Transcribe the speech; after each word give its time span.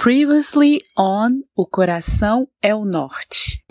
Previously 0.00 0.80
on 0.96 1.42
O 1.56 1.66
Coração 1.66 2.46
é 2.62 2.72
o 2.72 2.84
Norte. 2.84 3.64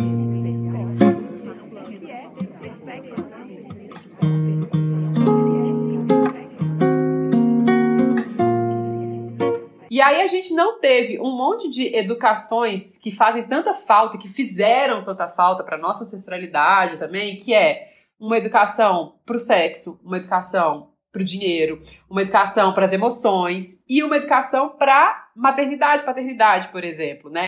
E 9.89 10.02
aí 10.02 10.20
a 10.21 10.27
gente 10.27 10.54
não 10.54 10.82
teve 10.82 11.18
um 11.18 11.34
monte 11.34 11.70
de 11.70 11.95
educações 11.95 12.98
que 12.98 13.09
fazem 13.09 13.44
tanta 13.48 13.73
falta, 13.73 14.18
que 14.18 14.28
fizeram 14.28 15.05
tanta 15.05 15.30
falta 15.30 15.64
para 15.64 15.78
nossa 15.78 16.04
ancestralidade 16.04 17.00
também, 17.00 17.38
que 17.38 17.54
é 17.54 17.88
uma 18.20 18.38
educação 18.38 19.16
para 19.25 19.38
o 19.38 19.39
sexo, 19.39 19.98
uma 20.04 20.18
educação 20.18 20.89
para 21.09 21.21
o 21.21 21.25
dinheiro, 21.25 21.80
uma 22.09 22.21
educação 22.21 22.73
para 22.73 22.86
as 22.86 22.91
emoções 22.91 23.82
e 23.88 24.04
uma 24.04 24.18
educação 24.18 24.75
para 24.78 25.27
maternidade, 25.38 26.04
paternidade, 26.04 26.67
por 26.70 26.83
exemplo, 26.83 27.29
né? 27.29 27.45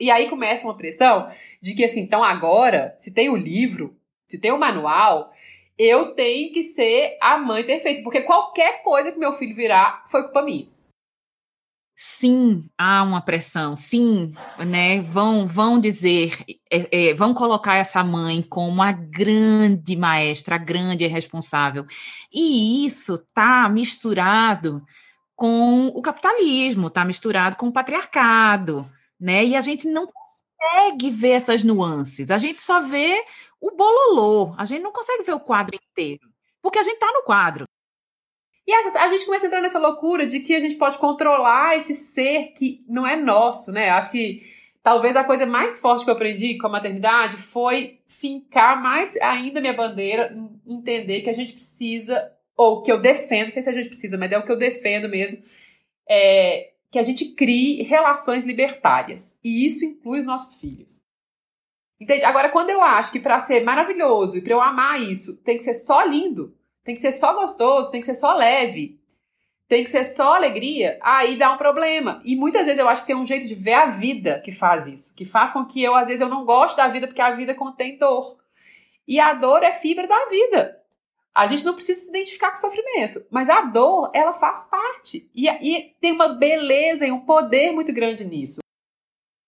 E 0.00 0.10
aí 0.10 0.28
começa 0.28 0.66
uma 0.66 0.76
pressão 0.76 1.28
de 1.60 1.74
que 1.74 1.84
assim, 1.84 2.00
então 2.00 2.22
agora, 2.22 2.94
se 2.98 3.12
tem 3.12 3.28
o 3.28 3.36
livro, 3.36 3.96
se 4.28 4.38
tem 4.38 4.52
o 4.52 4.58
manual, 4.58 5.32
eu 5.78 6.14
tenho 6.14 6.52
que 6.52 6.62
ser 6.62 7.16
a 7.20 7.38
mãe 7.38 7.64
perfeita, 7.64 8.02
porque 8.02 8.22
qualquer 8.22 8.82
coisa 8.82 9.12
que 9.12 9.18
meu 9.18 9.32
filho 9.32 9.54
virar 9.54 10.04
foi 10.06 10.22
culpa 10.24 10.42
minha. 10.42 10.68
Sim, 12.00 12.68
há 12.78 13.02
uma 13.02 13.20
pressão, 13.20 13.74
sim, 13.74 14.32
né? 14.64 15.00
Vão, 15.00 15.48
vão 15.48 15.80
dizer, 15.80 16.32
é, 16.70 17.08
é, 17.08 17.14
vão 17.14 17.34
colocar 17.34 17.74
essa 17.74 18.04
mãe 18.04 18.40
como 18.40 18.80
a 18.80 18.92
grande 18.92 19.96
maestra, 19.96 20.54
a 20.54 20.58
grande 20.58 21.04
responsável. 21.08 21.84
E 22.32 22.86
isso 22.86 23.14
está 23.14 23.68
misturado 23.68 24.80
com 25.38 25.86
o 25.94 26.02
capitalismo, 26.02 26.88
está 26.88 27.04
misturado 27.04 27.56
com 27.56 27.68
o 27.68 27.72
patriarcado, 27.72 28.84
né? 29.20 29.44
E 29.44 29.54
a 29.54 29.60
gente 29.60 29.86
não 29.86 30.08
consegue 30.08 31.10
ver 31.10 31.30
essas 31.30 31.62
nuances, 31.62 32.32
a 32.32 32.38
gente 32.38 32.60
só 32.60 32.80
vê 32.80 33.24
o 33.60 33.70
bololô, 33.70 34.52
a 34.58 34.64
gente 34.64 34.82
não 34.82 34.90
consegue 34.90 35.22
ver 35.22 35.34
o 35.34 35.40
quadro 35.40 35.76
inteiro, 35.76 36.28
porque 36.60 36.80
a 36.80 36.82
gente 36.82 36.94
está 36.94 37.06
no 37.12 37.22
quadro. 37.22 37.66
E 38.66 38.72
a, 38.72 39.08
gente 39.10 39.26
começa 39.26 39.46
a 39.46 39.48
entrar 39.48 39.62
nessa 39.62 39.78
loucura 39.78 40.26
de 40.26 40.40
que 40.40 40.56
a 40.56 40.60
gente 40.60 40.74
pode 40.74 40.98
controlar 40.98 41.76
esse 41.76 41.94
ser 41.94 42.48
que 42.48 42.84
não 42.88 43.06
é 43.06 43.14
nosso, 43.14 43.70
né? 43.70 43.90
Acho 43.90 44.10
que 44.10 44.42
talvez 44.82 45.14
a 45.14 45.22
coisa 45.22 45.46
mais 45.46 45.78
forte 45.78 46.04
que 46.04 46.10
eu 46.10 46.14
aprendi 46.14 46.58
com 46.58 46.66
a 46.66 46.70
maternidade 46.70 47.36
foi 47.36 48.00
fincar 48.08 48.82
mais 48.82 49.16
ainda 49.18 49.60
minha 49.60 49.72
bandeira, 49.72 50.34
entender 50.66 51.20
que 51.20 51.30
a 51.30 51.32
gente 51.32 51.52
precisa, 51.52 52.28
ou 52.58 52.82
que 52.82 52.90
eu 52.90 53.00
defendo, 53.00 53.44
não 53.44 53.52
sei 53.52 53.62
se 53.62 53.70
a 53.70 53.72
gente 53.72 53.88
precisa, 53.88 54.18
mas 54.18 54.32
é 54.32 54.38
o 54.38 54.44
que 54.44 54.50
eu 54.50 54.56
defendo 54.56 55.08
mesmo, 55.08 55.38
é 56.10 56.72
que 56.90 56.98
a 56.98 57.02
gente 57.02 57.26
crie 57.26 57.82
relações 57.84 58.44
libertárias. 58.44 59.38
E 59.44 59.64
isso 59.64 59.84
inclui 59.84 60.18
os 60.18 60.26
nossos 60.26 60.60
filhos. 60.60 61.00
Entende? 62.00 62.24
Agora, 62.24 62.48
quando 62.48 62.70
eu 62.70 62.82
acho 62.82 63.12
que 63.12 63.20
para 63.20 63.38
ser 63.38 63.62
maravilhoso 63.62 64.36
e 64.36 64.42
para 64.42 64.52
eu 64.52 64.60
amar 64.60 65.00
isso 65.00 65.36
tem 65.36 65.56
que 65.56 65.62
ser 65.62 65.74
só 65.74 66.02
lindo, 66.02 66.56
tem 66.82 66.94
que 66.94 67.00
ser 67.00 67.12
só 67.12 67.32
gostoso, 67.34 67.90
tem 67.90 68.00
que 68.00 68.06
ser 68.06 68.14
só 68.14 68.34
leve, 68.34 68.98
tem 69.68 69.84
que 69.84 69.90
ser 69.90 70.02
só 70.02 70.34
alegria, 70.34 70.98
aí 71.02 71.36
dá 71.36 71.52
um 71.52 71.58
problema. 71.58 72.20
E 72.24 72.34
muitas 72.34 72.64
vezes 72.64 72.80
eu 72.80 72.88
acho 72.88 73.02
que 73.02 73.06
tem 73.08 73.16
um 73.16 73.26
jeito 73.26 73.46
de 73.46 73.54
ver 73.54 73.74
a 73.74 73.86
vida 73.86 74.40
que 74.44 74.50
faz 74.50 74.88
isso, 74.88 75.14
que 75.14 75.24
faz 75.24 75.52
com 75.52 75.64
que 75.64 75.82
eu, 75.82 75.94
às 75.94 76.08
vezes, 76.08 76.22
eu 76.22 76.28
não 76.28 76.44
goste 76.44 76.76
da 76.76 76.88
vida 76.88 77.06
porque 77.06 77.20
a 77.20 77.32
vida 77.32 77.54
contém 77.54 77.98
dor. 77.98 78.36
E 79.06 79.20
a 79.20 79.34
dor 79.34 79.62
é 79.62 79.72
fibra 79.72 80.06
da 80.06 80.26
vida. 80.26 80.78
A 81.38 81.46
gente 81.46 81.64
não 81.64 81.72
precisa 81.72 82.00
se 82.00 82.08
identificar 82.08 82.50
com 82.50 82.56
o 82.56 82.60
sofrimento, 82.60 83.24
mas 83.30 83.48
a 83.48 83.60
dor, 83.60 84.10
ela 84.12 84.32
faz 84.32 84.64
parte. 84.64 85.30
E, 85.32 85.46
e 85.48 85.94
tem 86.00 86.10
uma 86.10 86.30
beleza 86.30 87.06
e 87.06 87.12
um 87.12 87.20
poder 87.20 87.70
muito 87.70 87.92
grande 87.92 88.24
nisso. 88.24 88.58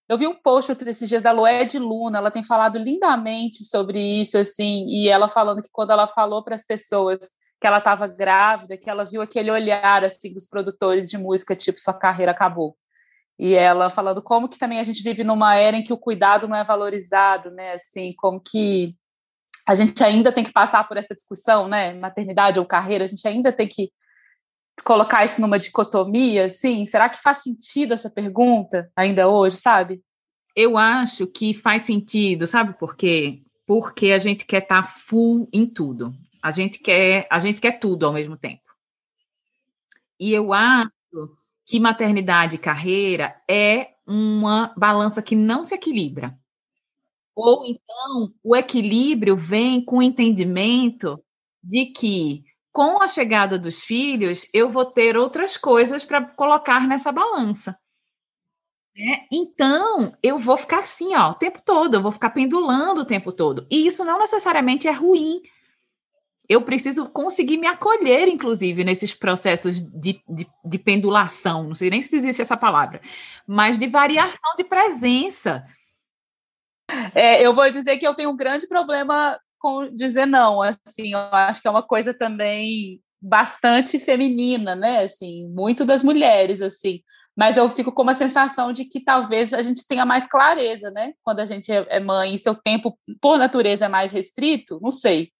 Eu 0.08 0.16
vi 0.16 0.24
um 0.28 0.34
post 0.36 0.72
desses 0.76 1.08
dias 1.08 1.20
da 1.20 1.32
Loed 1.32 1.76
Luna, 1.80 2.18
ela 2.18 2.30
tem 2.30 2.44
falado 2.44 2.78
lindamente 2.78 3.64
sobre 3.64 4.00
isso, 4.00 4.38
assim, 4.38 4.86
e 4.86 5.08
ela 5.08 5.28
falando 5.28 5.62
que 5.62 5.68
quando 5.72 5.90
ela 5.90 6.06
falou 6.06 6.44
para 6.44 6.54
as 6.54 6.64
pessoas 6.64 7.18
que 7.60 7.66
ela 7.66 7.78
estava 7.78 8.06
grávida, 8.06 8.76
que 8.76 8.88
ela 8.88 9.04
viu 9.04 9.20
aquele 9.20 9.50
olhar, 9.50 10.04
assim, 10.04 10.32
dos 10.32 10.46
produtores 10.46 11.10
de 11.10 11.18
música, 11.18 11.56
tipo, 11.56 11.80
sua 11.80 11.92
carreira 11.94 12.30
acabou. 12.30 12.76
E 13.36 13.54
ela 13.54 13.90
falando 13.90 14.22
como 14.22 14.48
que 14.48 14.60
também 14.60 14.78
a 14.78 14.84
gente 14.84 15.02
vive 15.02 15.24
numa 15.24 15.56
era 15.56 15.76
em 15.76 15.82
que 15.82 15.92
o 15.92 15.98
cuidado 15.98 16.46
não 16.46 16.54
é 16.54 16.62
valorizado, 16.62 17.50
né, 17.50 17.72
assim, 17.72 18.14
como 18.16 18.40
que 18.40 18.94
a 19.66 19.74
gente 19.74 20.02
ainda 20.02 20.32
tem 20.32 20.44
que 20.44 20.52
passar 20.52 20.86
por 20.88 20.96
essa 20.96 21.14
discussão, 21.14 21.68
né, 21.68 21.94
maternidade 21.94 22.58
ou 22.58 22.66
carreira, 22.66 23.04
a 23.04 23.06
gente 23.06 23.26
ainda 23.26 23.52
tem 23.52 23.68
que 23.68 23.90
colocar 24.84 25.24
isso 25.24 25.40
numa 25.40 25.58
dicotomia, 25.58 26.46
assim? 26.46 26.86
Será 26.86 27.08
que 27.08 27.20
faz 27.20 27.38
sentido 27.38 27.94
essa 27.94 28.10
pergunta 28.10 28.90
ainda 28.96 29.28
hoje, 29.28 29.56
sabe? 29.56 30.02
Eu 30.56 30.76
acho 30.76 31.26
que 31.26 31.54
faz 31.54 31.82
sentido, 31.82 32.46
sabe 32.46 32.78
por 32.78 32.96
quê? 32.96 33.42
Porque 33.66 34.12
a 34.12 34.18
gente 34.18 34.44
quer 34.44 34.62
estar 34.62 34.82
tá 34.82 34.88
full 34.88 35.48
em 35.52 35.66
tudo. 35.66 36.12
A 36.42 36.50
gente 36.50 36.78
quer, 36.78 37.26
a 37.30 37.38
gente 37.38 37.60
quer 37.60 37.78
tudo 37.78 38.06
ao 38.06 38.12
mesmo 38.12 38.36
tempo. 38.36 38.62
E 40.18 40.32
eu 40.32 40.52
acho 40.52 40.90
que 41.66 41.78
maternidade 41.78 42.56
e 42.56 42.58
carreira 42.58 43.36
é 43.48 43.90
uma 44.06 44.74
balança 44.76 45.22
que 45.22 45.36
não 45.36 45.62
se 45.62 45.74
equilibra. 45.74 46.36
Ou 47.42 47.64
então 47.64 48.32
o 48.42 48.54
equilíbrio 48.54 49.36
vem 49.36 49.84
com 49.84 49.98
o 49.98 50.02
entendimento 50.02 51.18
de 51.62 51.86
que 51.86 52.44
com 52.72 53.02
a 53.02 53.08
chegada 53.08 53.58
dos 53.58 53.82
filhos, 53.82 54.46
eu 54.54 54.70
vou 54.70 54.84
ter 54.84 55.16
outras 55.16 55.56
coisas 55.56 56.04
para 56.04 56.24
colocar 56.24 56.86
nessa 56.86 57.10
balança. 57.10 57.76
Né? 58.96 59.26
Então, 59.32 60.12
eu 60.22 60.38
vou 60.38 60.56
ficar 60.56 60.78
assim, 60.78 61.14
ó, 61.14 61.30
o 61.30 61.34
tempo 61.34 61.60
todo, 61.64 61.94
eu 61.94 62.02
vou 62.02 62.12
ficar 62.12 62.30
pendulando 62.30 63.00
o 63.00 63.04
tempo 63.04 63.32
todo. 63.32 63.66
E 63.70 63.86
isso 63.86 64.04
não 64.04 64.18
necessariamente 64.18 64.86
é 64.86 64.92
ruim. 64.92 65.40
Eu 66.48 66.62
preciso 66.62 67.04
conseguir 67.06 67.58
me 67.58 67.66
acolher, 67.66 68.28
inclusive, 68.28 68.84
nesses 68.84 69.14
processos 69.14 69.80
de, 69.80 70.20
de, 70.28 70.46
de 70.64 70.78
pendulação, 70.78 71.64
não 71.64 71.74
sei 71.74 71.90
nem 71.90 72.02
se 72.02 72.16
existe 72.16 72.42
essa 72.42 72.56
palavra, 72.56 73.00
mas 73.46 73.78
de 73.78 73.86
variação 73.86 74.56
de 74.56 74.64
presença. 74.64 75.64
É, 77.14 77.44
eu 77.44 77.52
vou 77.52 77.70
dizer 77.70 77.96
que 77.98 78.06
eu 78.06 78.14
tenho 78.14 78.30
um 78.30 78.36
grande 78.36 78.66
problema 78.66 79.38
com 79.58 79.94
dizer 79.94 80.26
não, 80.26 80.62
assim, 80.62 81.12
eu 81.12 81.18
acho 81.18 81.60
que 81.60 81.68
é 81.68 81.70
uma 81.70 81.82
coisa 81.82 82.14
também 82.14 83.00
bastante 83.20 83.98
feminina, 83.98 84.74
né, 84.74 85.04
assim, 85.04 85.46
muito 85.48 85.84
das 85.84 86.02
mulheres, 86.02 86.62
assim, 86.62 87.02
mas 87.36 87.58
eu 87.58 87.68
fico 87.68 87.92
com 87.92 88.02
uma 88.02 88.14
sensação 88.14 88.72
de 88.72 88.86
que 88.86 89.04
talvez 89.04 89.52
a 89.52 89.60
gente 89.60 89.86
tenha 89.86 90.06
mais 90.06 90.26
clareza, 90.26 90.90
né, 90.90 91.12
quando 91.22 91.40
a 91.40 91.46
gente 91.46 91.70
é, 91.70 91.86
é 91.90 92.00
mãe 92.00 92.34
e 92.34 92.38
seu 92.38 92.54
tempo, 92.54 92.98
por 93.20 93.38
natureza, 93.38 93.84
é 93.84 93.88
mais 93.88 94.10
restrito, 94.10 94.80
não 94.80 94.90
sei, 94.90 95.30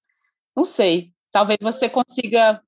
não 0.55 0.67
sei, 0.67 1.13
talvez 1.33 1.59
você 1.63 1.89
consiga... 1.89 2.61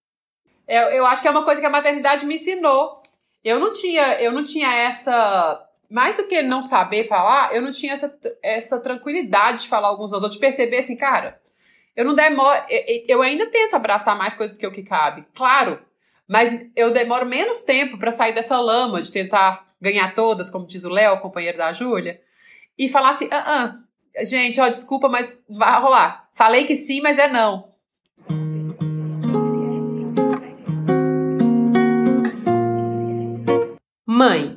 Eu, 0.67 0.83
eu 0.85 1.05
acho 1.05 1.21
que 1.21 1.29
é 1.29 1.31
uma 1.31 1.45
coisa 1.45 1.61
que 1.61 1.67
a 1.67 1.71
maternidade 1.71 2.25
me 2.25 2.37
ensinou, 2.37 3.03
eu 3.45 3.61
não 3.61 3.73
tinha, 3.75 4.21
eu 4.23 4.33
não 4.33 4.43
tinha 4.43 4.73
essa 4.73 5.69
mais 5.93 6.17
do 6.17 6.27
que 6.27 6.43
não 6.43 6.63
saber 6.63 7.05
falar, 7.05 7.55
eu 7.55 7.61
não 7.61 7.71
tinha 7.71 7.93
essa, 7.93 8.19
essa 8.43 8.81
tranquilidade 8.81 9.63
de 9.63 9.69
falar 9.69 9.89
alguns 9.89 10.11
aos 10.11 10.23
outros, 10.23 10.41
de 10.41 10.41
perceber 10.41 10.79
assim, 10.79 10.97
cara, 10.97 11.39
eu 11.95 12.03
não 12.03 12.15
demoro. 12.15 12.59
Eu 13.07 13.21
ainda 13.21 13.47
tento 13.51 13.77
abraçar 13.77 14.17
mais 14.17 14.35
coisas 14.35 14.57
do 14.57 14.59
que 14.59 14.67
o 14.67 14.73
que 14.73 14.83
cabe, 14.83 15.27
claro. 15.35 15.79
Mas 16.27 16.51
eu 16.75 16.93
demoro 16.93 17.27
menos 17.27 17.59
tempo 17.59 17.99
para 17.99 18.11
sair 18.11 18.33
dessa 18.33 18.59
lama 18.59 19.03
de 19.03 19.13
tentar 19.13 19.69
ganhar 19.79 20.15
todas, 20.15 20.49
como 20.49 20.67
diz 20.67 20.83
o 20.85 20.89
Léo, 20.89 21.21
companheiro 21.21 21.59
da 21.59 21.73
Júlia, 21.75 22.19
e 22.79 22.89
falar 22.89 23.11
assim: 23.11 23.29
ah, 23.31 23.45
ah, 24.17 24.25
gente, 24.25 24.59
ó, 24.59 24.69
desculpa, 24.69 25.11
mas 25.11 25.39
vai 25.47 25.79
rolar. 25.79 26.27
Falei 26.33 26.65
que 26.65 26.75
sim, 26.75 27.03
mas 27.03 27.19
é 27.19 27.29
não. 27.29 27.71
Mãe, 34.07 34.52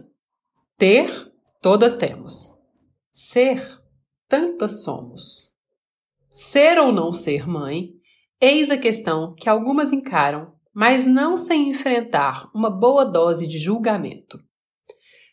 ter, 0.77 1.31
todas 1.61 1.95
temos. 1.95 2.51
Ser, 3.11 3.63
tantas 4.27 4.83
somos. 4.83 5.51
Ser 6.29 6.77
ou 6.79 6.91
não 6.91 7.13
ser 7.13 7.47
mãe, 7.47 7.91
eis 8.41 8.69
a 8.69 8.77
questão 8.77 9.33
que 9.33 9.49
algumas 9.49 9.93
encaram, 9.93 10.53
mas 10.73 11.05
não 11.05 11.37
sem 11.37 11.69
enfrentar 11.69 12.49
uma 12.53 12.69
boa 12.69 13.05
dose 13.05 13.47
de 13.47 13.57
julgamento. 13.57 14.37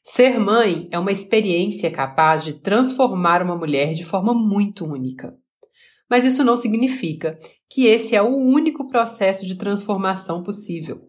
Ser 0.05 0.38
mãe 0.38 0.88
é 0.93 0.99
uma 0.99 1.11
experiência 1.11 1.90
capaz 1.90 2.44
de 2.44 2.55
transformar 2.55 3.43
uma 3.43 3.56
mulher 3.56 3.94
de 3.94 4.05
forma 4.05 4.32
muito 4.32 4.84
única. 4.84 5.37
Mas 6.08 6.25
isso 6.25 6.44
não 6.44 6.56
significa 6.56 7.37
que 7.69 7.87
esse 7.87 8.14
é 8.14 8.22
o 8.22 8.37
único 8.37 8.87
processo 8.88 9.44
de 9.44 9.56
transformação 9.56 10.43
possível. 10.43 11.08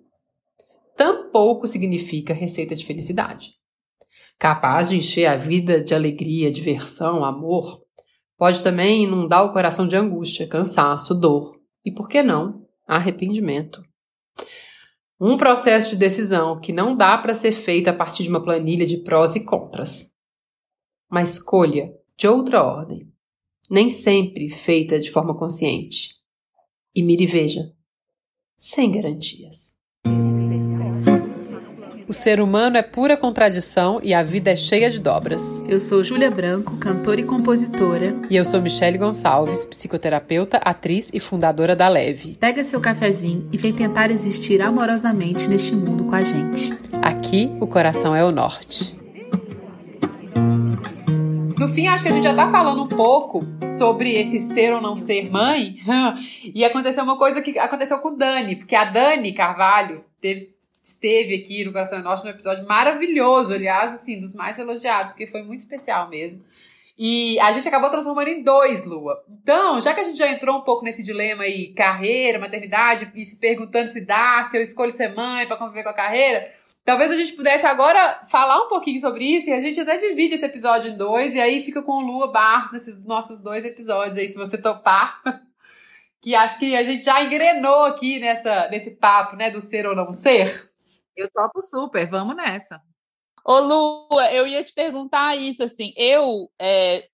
Tampouco 0.95 1.67
significa 1.67 2.33
receita 2.33 2.75
de 2.75 2.85
felicidade. 2.85 3.62
Capaz 4.43 4.89
de 4.89 4.97
encher 4.97 5.25
a 5.25 5.37
vida 5.37 5.81
de 5.81 5.95
alegria, 5.95 6.51
diversão, 6.51 7.23
amor, 7.23 7.81
Pode 8.37 8.61
também 8.61 9.03
inundar 9.03 9.45
o 9.45 9.53
coração 9.53 9.87
de 9.87 9.95
angústia, 9.95 10.45
cansaço, 10.45 11.15
dor 11.15 11.61
e, 11.85 11.89
por 11.89 12.09
que 12.09 12.21
não, 12.21 12.67
arrependimento. 12.85 13.81
Um 15.17 15.37
processo 15.37 15.91
de 15.91 15.95
decisão 15.95 16.59
que 16.59 16.73
não 16.73 16.93
dá 16.93 17.17
para 17.17 17.33
ser 17.33 17.53
feito 17.53 17.87
a 17.87 17.93
partir 17.93 18.23
de 18.23 18.29
uma 18.29 18.43
planilha 18.43 18.85
de 18.85 18.97
prós 18.97 19.33
e 19.37 19.45
contras. 19.45 20.11
Uma 21.09 21.21
escolha 21.21 21.93
de 22.17 22.27
outra 22.27 22.61
ordem, 22.61 23.09
nem 23.69 23.89
sempre 23.89 24.49
feita 24.49 24.99
de 24.99 25.09
forma 25.09 25.33
consciente. 25.37 26.15
E 26.93 27.01
mire 27.01 27.23
e 27.23 27.27
veja, 27.27 27.71
sem 28.57 28.91
garantias. 28.91 29.77
O 32.13 32.15
ser 32.15 32.39
humano 32.39 32.77
é 32.77 32.83
pura 32.83 33.17
contradição 33.17 33.99
e 34.03 34.13
a 34.13 34.21
vida 34.21 34.51
é 34.51 34.55
cheia 34.55 34.91
de 34.91 35.01
dobras. 35.01 35.41
Eu 35.67 35.79
sou 35.79 36.03
Júlia 36.03 36.29
Branco, 36.29 36.77
cantora 36.77 37.19
e 37.19 37.23
compositora. 37.23 38.15
E 38.29 38.35
eu 38.35 38.45
sou 38.45 38.61
Michele 38.61 38.99
Gonçalves, 38.99 39.65
psicoterapeuta, 39.65 40.57
atriz 40.57 41.09
e 41.11 41.19
fundadora 41.19 41.75
da 41.75 41.87
Leve. 41.87 42.37
Pega 42.39 42.63
seu 42.63 42.79
cafezinho 42.79 43.49
e 43.51 43.57
vem 43.57 43.73
tentar 43.73 44.11
existir 44.11 44.61
amorosamente 44.61 45.49
neste 45.49 45.73
mundo 45.73 46.03
com 46.03 46.13
a 46.13 46.21
gente. 46.21 46.71
Aqui, 47.01 47.49
o 47.59 47.65
coração 47.65 48.15
é 48.15 48.23
o 48.23 48.31
norte. 48.31 48.95
No 51.57 51.67
fim, 51.67 51.87
acho 51.87 52.03
que 52.03 52.09
a 52.09 52.13
gente 52.13 52.25
já 52.25 52.35
tá 52.35 52.45
falando 52.45 52.83
um 52.83 52.89
pouco 52.89 53.43
sobre 53.79 54.13
esse 54.13 54.39
ser 54.39 54.71
ou 54.71 54.79
não 54.79 54.95
ser 54.95 55.31
mãe. 55.31 55.77
E 56.53 56.63
aconteceu 56.63 57.03
uma 57.03 57.17
coisa 57.17 57.41
que 57.41 57.57
aconteceu 57.57 57.97
com 57.97 58.15
Dani, 58.15 58.57
porque 58.57 58.75
a 58.75 58.85
Dani 58.85 59.33
Carvalho 59.33 59.97
teve 60.21 60.52
esteve 60.83 61.35
aqui 61.35 61.63
no 61.63 61.71
Coração 61.71 61.99
Nosso, 61.99 62.25
num 62.25 62.31
episódio 62.31 62.67
maravilhoso, 62.67 63.53
aliás, 63.53 63.93
assim, 63.93 64.19
dos 64.19 64.33
mais 64.33 64.59
elogiados, 64.59 65.11
porque 65.11 65.25
foi 65.25 65.41
muito 65.41 65.61
especial 65.61 66.09
mesmo. 66.09 66.43
E 66.97 67.39
a 67.39 67.51
gente 67.51 67.67
acabou 67.67 67.89
transformando 67.89 68.27
em 68.27 68.43
dois, 68.43 68.85
Lua. 68.85 69.23
Então, 69.41 69.81
já 69.81 69.93
que 69.93 70.01
a 70.01 70.03
gente 70.03 70.17
já 70.17 70.29
entrou 70.29 70.57
um 70.57 70.61
pouco 70.61 70.83
nesse 70.83 71.01
dilema 71.01 71.43
aí, 71.43 71.73
carreira, 71.73 72.37
maternidade, 72.37 73.11
e 73.15 73.25
se 73.25 73.39
perguntando 73.39 73.87
se 73.87 74.01
dá, 74.01 74.43
se 74.43 74.57
eu 74.57 74.61
escolho 74.61 74.91
ser 74.91 75.15
mãe 75.15 75.47
para 75.47 75.57
conviver 75.57 75.83
com 75.83 75.89
a 75.89 75.95
carreira, 75.95 76.51
talvez 76.85 77.09
a 77.11 77.17
gente 77.17 77.33
pudesse 77.33 77.65
agora 77.65 78.21
falar 78.29 78.63
um 78.63 78.69
pouquinho 78.69 78.99
sobre 78.99 79.23
isso 79.23 79.49
e 79.49 79.53
a 79.53 79.61
gente 79.61 79.79
até 79.79 79.97
divide 79.97 80.35
esse 80.35 80.45
episódio 80.45 80.91
em 80.91 80.97
dois, 80.97 81.33
e 81.33 81.41
aí 81.41 81.63
fica 81.63 81.81
com 81.81 82.01
Lua 82.01 82.31
Barros 82.31 82.71
nesses 82.73 83.03
nossos 83.05 83.39
dois 83.39 83.65
episódios 83.65 84.17
aí, 84.17 84.27
se 84.27 84.37
você 84.37 84.57
topar. 84.57 85.19
que 86.21 86.35
acho 86.35 86.57
que 86.57 86.75
a 86.75 86.83
gente 86.83 87.03
já 87.03 87.21
engrenou 87.21 87.85
aqui 87.85 88.19
nessa, 88.19 88.69
nesse 88.69 88.91
papo, 88.91 89.35
né, 89.35 89.49
do 89.49 89.59
ser 89.59 89.85
ou 89.85 89.95
não 89.95 90.11
ser. 90.11 90.71
Eu 91.15 91.29
topo 91.31 91.61
super, 91.61 92.07
vamos 92.09 92.35
nessa. 92.35 92.81
Ô, 93.45 93.59
Lua, 93.59 94.31
eu 94.31 94.47
ia 94.47 94.63
te 94.63 94.73
perguntar 94.73 95.35
isso, 95.35 95.63
assim, 95.63 95.93
eu 95.97 96.49
é, 96.59 97.07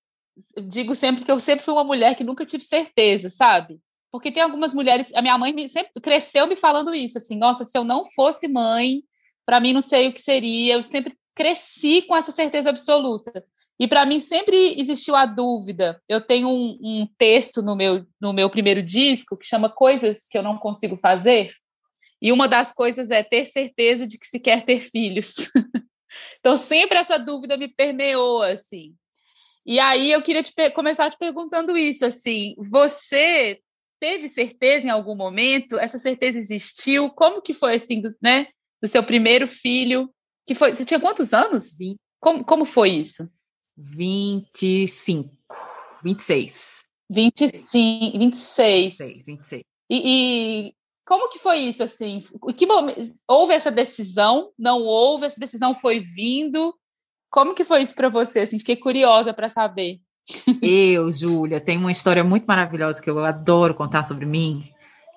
digo 0.67 0.93
sempre 0.93 1.23
que 1.23 1.31
eu 1.31 1.39
sempre 1.39 1.65
fui 1.65 1.73
uma 1.73 1.83
mulher 1.83 2.15
que 2.15 2.23
nunca 2.23 2.45
tive 2.45 2.63
certeza, 2.63 3.29
sabe? 3.29 3.79
Porque 4.11 4.31
tem 4.31 4.41
algumas 4.41 4.73
mulheres, 4.73 5.11
a 5.13 5.21
minha 5.21 5.37
mãe 5.37 5.53
me, 5.53 5.67
sempre 5.67 5.91
cresceu 6.01 6.47
me 6.47 6.55
falando 6.55 6.93
isso, 6.93 7.17
assim, 7.17 7.35
nossa, 7.35 7.65
se 7.65 7.77
eu 7.77 7.83
não 7.83 8.05
fosse 8.05 8.47
mãe, 8.47 9.03
para 9.45 9.59
mim 9.59 9.73
não 9.73 9.81
sei 9.81 10.07
o 10.07 10.13
que 10.13 10.21
seria, 10.21 10.75
eu 10.75 10.83
sempre 10.83 11.17
cresci 11.35 12.01
com 12.01 12.15
essa 12.15 12.31
certeza 12.31 12.69
absoluta. 12.69 13.43
E 13.79 13.87
para 13.87 14.05
mim 14.05 14.19
sempre 14.19 14.77
existiu 14.77 15.15
a 15.15 15.25
dúvida. 15.25 16.01
Eu 16.07 16.19
tenho 16.19 16.49
um, 16.49 16.77
um, 16.81 17.07
texto 17.17 17.61
no 17.61 17.77
meu, 17.77 18.05
no 18.19 18.33
meu 18.33 18.49
primeiro 18.49 18.83
disco 18.83 19.37
que 19.37 19.47
chama 19.47 19.69
Coisas 19.69 20.27
que 20.29 20.37
eu 20.37 20.43
não 20.43 20.57
consigo 20.57 20.97
fazer. 20.97 21.53
E 22.21 22.31
uma 22.31 22.47
das 22.47 22.71
coisas 22.71 23.11
é 23.11 23.23
ter 23.23 23.45
certeza 23.45 24.05
de 24.05 24.17
que 24.17 24.27
se 24.27 24.39
quer 24.39 24.63
ter 24.63 24.81
filhos. 24.89 25.35
então, 26.39 26.57
sempre 26.57 26.97
essa 26.97 27.17
dúvida 27.17 27.55
me 27.57 27.67
permeou, 27.67 28.41
assim. 28.41 28.93
E 29.65 29.79
aí 29.79 30.11
eu 30.11 30.21
queria 30.21 30.43
te 30.43 30.53
começar 30.71 31.09
te 31.09 31.17
perguntando 31.17 31.77
isso, 31.77 32.05
assim, 32.05 32.55
você 32.57 33.59
teve 33.99 34.27
certeza 34.27 34.87
em 34.87 34.89
algum 34.89 35.15
momento? 35.15 35.77
Essa 35.77 35.97
certeza 35.97 36.37
existiu? 36.37 37.09
Como 37.09 37.41
que 37.41 37.53
foi, 37.53 37.75
assim, 37.75 38.01
do, 38.01 38.13
né, 38.21 38.47
do 38.81 38.87
seu 38.87 39.03
primeiro 39.03 39.47
filho? 39.47 40.09
Que 40.45 40.55
foi, 40.55 40.73
você 40.73 40.83
tinha 40.83 40.99
quantos 40.99 41.33
anos? 41.33 41.77
Como, 42.19 42.43
como 42.43 42.65
foi 42.65 42.89
isso? 42.91 43.29
25, 43.77 45.29
26. 46.03 46.85
25, 47.09 47.51
26. 48.17 48.97
26, 48.97 49.25
26. 49.25 49.63
E, 49.89 50.67
e 50.67 50.73
como 51.09 51.27
que 51.27 51.39
foi 51.39 51.57
isso, 51.57 51.81
assim? 51.81 52.23
Que 52.55 52.67
houve 53.27 53.51
essa 53.55 53.71
decisão? 53.71 54.51
Não 54.55 54.83
houve? 54.83 55.25
Essa 55.25 55.39
decisão 55.39 55.73
foi 55.73 55.99
vindo? 55.99 56.71
Como 57.31 57.55
que 57.55 57.63
foi 57.63 57.81
isso 57.81 57.95
para 57.95 58.09
você? 58.09 58.41
Assim, 58.41 58.59
fiquei 58.59 58.75
curiosa 58.75 59.33
para 59.33 59.49
saber. 59.49 59.99
Eu, 60.61 61.11
Júlia, 61.11 61.59
tenho 61.59 61.79
uma 61.79 61.91
história 61.91 62.23
muito 62.23 62.45
maravilhosa 62.45 63.01
que 63.01 63.09
eu 63.09 63.25
adoro 63.25 63.73
contar 63.73 64.03
sobre 64.03 64.27
mim, 64.27 64.63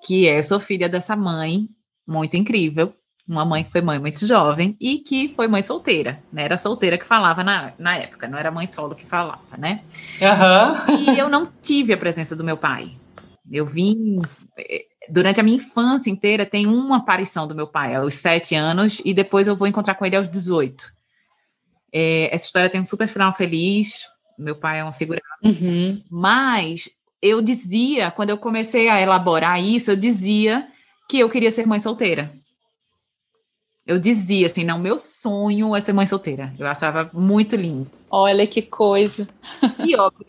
que 0.02 0.26
é, 0.26 0.38
eu 0.38 0.42
sou 0.42 0.58
filha 0.58 0.88
dessa 0.88 1.14
mãe 1.14 1.68
muito 2.08 2.38
incrível, 2.38 2.94
uma 3.28 3.44
mãe 3.44 3.62
que 3.62 3.70
foi 3.70 3.82
mãe 3.82 3.98
muito 3.98 4.26
jovem 4.26 4.74
e 4.80 4.98
que 4.98 5.28
foi 5.28 5.46
mãe 5.46 5.62
solteira, 5.62 6.22
né? 6.32 6.44
Era 6.44 6.56
solteira 6.56 6.96
que 6.96 7.04
falava 7.04 7.44
na, 7.44 7.74
na 7.78 7.98
época, 7.98 8.26
não 8.26 8.38
era 8.38 8.50
mãe 8.50 8.66
solo 8.66 8.94
que 8.94 9.04
falava, 9.04 9.58
né? 9.58 9.82
Uhum. 10.22 11.14
E 11.14 11.18
eu 11.18 11.28
não 11.28 11.46
tive 11.60 11.92
a 11.92 11.98
presença 11.98 12.34
do 12.34 12.42
meu 12.42 12.56
pai. 12.56 12.96
Eu 13.50 13.66
vim 13.66 14.20
eh, 14.58 14.86
durante 15.08 15.40
a 15.40 15.42
minha 15.42 15.56
infância 15.56 16.10
inteira, 16.10 16.46
tem 16.46 16.66
uma 16.66 16.98
aparição 16.98 17.46
do 17.46 17.54
meu 17.54 17.66
pai 17.66 17.94
aos 17.94 18.14
sete 18.14 18.54
anos 18.54 19.00
e 19.04 19.12
depois 19.12 19.48
eu 19.48 19.56
vou 19.56 19.66
encontrar 19.66 19.94
com 19.94 20.06
ele 20.06 20.16
aos 20.16 20.28
18. 20.28 20.92
É, 21.92 22.34
essa 22.34 22.46
história 22.46 22.70
tem 22.70 22.80
um 22.80 22.86
super 22.86 23.08
final 23.08 23.32
feliz. 23.32 24.06
Meu 24.38 24.56
pai 24.56 24.80
é 24.80 24.82
uma 24.82 24.92
figura. 24.92 25.20
Uhum. 25.42 26.02
Mas 26.10 26.88
eu 27.20 27.42
dizia, 27.42 28.10
quando 28.10 28.30
eu 28.30 28.38
comecei 28.38 28.88
a 28.88 29.00
elaborar 29.00 29.62
isso, 29.62 29.90
eu 29.90 29.96
dizia 29.96 30.66
que 31.08 31.18
eu 31.18 31.28
queria 31.28 31.50
ser 31.50 31.66
mãe 31.66 31.78
solteira. 31.78 32.32
Eu 33.84 33.98
dizia 33.98 34.46
assim, 34.46 34.64
não, 34.64 34.78
meu 34.78 34.96
sonho 34.96 35.74
é 35.74 35.80
ser 35.80 35.92
mãe 35.92 36.06
solteira. 36.06 36.54
Eu 36.58 36.66
achava 36.66 37.10
muito 37.12 37.56
lindo. 37.56 37.90
Olha 38.08 38.46
que 38.46 38.62
coisa. 38.62 39.28
E 39.84 39.96
óbvio, 39.96 40.24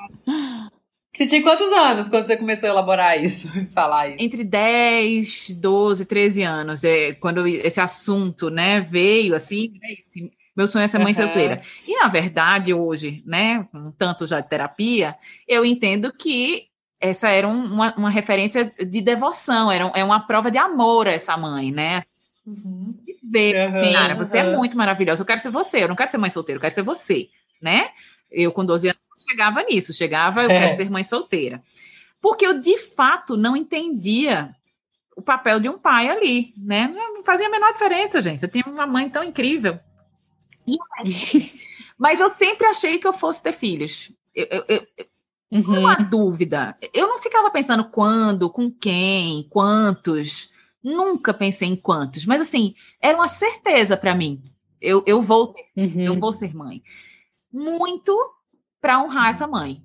você 1.14 1.28
tinha 1.28 1.44
quantos 1.44 1.72
anos 1.72 2.10
quando 2.10 2.26
você 2.26 2.36
começou 2.36 2.68
a 2.68 2.72
elaborar 2.72 3.24
isso, 3.24 3.48
falar 3.72 4.10
isso? 4.10 4.18
Entre 4.20 4.44
10, 4.44 5.50
12, 5.60 6.06
13 6.06 6.44
anos, 6.44 6.84
é, 6.84 7.14
quando 7.14 7.48
esse 7.48 7.80
assunto, 7.80 8.50
né, 8.50 8.82
veio 8.82 9.36
assim, 9.36 9.74
né, 9.80 10.30
meu 10.56 10.68
sonho 10.68 10.86
é 10.86 10.88
ser 10.88 11.00
mãe 11.00 11.14
uhum. 11.14 11.14
solteira. 11.14 11.62
E, 11.88 12.00
na 12.00 12.08
verdade, 12.08 12.74
hoje, 12.74 13.24
né, 13.26 13.68
um 13.74 13.92
tanto 13.92 14.26
já 14.26 14.40
de 14.40 14.50
terapia, 14.50 15.16
eu 15.48 15.64
entendo 15.64 16.12
que 16.12 16.68
essa 17.00 17.30
era 17.30 17.48
um, 17.48 17.66
uma, 17.66 17.94
uma, 17.96 18.10
referência 18.10 18.72
de 18.80 19.02
devoção, 19.02 19.72
era 19.72 19.92
é 19.94 20.04
uma 20.04 20.26
prova 20.26 20.50
de 20.50 20.58
amor 20.58 21.08
a 21.08 21.12
essa 21.12 21.36
mãe, 21.36 21.72
né? 21.72 22.04
Uhum. 22.46 22.98
Ver, 23.22 23.70
uhum. 23.70 23.92
cara, 23.92 24.16
você 24.16 24.38
é 24.38 24.56
muito 24.56 24.78
maravilhosa, 24.78 25.22
eu 25.22 25.26
quero 25.26 25.40
ser 25.40 25.50
você, 25.50 25.84
eu 25.84 25.88
não 25.88 25.96
quero 25.96 26.10
ser 26.10 26.18
mãe 26.18 26.30
solteira, 26.30 26.58
eu 26.58 26.62
quero 26.62 26.74
ser 26.74 26.82
você, 26.82 27.28
né? 27.62 27.90
Eu, 28.34 28.52
com 28.52 28.66
12 28.66 28.88
anos, 28.88 29.00
chegava 29.30 29.64
nisso, 29.64 29.94
chegava, 29.94 30.44
eu 30.44 30.50
é. 30.50 30.60
quero 30.60 30.76
ser 30.76 30.90
mãe 30.90 31.04
solteira. 31.04 31.62
Porque 32.22 32.46
eu, 32.46 32.60
de 32.60 32.78
fato, 32.78 33.38
não 33.38 33.56
entendia 33.56 34.56
o 35.16 35.22
papel 35.22 35.60
de 35.60 35.70
um 35.70 35.78
pai 35.78 36.10
ali, 36.10 36.54
né? 36.58 36.88
Não 36.88 37.24
fazia 37.24 37.48
a 37.48 37.52
menor 37.52 37.72
diferença, 37.74 38.22
gente. 38.22 38.44
Eu 38.44 38.50
tinha 38.50 38.66
uma 38.66 38.88
mãe 38.88 39.10
tão 39.10 39.24
incrível. 39.24 39.80
Mas 41.98 42.20
eu 42.20 42.30
sempre 42.30 42.66
achei 42.66 42.98
que 42.98 43.08
eu 43.08 43.14
fosse 43.14 43.44
ter 43.44 43.54
filhos. 43.54 44.12
Eu, 44.34 44.48
eu, 44.50 44.64
eu, 44.68 44.88
uhum. 45.52 45.80
Uma 45.80 45.96
dúvida. 45.96 46.76
Eu 46.94 47.08
não 47.08 47.20
ficava 47.20 47.52
pensando 47.52 47.84
quando, 47.86 48.50
com 48.50 48.72
quem, 48.72 49.44
quantos. 49.50 50.50
Nunca 50.84 51.34
pensei 51.34 51.68
em 51.68 51.76
quantos. 51.76 52.26
Mas, 52.26 52.42
assim, 52.42 52.74
era 53.00 53.18
uma 53.18 53.28
certeza 53.28 53.96
para 53.96 54.16
mim. 54.16 54.42
Eu, 54.82 55.04
eu 55.06 55.22
vou 55.22 55.48
ter, 55.48 55.66
uhum. 55.78 56.02
eu 56.02 56.20
vou 56.20 56.34
ser 56.34 56.56
mãe 56.56 56.82
muito 57.54 58.18
para 58.82 59.02
honrar 59.02 59.30
essa 59.30 59.48
mãe. 59.48 59.82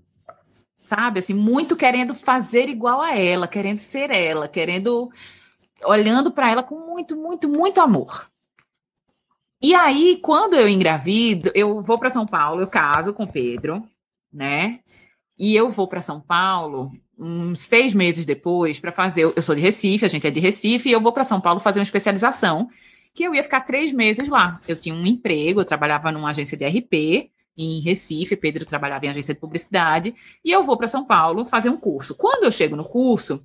Sabe? 0.76 1.20
Assim, 1.20 1.34
muito 1.34 1.76
querendo 1.76 2.14
fazer 2.14 2.68
igual 2.68 3.02
a 3.02 3.14
ela, 3.14 3.46
querendo 3.46 3.76
ser 3.76 4.10
ela, 4.10 4.48
querendo 4.48 5.10
olhando 5.84 6.32
para 6.32 6.50
ela 6.50 6.62
com 6.62 6.78
muito, 6.78 7.14
muito, 7.14 7.48
muito 7.48 7.80
amor. 7.80 8.28
E 9.60 9.74
aí, 9.74 10.18
quando 10.22 10.54
eu 10.54 10.68
engravido, 10.68 11.50
eu 11.54 11.82
vou 11.82 11.98
para 11.98 12.10
São 12.10 12.24
Paulo, 12.24 12.60
eu 12.60 12.66
caso 12.66 13.12
com 13.12 13.26
Pedro, 13.26 13.82
né? 14.32 14.80
E 15.36 15.54
eu 15.54 15.68
vou 15.68 15.86
para 15.86 16.00
São 16.00 16.20
Paulo 16.20 16.92
uns 17.18 17.60
seis 17.60 17.92
meses 17.92 18.24
depois 18.24 18.78
para 18.78 18.92
fazer. 18.92 19.24
Eu 19.24 19.42
sou 19.42 19.54
de 19.54 19.60
Recife, 19.60 20.04
a 20.04 20.08
gente 20.08 20.26
é 20.26 20.30
de 20.30 20.40
Recife, 20.40 20.88
e 20.88 20.92
eu 20.92 21.00
vou 21.00 21.12
para 21.12 21.24
São 21.24 21.40
Paulo 21.40 21.60
fazer 21.60 21.80
uma 21.80 21.84
especialização 21.84 22.68
que 23.12 23.24
eu 23.24 23.34
ia 23.34 23.42
ficar 23.42 23.62
três 23.62 23.92
meses 23.92 24.28
lá. 24.28 24.60
Eu 24.68 24.78
tinha 24.78 24.94
um 24.94 25.04
emprego, 25.04 25.60
eu 25.60 25.64
trabalhava 25.64 26.12
numa 26.12 26.30
agência 26.30 26.56
de 26.56 26.64
RP, 26.64 27.32
em 27.58 27.80
Recife, 27.80 28.36
Pedro 28.36 28.64
trabalhava 28.64 29.04
em 29.04 29.08
agência 29.08 29.34
de 29.34 29.40
publicidade, 29.40 30.14
e 30.44 30.50
eu 30.50 30.62
vou 30.62 30.76
para 30.76 30.86
São 30.86 31.04
Paulo 31.04 31.44
fazer 31.44 31.68
um 31.68 31.76
curso. 31.76 32.14
Quando 32.14 32.44
eu 32.44 32.50
chego 32.50 32.76
no 32.76 32.84
curso, 32.84 33.44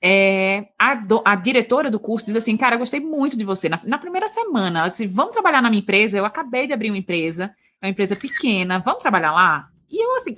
é, 0.00 0.68
a, 0.78 0.94
do, 0.94 1.20
a, 1.24 1.34
diretora 1.34 1.90
do 1.90 1.98
curso 1.98 2.26
diz 2.26 2.36
assim, 2.36 2.56
cara, 2.56 2.76
gostei 2.76 3.00
muito 3.00 3.36
de 3.36 3.44
você. 3.44 3.68
Na, 3.68 3.80
na, 3.84 3.98
primeira 3.98 4.28
semana, 4.28 4.78
ela 4.78 4.88
disse, 4.88 5.06
vamos 5.06 5.32
trabalhar 5.32 5.60
na 5.60 5.68
minha 5.68 5.82
empresa, 5.82 6.16
eu 6.16 6.24
acabei 6.24 6.66
de 6.66 6.72
abrir 6.72 6.90
uma 6.90 6.98
empresa, 6.98 7.54
é 7.80 7.86
uma 7.86 7.90
empresa 7.90 8.16
pequena, 8.16 8.78
vamos 8.78 9.02
trabalhar 9.02 9.32
lá? 9.32 9.68
E 9.90 10.02
eu 10.02 10.16
assim, 10.16 10.34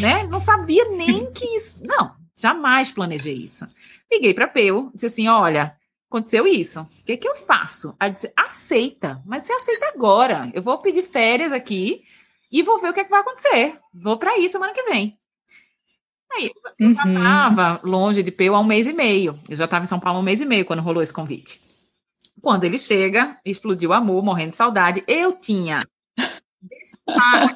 né? 0.00 0.24
Não 0.24 0.38
sabia 0.38 0.84
nem 0.90 1.32
que 1.32 1.44
isso. 1.56 1.84
Não, 1.84 2.14
Jamais 2.38 2.92
planejei 2.92 3.34
isso. 3.34 3.66
Liguei 4.12 4.34
para 4.34 4.46
Peu, 4.46 4.90
disse 4.94 5.06
assim: 5.06 5.28
olha, 5.28 5.74
aconteceu 6.08 6.46
isso. 6.46 6.80
O 6.82 7.04
que, 7.04 7.12
é 7.12 7.16
que 7.16 7.28
eu 7.28 7.36
faço? 7.36 7.94
Ela 8.00 8.10
disse: 8.10 8.32
aceita, 8.36 9.22
mas 9.24 9.44
você 9.44 9.52
aceita 9.52 9.92
agora. 9.94 10.50
Eu 10.54 10.62
vou 10.62 10.78
pedir 10.78 11.02
férias 11.02 11.52
aqui 11.52 12.02
e 12.50 12.62
vou 12.62 12.78
ver 12.78 12.90
o 12.90 12.92
que, 12.92 13.00
é 13.00 13.04
que 13.04 13.10
vai 13.10 13.20
acontecer. 13.20 13.78
Vou 13.92 14.16
para 14.16 14.32
aí 14.32 14.48
semana 14.48 14.72
que 14.72 14.82
vem. 14.84 15.18
Aí, 16.32 16.50
eu 16.78 16.92
já 16.92 17.04
estava 17.04 17.80
uhum. 17.82 17.90
longe 17.90 18.22
de 18.22 18.32
Peu 18.32 18.54
há 18.54 18.60
um 18.60 18.64
mês 18.64 18.86
e 18.86 18.92
meio. 18.92 19.38
Eu 19.48 19.56
já 19.56 19.64
estava 19.64 19.84
em 19.84 19.88
São 19.88 20.00
Paulo 20.00 20.18
há 20.18 20.20
um 20.20 20.24
mês 20.24 20.40
e 20.40 20.44
meio 20.44 20.64
quando 20.64 20.82
rolou 20.82 21.02
esse 21.02 21.12
convite. 21.12 21.60
Quando 22.42 22.64
ele 22.64 22.78
chega, 22.78 23.38
explodiu 23.44 23.90
o 23.90 23.92
amor, 23.92 24.22
morrendo 24.22 24.50
de 24.50 24.56
saudade. 24.56 25.04
Eu 25.06 25.32
tinha 25.32 25.82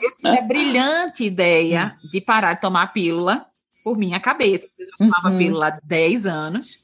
eu 0.00 0.16
tinha 0.18 0.38
a 0.38 0.42
brilhante 0.46 1.24
ideia 1.24 1.94
de 2.10 2.20
parar 2.20 2.54
de 2.54 2.60
tomar 2.60 2.92
pílula 2.92 3.46
por 3.84 3.98
minha 3.98 4.20
cabeça. 4.20 4.68
Eu 4.78 4.86
tomava 4.96 5.30
uhum. 5.30 5.38
pílula 5.38 5.68
há 5.68 5.80
10 5.82 6.26
anos. 6.26 6.82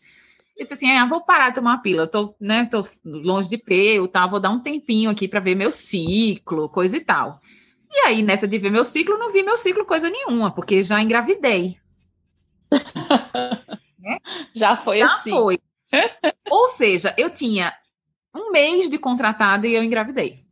Eu 0.56 0.64
disse 0.64 0.74
assim: 0.74 0.90
ah, 0.90 1.06
vou 1.06 1.22
parar 1.22 1.50
de 1.50 1.56
tomar 1.56 1.82
pílula, 1.82 2.06
tô, 2.06 2.34
né, 2.40 2.64
tô 2.64 2.82
longe 3.04 3.48
de 3.48 3.58
peu, 3.58 4.08
tá, 4.08 4.26
vou 4.26 4.40
dar 4.40 4.50
um 4.50 4.60
tempinho 4.60 5.10
aqui 5.10 5.28
para 5.28 5.40
ver 5.40 5.54
meu 5.54 5.70
ciclo, 5.70 6.68
coisa 6.68 6.96
e 6.96 7.00
tal. 7.00 7.40
E 7.92 7.98
aí, 8.06 8.22
nessa 8.22 8.48
de 8.48 8.58
ver 8.58 8.70
meu 8.70 8.84
ciclo, 8.84 9.18
não 9.18 9.30
vi 9.30 9.42
meu 9.42 9.56
ciclo 9.56 9.84
coisa 9.84 10.08
nenhuma, 10.08 10.50
porque 10.50 10.82
já 10.82 11.00
engravidei. 11.02 11.76
né? 13.98 14.18
Já 14.54 14.76
foi 14.76 14.98
já 14.98 15.06
assim. 15.06 15.30
Já 15.30 15.36
foi. 15.36 15.58
Ou 16.50 16.68
seja, 16.68 17.14
eu 17.18 17.30
tinha 17.30 17.72
um 18.34 18.50
mês 18.50 18.88
de 18.88 18.98
contratado 18.98 19.66
e 19.66 19.74
eu 19.74 19.82
engravidei. 19.82 20.45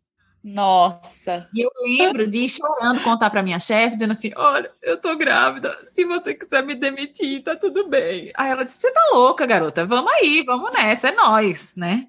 Nossa. 0.44 1.48
E 1.54 1.62
eu 1.62 1.70
lembro 1.82 2.26
de 2.28 2.40
ir 2.40 2.50
chorando 2.50 3.02
contar 3.02 3.30
para 3.30 3.42
minha 3.42 3.58
chefe, 3.58 3.96
dizendo 3.96 4.10
assim: 4.10 4.30
Olha, 4.36 4.70
eu 4.82 5.00
tô 5.00 5.16
grávida. 5.16 5.74
Se 5.86 6.04
você 6.04 6.34
quiser 6.34 6.62
me 6.62 6.74
demitir, 6.74 7.42
tá 7.42 7.56
tudo 7.56 7.88
bem. 7.88 8.30
Aí 8.34 8.50
ela 8.50 8.62
disse: 8.62 8.78
Você 8.78 8.90
tá 8.92 9.08
louca, 9.12 9.46
garota? 9.46 9.86
Vamos 9.86 10.12
aí, 10.12 10.42
vamos 10.44 10.70
nessa, 10.70 11.08
é 11.08 11.12
nós, 11.12 11.74
né? 11.76 12.06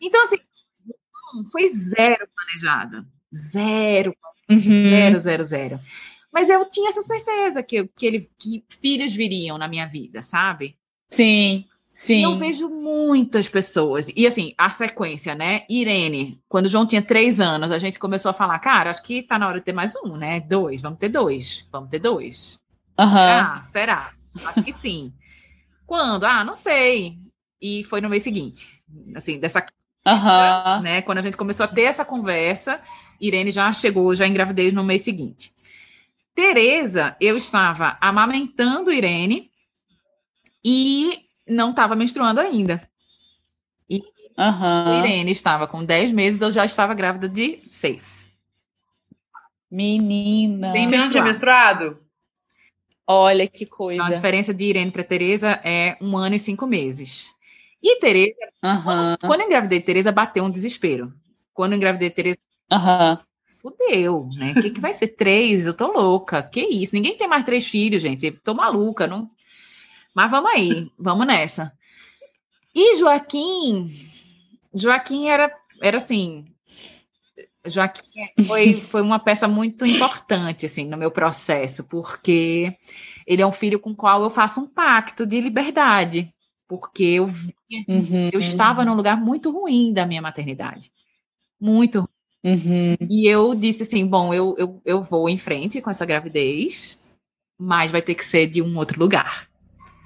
Então, 0.00 0.22
assim, 0.22 0.38
foi 1.52 1.68
zero 1.68 2.26
planejado. 2.34 3.06
Zero. 3.34 4.16
Uhum. 4.48 4.90
Zero, 4.90 5.18
zero, 5.18 5.44
zero. 5.44 5.80
Mas 6.32 6.48
eu 6.48 6.64
tinha 6.70 6.88
essa 6.88 7.02
certeza 7.02 7.62
que, 7.62 7.86
que, 7.88 8.06
ele, 8.06 8.30
que 8.38 8.64
filhos 8.70 9.12
viriam 9.12 9.58
na 9.58 9.68
minha 9.68 9.86
vida, 9.86 10.22
sabe? 10.22 10.78
Sim. 11.10 11.66
Sim. 11.94 12.24
Eu 12.24 12.34
vejo 12.34 12.68
muitas 12.68 13.48
pessoas. 13.48 14.10
E 14.16 14.26
assim, 14.26 14.52
a 14.58 14.68
sequência, 14.68 15.32
né? 15.32 15.62
Irene, 15.70 16.40
quando 16.48 16.66
o 16.66 16.68
João 16.68 16.84
tinha 16.84 17.00
três 17.00 17.40
anos, 17.40 17.70
a 17.70 17.78
gente 17.78 18.00
começou 18.00 18.30
a 18.30 18.34
falar, 18.34 18.58
cara, 18.58 18.90
acho 18.90 19.02
que 19.02 19.22
tá 19.22 19.38
na 19.38 19.46
hora 19.46 19.60
de 19.60 19.64
ter 19.64 19.72
mais 19.72 19.94
um, 20.04 20.16
né? 20.16 20.40
Dois, 20.40 20.82
vamos 20.82 20.98
ter 20.98 21.08
dois, 21.08 21.64
vamos 21.70 21.88
ter 21.88 22.00
dois. 22.00 22.58
Uhum. 22.98 23.06
Ah, 23.06 23.62
será? 23.64 24.12
Acho 24.44 24.62
que 24.64 24.72
sim. 24.72 25.12
Quando? 25.86 26.24
Ah, 26.24 26.42
não 26.42 26.54
sei. 26.54 27.16
E 27.62 27.84
foi 27.84 28.00
no 28.00 28.08
mês 28.08 28.24
seguinte. 28.24 28.82
Assim, 29.14 29.38
dessa. 29.38 29.64
Uhum. 30.04 30.82
Né? 30.82 31.00
Quando 31.02 31.18
a 31.18 31.22
gente 31.22 31.36
começou 31.36 31.62
a 31.62 31.68
ter 31.68 31.82
essa 31.82 32.04
conversa, 32.04 32.80
Irene 33.20 33.52
já 33.52 33.72
chegou, 33.72 34.14
já 34.16 34.26
engravidez 34.26 34.72
no 34.72 34.82
mês 34.82 35.02
seguinte. 35.02 35.52
Tereza, 36.34 37.16
eu 37.20 37.36
estava 37.36 37.96
amamentando 38.00 38.92
Irene 38.92 39.48
e 40.64 41.23
não 41.46 41.70
estava 41.70 41.94
menstruando 41.94 42.40
ainda. 42.40 42.88
E 43.88 44.02
uhum. 44.38 44.98
Irene 44.98 45.32
estava 45.32 45.66
com 45.66 45.84
10 45.84 46.10
meses, 46.12 46.40
eu 46.40 46.50
já 46.50 46.64
estava 46.64 46.94
grávida 46.94 47.28
de 47.28 47.60
6. 47.70 48.28
Menina. 49.70 50.72
Você 50.72 50.96
não 50.96 51.10
tinha 51.10 51.22
menstruado? 51.22 51.98
Olha 53.06 53.46
que 53.46 53.66
coisa. 53.66 54.00
Então, 54.00 54.12
a 54.12 54.16
diferença 54.16 54.54
de 54.54 54.64
Irene 54.66 54.90
para 54.90 55.04
Tereza 55.04 55.60
é 55.64 55.96
um 56.00 56.16
ano 56.16 56.36
e 56.36 56.38
cinco 56.38 56.66
meses. 56.66 57.30
E 57.82 57.98
Tereza, 57.98 58.34
uhum. 58.62 58.82
quando, 58.82 59.18
quando 59.18 59.40
eu 59.40 59.46
engravidei 59.46 59.80
Tereza, 59.80 60.10
bateu 60.10 60.44
um 60.44 60.50
desespero. 60.50 61.12
Quando 61.52 61.72
eu 61.72 61.76
engravidei 61.76 62.08
Tereza, 62.08 62.38
uhum. 62.72 63.18
fudeu, 63.60 64.30
né? 64.38 64.54
O 64.56 64.62
que, 64.62 64.70
que 64.70 64.80
vai 64.80 64.94
ser 64.94 65.08
três? 65.08 65.66
Eu 65.66 65.74
tô 65.74 65.92
louca. 65.92 66.42
Que 66.42 66.62
isso? 66.62 66.94
Ninguém 66.94 67.16
tem 67.16 67.28
mais 67.28 67.44
três 67.44 67.66
filhos, 67.66 68.00
gente. 68.00 68.30
tô 68.30 68.54
maluca, 68.54 69.06
não 69.06 69.28
mas 70.14 70.30
vamos 70.30 70.50
aí, 70.52 70.90
vamos 70.98 71.26
nessa. 71.26 71.72
E 72.74 72.98
Joaquim, 72.98 73.90
Joaquim 74.72 75.28
era, 75.28 75.52
era 75.80 75.98
assim, 75.98 76.46
Joaquim 77.66 78.02
foi, 78.46 78.74
foi 78.74 79.02
uma 79.02 79.18
peça 79.18 79.48
muito 79.48 79.86
importante 79.86 80.66
assim 80.66 80.86
no 80.86 80.96
meu 80.96 81.10
processo, 81.10 81.84
porque 81.84 82.76
ele 83.26 83.42
é 83.42 83.46
um 83.46 83.52
filho 83.52 83.80
com 83.80 83.90
o 83.90 83.96
qual 83.96 84.22
eu 84.22 84.30
faço 84.30 84.60
um 84.60 84.66
pacto 84.66 85.24
de 85.24 85.40
liberdade, 85.40 86.32
porque 86.68 87.04
eu 87.04 87.26
uhum. 87.88 88.30
eu 88.32 88.38
estava 88.38 88.84
num 88.84 88.94
lugar 88.94 89.16
muito 89.16 89.50
ruim 89.50 89.92
da 89.92 90.06
minha 90.06 90.20
maternidade, 90.20 90.92
muito 91.60 92.00
ruim. 92.00 92.08
Uhum. 92.44 92.96
E 93.08 93.26
eu 93.26 93.54
disse 93.54 93.84
assim, 93.84 94.06
bom, 94.06 94.34
eu, 94.34 94.54
eu, 94.58 94.82
eu 94.84 95.02
vou 95.02 95.30
em 95.30 95.38
frente 95.38 95.80
com 95.80 95.88
essa 95.88 96.04
gravidez, 96.04 96.98
mas 97.58 97.90
vai 97.90 98.02
ter 98.02 98.14
que 98.14 98.24
ser 98.24 98.46
de 98.46 98.60
um 98.60 98.76
outro 98.76 99.00
lugar. 99.00 99.48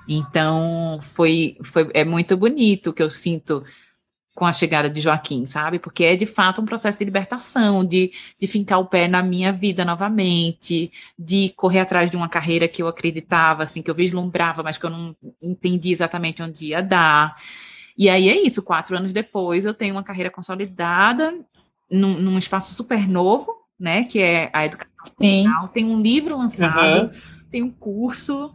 Então, 0.09 0.99
foi, 1.03 1.57
foi 1.63 1.91
é 1.93 2.05
muito 2.05 2.37
bonito 2.37 2.93
que 2.93 3.03
eu 3.03 3.11
sinto 3.11 3.63
com 4.39 4.47
a 4.47 4.53
chegada 4.53 4.89
de 4.89 5.01
Joaquim, 5.01 5.45
sabe? 5.47 5.81
Porque 5.81 6.05
é 6.05 6.15
de 6.15 6.25
fato 6.25 6.63
um 6.63 6.65
processo 6.65 6.97
de 6.97 7.05
libertação, 7.05 7.85
de, 7.85 8.13
de 8.41 8.47
fincar 8.47 8.79
o 8.79 8.87
pé 8.87 9.09
na 9.09 9.21
minha 9.21 9.53
vida 9.53 9.85
novamente, 9.85 10.93
de 11.19 11.53
correr 11.57 11.81
atrás 11.81 12.09
de 12.09 12.17
uma 12.17 12.29
carreira 12.29 12.69
que 12.69 12.81
eu 12.81 12.87
acreditava, 12.87 13.65
assim, 13.65 13.83
que 13.83 13.91
eu 13.91 13.97
vislumbrava, 13.97 14.63
mas 14.63 14.79
que 14.79 14.87
eu 14.87 14.91
não 14.91 15.17
entendi 15.43 15.91
exatamente 15.91 16.41
onde 16.41 16.67
ia 16.67 16.81
dar. 16.81 17.37
E 17.97 18.09
aí 18.09 18.29
é 18.29 18.41
isso, 18.41 18.63
quatro 18.63 18.97
anos 18.97 19.13
depois 19.13 19.65
eu 19.65 19.75
tenho 19.75 19.97
uma 19.97 20.05
carreira 20.05 20.31
consolidada 20.31 21.35
num, 21.91 22.17
num 22.21 22.39
espaço 22.39 22.73
super 22.75 23.09
novo, 23.09 23.53
né? 23.79 24.05
Que 24.05 24.23
é 24.23 24.51
a 24.53 24.65
educação. 24.65 24.89
Tem 25.75 25.85
um 25.85 26.01
livro 26.01 26.39
lançado, 26.39 27.07
uhum. 27.07 27.21
tem 27.51 27.63
um 27.65 27.71
curso, 27.71 28.55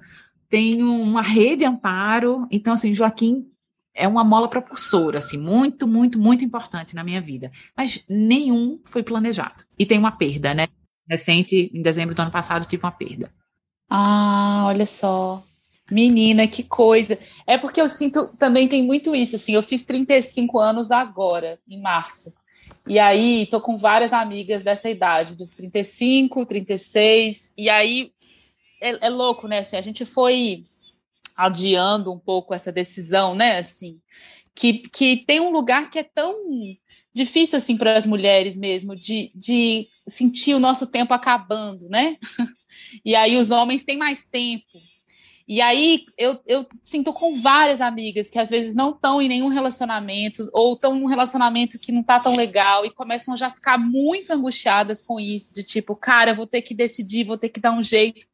tenho 0.54 0.88
uma 1.02 1.24
rede 1.24 1.58
de 1.58 1.66
amparo. 1.66 2.48
Então, 2.52 2.76
assim, 2.76 2.94
Joaquim 2.94 3.48
é 3.92 4.08
uma 4.08 4.24
mola 4.24 4.48
propulsora, 4.48 5.18
assim, 5.18 5.36
muito, 5.36 5.88
muito, 5.88 6.20
muito 6.20 6.46
importante 6.46 6.94
na 6.94 7.04
minha 7.04 7.20
vida. 7.20 7.52
Mas 7.76 8.04
nenhum 8.08 8.80
foi 8.86 9.02
planejado. 9.02 9.64
E 9.80 9.84
tem 9.84 9.98
uma 9.98 10.16
perda, 10.16 10.54
né? 10.54 10.68
Recente, 11.10 11.72
em 11.74 11.82
dezembro 11.82 12.14
do 12.14 12.22
ano 12.22 12.30
passado, 12.30 12.68
tive 12.68 12.84
uma 12.86 12.92
perda. 12.92 13.32
Ah, 13.90 14.66
olha 14.68 14.86
só. 14.86 15.44
Menina, 15.90 16.48
que 16.48 16.62
coisa. 16.62 17.18
É 17.48 17.58
porque 17.58 17.82
eu 17.82 17.90
sinto, 17.90 18.28
também 18.38 18.68
tem 18.68 18.84
muito 18.84 19.16
isso, 19.16 19.36
assim, 19.36 19.56
eu 19.56 19.64
fiz 19.64 19.84
35 19.84 20.60
anos 20.60 20.92
agora, 20.92 21.58
em 21.68 21.82
março. 21.82 22.32
E 22.86 23.00
aí, 23.00 23.48
tô 23.48 23.60
com 23.60 23.76
várias 23.76 24.14
amigas 24.14 24.62
dessa 24.62 24.88
idade, 24.88 25.36
dos 25.36 25.50
35, 25.50 26.46
36, 26.46 27.54
e 27.58 27.72
aí 27.72 28.13
é, 28.84 29.08
é 29.08 29.10
louco, 29.10 29.48
né? 29.48 29.60
Assim, 29.60 29.76
a 29.76 29.82
gente 29.82 30.06
foi 30.06 30.66
adiando 31.36 32.12
um 32.12 32.20
pouco 32.20 32.54
essa 32.54 32.72
decisão, 32.72 33.34
né? 33.34 33.58
Assim, 33.58 34.00
que, 34.56 34.74
que 34.90 35.18
tem 35.26 35.40
um 35.40 35.52
lugar 35.52 35.90
que 35.90 36.00
é 36.00 36.04
tão 36.04 36.36
difícil 37.14 37.58
assim 37.58 37.78
para 37.78 37.98
as 37.98 38.06
mulheres 38.06 38.56
mesmo 38.56 38.96
de, 38.96 39.32
de 39.34 39.88
sentir 40.08 40.54
o 40.54 40.60
nosso 40.60 40.88
tempo 40.88 41.14
acabando, 41.14 41.88
né? 41.90 42.18
E 43.06 43.16
aí 43.16 43.38
os 43.38 43.52
homens 43.52 43.84
têm 43.84 43.98
mais 43.98 44.24
tempo. 44.24 44.80
E 45.48 45.62
aí 45.62 46.06
eu, 46.18 46.40
eu 46.46 46.66
sinto 46.82 47.14
com 47.14 47.40
várias 47.40 47.82
amigas 47.82 48.30
que 48.30 48.40
às 48.40 48.50
vezes 48.50 48.76
não 48.76 48.92
estão 48.92 49.22
em 49.22 49.28
nenhum 49.28 49.48
relacionamento 49.48 50.50
ou 50.54 50.74
estão 50.74 50.96
num 50.96 51.06
relacionamento 51.06 51.78
que 51.78 51.92
não 51.92 52.02
está 52.02 52.20
tão 52.20 52.36
legal 52.36 52.86
e 52.86 52.92
começam 52.92 53.34
a 53.34 53.38
já 53.38 53.50
ficar 53.50 53.78
muito 53.78 54.32
angustiadas 54.32 55.02
com 55.02 55.20
isso, 55.20 55.54
de 55.54 55.64
tipo, 55.64 55.96
cara, 55.96 56.34
vou 56.34 56.48
ter 56.48 56.62
que 56.62 56.74
decidir, 56.74 57.26
vou 57.26 57.38
ter 57.38 57.50
que 57.50 57.60
dar 57.60 57.74
um 57.74 57.84
jeito. 57.84 58.26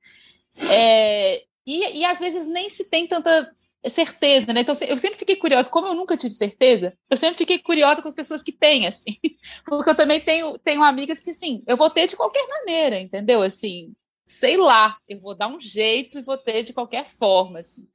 É, 0.71 1.43
e, 1.65 1.99
e 1.99 2.05
às 2.05 2.19
vezes 2.19 2.47
nem 2.47 2.69
se 2.69 2.83
tem 2.83 3.07
tanta 3.07 3.49
certeza, 3.87 4.51
né? 4.51 4.61
Então 4.61 4.75
eu 4.87 4.97
sempre 4.97 5.17
fiquei 5.17 5.35
curiosa, 5.37 5.69
como 5.69 5.87
eu 5.87 5.93
nunca 5.93 6.17
tive 6.17 6.33
certeza, 6.33 6.97
eu 7.09 7.15
sempre 7.15 7.37
fiquei 7.37 7.59
curiosa 7.59 8.01
com 8.01 8.07
as 8.07 8.15
pessoas 8.15 8.41
que 8.41 8.51
têm, 8.51 8.87
assim, 8.87 9.17
porque 9.65 9.89
eu 9.89 9.95
também 9.95 10.19
tenho, 10.19 10.57
tenho 10.57 10.83
amigas 10.83 11.21
que, 11.21 11.29
assim, 11.29 11.63
eu 11.65 11.77
vou 11.77 11.89
ter 11.89 12.07
de 12.07 12.17
qualquer 12.17 12.45
maneira, 12.47 12.99
entendeu? 12.99 13.41
Assim, 13.41 13.93
sei 14.25 14.57
lá, 14.57 14.97
eu 15.07 15.19
vou 15.19 15.33
dar 15.33 15.47
um 15.47 15.59
jeito 15.59 16.19
e 16.19 16.21
vou 16.21 16.37
ter 16.37 16.63
de 16.63 16.73
qualquer 16.73 17.05
forma, 17.05 17.59
assim. 17.59 17.87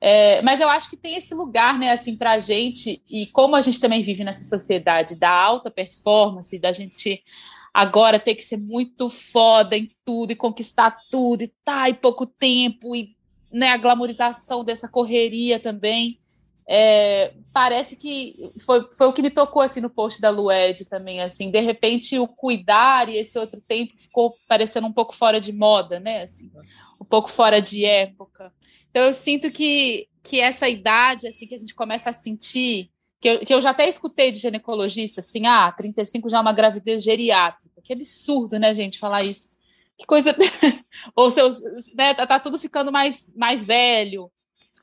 É, 0.00 0.40
mas 0.42 0.60
eu 0.60 0.68
acho 0.68 0.88
que 0.88 0.96
tem 0.96 1.16
esse 1.16 1.34
lugar, 1.34 1.78
né, 1.78 1.90
assim, 1.90 2.16
para 2.16 2.32
a 2.32 2.40
gente, 2.40 3.02
e 3.08 3.26
como 3.26 3.56
a 3.56 3.60
gente 3.60 3.80
também 3.80 4.00
vive 4.00 4.24
nessa 4.24 4.44
sociedade 4.44 5.18
da 5.18 5.30
alta 5.30 5.70
performance, 5.70 6.58
da 6.58 6.72
gente 6.72 7.22
agora 7.72 8.18
ter 8.18 8.34
que 8.34 8.42
ser 8.42 8.56
muito 8.56 9.08
foda 9.08 9.76
em 9.76 9.88
tudo 10.04 10.32
e 10.32 10.36
conquistar 10.36 10.98
tudo 11.10 11.42
e 11.42 11.52
tá 11.64 11.88
em 11.88 11.94
pouco 11.94 12.26
tempo 12.26 12.94
e 12.94 13.16
né, 13.52 13.70
a 13.70 13.76
glamorização 13.76 14.64
dessa 14.64 14.88
correria 14.88 15.58
também. 15.58 16.18
É, 16.70 17.32
parece 17.50 17.96
que 17.96 18.34
foi, 18.66 18.86
foi 18.92 19.06
o 19.06 19.12
que 19.12 19.22
me 19.22 19.30
tocou 19.30 19.62
assim 19.62 19.80
no 19.80 19.88
post 19.88 20.20
da 20.20 20.28
Lued 20.28 20.84
também 20.84 21.22
assim. 21.22 21.50
De 21.50 21.60
repente 21.60 22.18
o 22.18 22.28
cuidar 22.28 23.08
e 23.08 23.16
esse 23.16 23.38
outro 23.38 23.60
tempo 23.60 23.96
ficou 23.96 24.36
parecendo 24.46 24.86
um 24.86 24.92
pouco 24.92 25.14
fora 25.14 25.40
de 25.40 25.50
moda 25.50 25.98
né 25.98 26.22
assim. 26.24 26.50
Um 27.00 27.04
pouco 27.06 27.30
fora 27.30 27.60
de 27.60 27.86
época. 27.86 28.52
Então 28.90 29.06
eu 29.06 29.14
sinto 29.14 29.50
que, 29.50 30.08
que 30.22 30.40
essa 30.40 30.68
idade, 30.68 31.26
assim, 31.28 31.46
que 31.46 31.54
a 31.54 31.58
gente 31.58 31.74
começa 31.74 32.10
a 32.10 32.12
sentir, 32.12 32.90
que 33.20 33.28
eu, 33.28 33.40
que 33.40 33.52
eu 33.52 33.60
já 33.60 33.70
até 33.70 33.88
escutei 33.88 34.30
de 34.30 34.38
ginecologista, 34.38 35.20
assim, 35.20 35.46
ah, 35.46 35.72
35 35.72 36.28
já 36.28 36.38
é 36.38 36.40
uma 36.40 36.52
gravidez 36.52 37.02
geriátrica. 37.02 37.80
Que 37.82 37.92
absurdo, 37.92 38.58
né, 38.58 38.74
gente, 38.74 38.98
falar 38.98 39.24
isso. 39.24 39.48
Que 39.96 40.06
coisa. 40.06 40.34
Ou 41.16 41.30
seus. 41.30 41.60
Né, 41.94 42.14
tá, 42.14 42.26
tá, 42.26 42.38
tudo 42.38 42.58
ficando 42.58 42.92
mais, 42.92 43.30
mais 43.34 43.64
velho. 43.66 44.30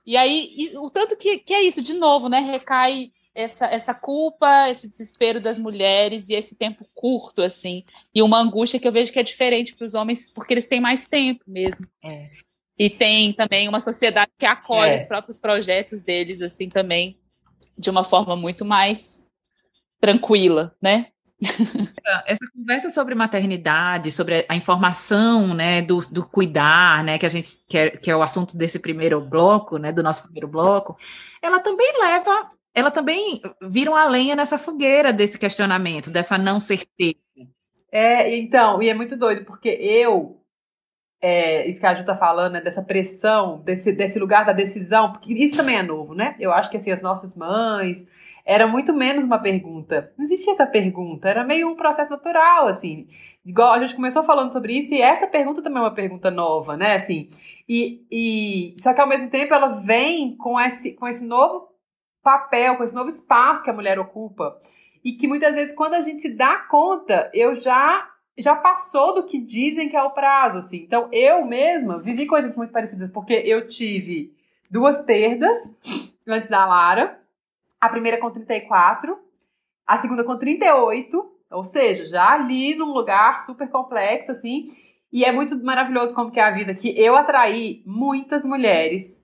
E 0.05 0.17
aí, 0.17 0.53
e, 0.55 0.77
o 0.77 0.89
tanto 0.89 1.15
que, 1.15 1.39
que 1.39 1.53
é 1.53 1.63
isso, 1.63 1.81
de 1.81 1.93
novo, 1.93 2.27
né? 2.27 2.39
Recai 2.39 3.11
essa, 3.33 3.65
essa 3.67 3.93
culpa, 3.93 4.69
esse 4.69 4.87
desespero 4.87 5.39
das 5.41 5.57
mulheres 5.57 6.29
e 6.29 6.33
esse 6.33 6.55
tempo 6.55 6.85
curto, 6.93 7.41
assim. 7.41 7.83
E 8.13 8.21
uma 8.21 8.39
angústia 8.39 8.79
que 8.79 8.87
eu 8.87 8.91
vejo 8.91 9.11
que 9.11 9.19
é 9.19 9.23
diferente 9.23 9.75
para 9.75 9.85
os 9.85 9.93
homens, 9.93 10.29
porque 10.29 10.53
eles 10.53 10.65
têm 10.65 10.79
mais 10.79 11.05
tempo 11.05 11.43
mesmo. 11.47 11.85
É. 12.03 12.31
E 12.77 12.89
tem 12.89 13.33
também 13.33 13.67
uma 13.69 13.79
sociedade 13.79 14.31
que 14.37 14.45
acolhe 14.45 14.91
é. 14.91 14.95
os 14.95 15.03
próprios 15.03 15.37
projetos 15.37 16.01
deles, 16.01 16.41
assim, 16.41 16.67
também, 16.69 17.17
de 17.77 17.89
uma 17.89 18.03
forma 18.03 18.35
muito 18.35 18.63
mais 18.65 19.27
tranquila, 19.99 20.75
né? 20.81 21.07
Essa 22.25 22.45
conversa 22.55 22.89
sobre 22.89 23.13
maternidade, 23.15 24.11
sobre 24.11 24.45
a 24.47 24.55
informação, 24.55 25.53
né, 25.53 25.81
do, 25.81 25.99
do 26.11 26.25
cuidar, 26.27 27.03
né, 27.03 27.17
que 27.17 27.25
a 27.25 27.29
gente 27.29 27.57
quer, 27.67 27.99
que 27.99 28.09
é 28.09 28.15
o 28.15 28.21
assunto 28.21 28.57
desse 28.57 28.79
primeiro 28.79 29.19
bloco, 29.19 29.77
né, 29.77 29.91
do 29.91 30.01
nosso 30.01 30.23
primeiro 30.23 30.47
bloco, 30.47 30.97
ela 31.41 31.59
também 31.59 31.91
leva 31.99 32.49
ela 32.75 32.91
também 32.91 33.41
vira 33.61 33.89
uma 33.89 34.05
lenha 34.05 34.35
nessa 34.35 34.57
fogueira 34.57 35.13
desse 35.13 35.39
questionamento, 35.39 36.11
dessa 36.11 36.37
não 36.37 36.59
certeza. 36.59 37.15
É, 37.89 38.35
então, 38.35 38.83
e 38.83 38.89
é 38.89 38.93
muito 38.93 39.15
doido, 39.15 39.45
porque 39.45 39.69
eu, 39.69 40.41
é, 41.21 41.67
isso 41.67 41.79
que 41.79 41.85
a 41.85 41.93
Ju 41.93 42.05
tá 42.05 42.15
falando, 42.15 42.53
né, 42.53 42.61
dessa 42.61 42.83
pressão, 42.83 43.61
desse, 43.61 43.91
desse 43.91 44.19
lugar 44.19 44.45
da 44.45 44.53
decisão, 44.53 45.11
porque 45.11 45.33
isso 45.33 45.55
também 45.55 45.77
é 45.77 45.83
novo, 45.83 46.13
né? 46.13 46.35
Eu 46.39 46.51
acho 46.51 46.69
que 46.69 46.77
assim, 46.77 46.91
as 46.91 47.01
nossas 47.01 47.35
mães, 47.35 48.05
era 48.45 48.67
muito 48.67 48.93
menos 48.93 49.25
uma 49.25 49.39
pergunta. 49.39 50.13
Não 50.17 50.25
existia 50.25 50.53
essa 50.53 50.67
pergunta, 50.67 51.27
era 51.27 51.43
meio 51.43 51.69
um 51.69 51.75
processo 51.75 52.11
natural, 52.11 52.67
assim. 52.67 53.07
Igual 53.43 53.73
a 53.73 53.79
gente 53.79 53.95
começou 53.95 54.23
falando 54.23 54.53
sobre 54.53 54.77
isso, 54.77 54.93
e 54.93 55.01
essa 55.01 55.25
pergunta 55.25 55.61
também 55.61 55.79
é 55.79 55.85
uma 55.85 55.93
pergunta 55.93 56.29
nova, 56.29 56.77
né? 56.77 56.95
Assim, 56.95 57.27
e, 57.67 58.05
e 58.11 58.75
só 58.79 58.93
que 58.93 59.01
ao 59.01 59.07
mesmo 59.07 59.29
tempo 59.29 59.53
ela 59.53 59.79
vem 59.79 60.35
com 60.37 60.59
esse, 60.59 60.93
com 60.93 61.07
esse 61.07 61.25
novo 61.25 61.69
papel, 62.23 62.77
com 62.77 62.83
esse 62.83 62.93
novo 62.93 63.09
espaço 63.09 63.63
que 63.63 63.69
a 63.69 63.73
mulher 63.73 63.99
ocupa. 63.99 64.57
E 65.03 65.13
que 65.13 65.27
muitas 65.27 65.53
vezes, 65.53 65.75
quando 65.75 65.93
a 65.93 66.01
gente 66.01 66.21
se 66.21 66.35
dá 66.35 66.57
conta, 66.69 67.29
eu 67.33 67.53
já 67.53 68.09
já 68.37 68.55
passou 68.55 69.15
do 69.15 69.23
que 69.23 69.39
dizem 69.39 69.87
que 69.87 69.95
é 69.95 70.03
o 70.03 70.11
prazo, 70.11 70.57
assim. 70.57 70.77
Então, 70.77 71.07
eu 71.11 71.45
mesma 71.45 71.99
vivi 71.99 72.25
coisas 72.25 72.55
muito 72.55 72.71
parecidas, 72.71 73.09
porque 73.11 73.33
eu 73.33 73.67
tive 73.67 74.33
duas 74.69 75.01
perdas 75.03 75.55
antes 76.27 76.49
da 76.49 76.65
Lara. 76.65 77.19
A 77.79 77.89
primeira 77.89 78.17
com 78.17 78.31
34, 78.31 79.17
a 79.85 79.97
segunda 79.97 80.23
com 80.23 80.37
38, 80.37 81.31
ou 81.51 81.63
seja, 81.63 82.07
já 82.07 82.31
ali 82.31 82.75
num 82.75 82.91
lugar 82.91 83.45
super 83.45 83.69
complexo, 83.69 84.31
assim. 84.31 84.65
E 85.11 85.23
é 85.23 85.31
muito 85.31 85.55
maravilhoso 85.63 86.13
como 86.13 86.31
que 86.31 86.39
é 86.39 86.43
a 86.43 86.51
vida, 86.51 86.73
que 86.73 86.89
eu 86.99 87.15
atraí 87.15 87.81
muitas 87.85 88.43
mulheres 88.43 89.23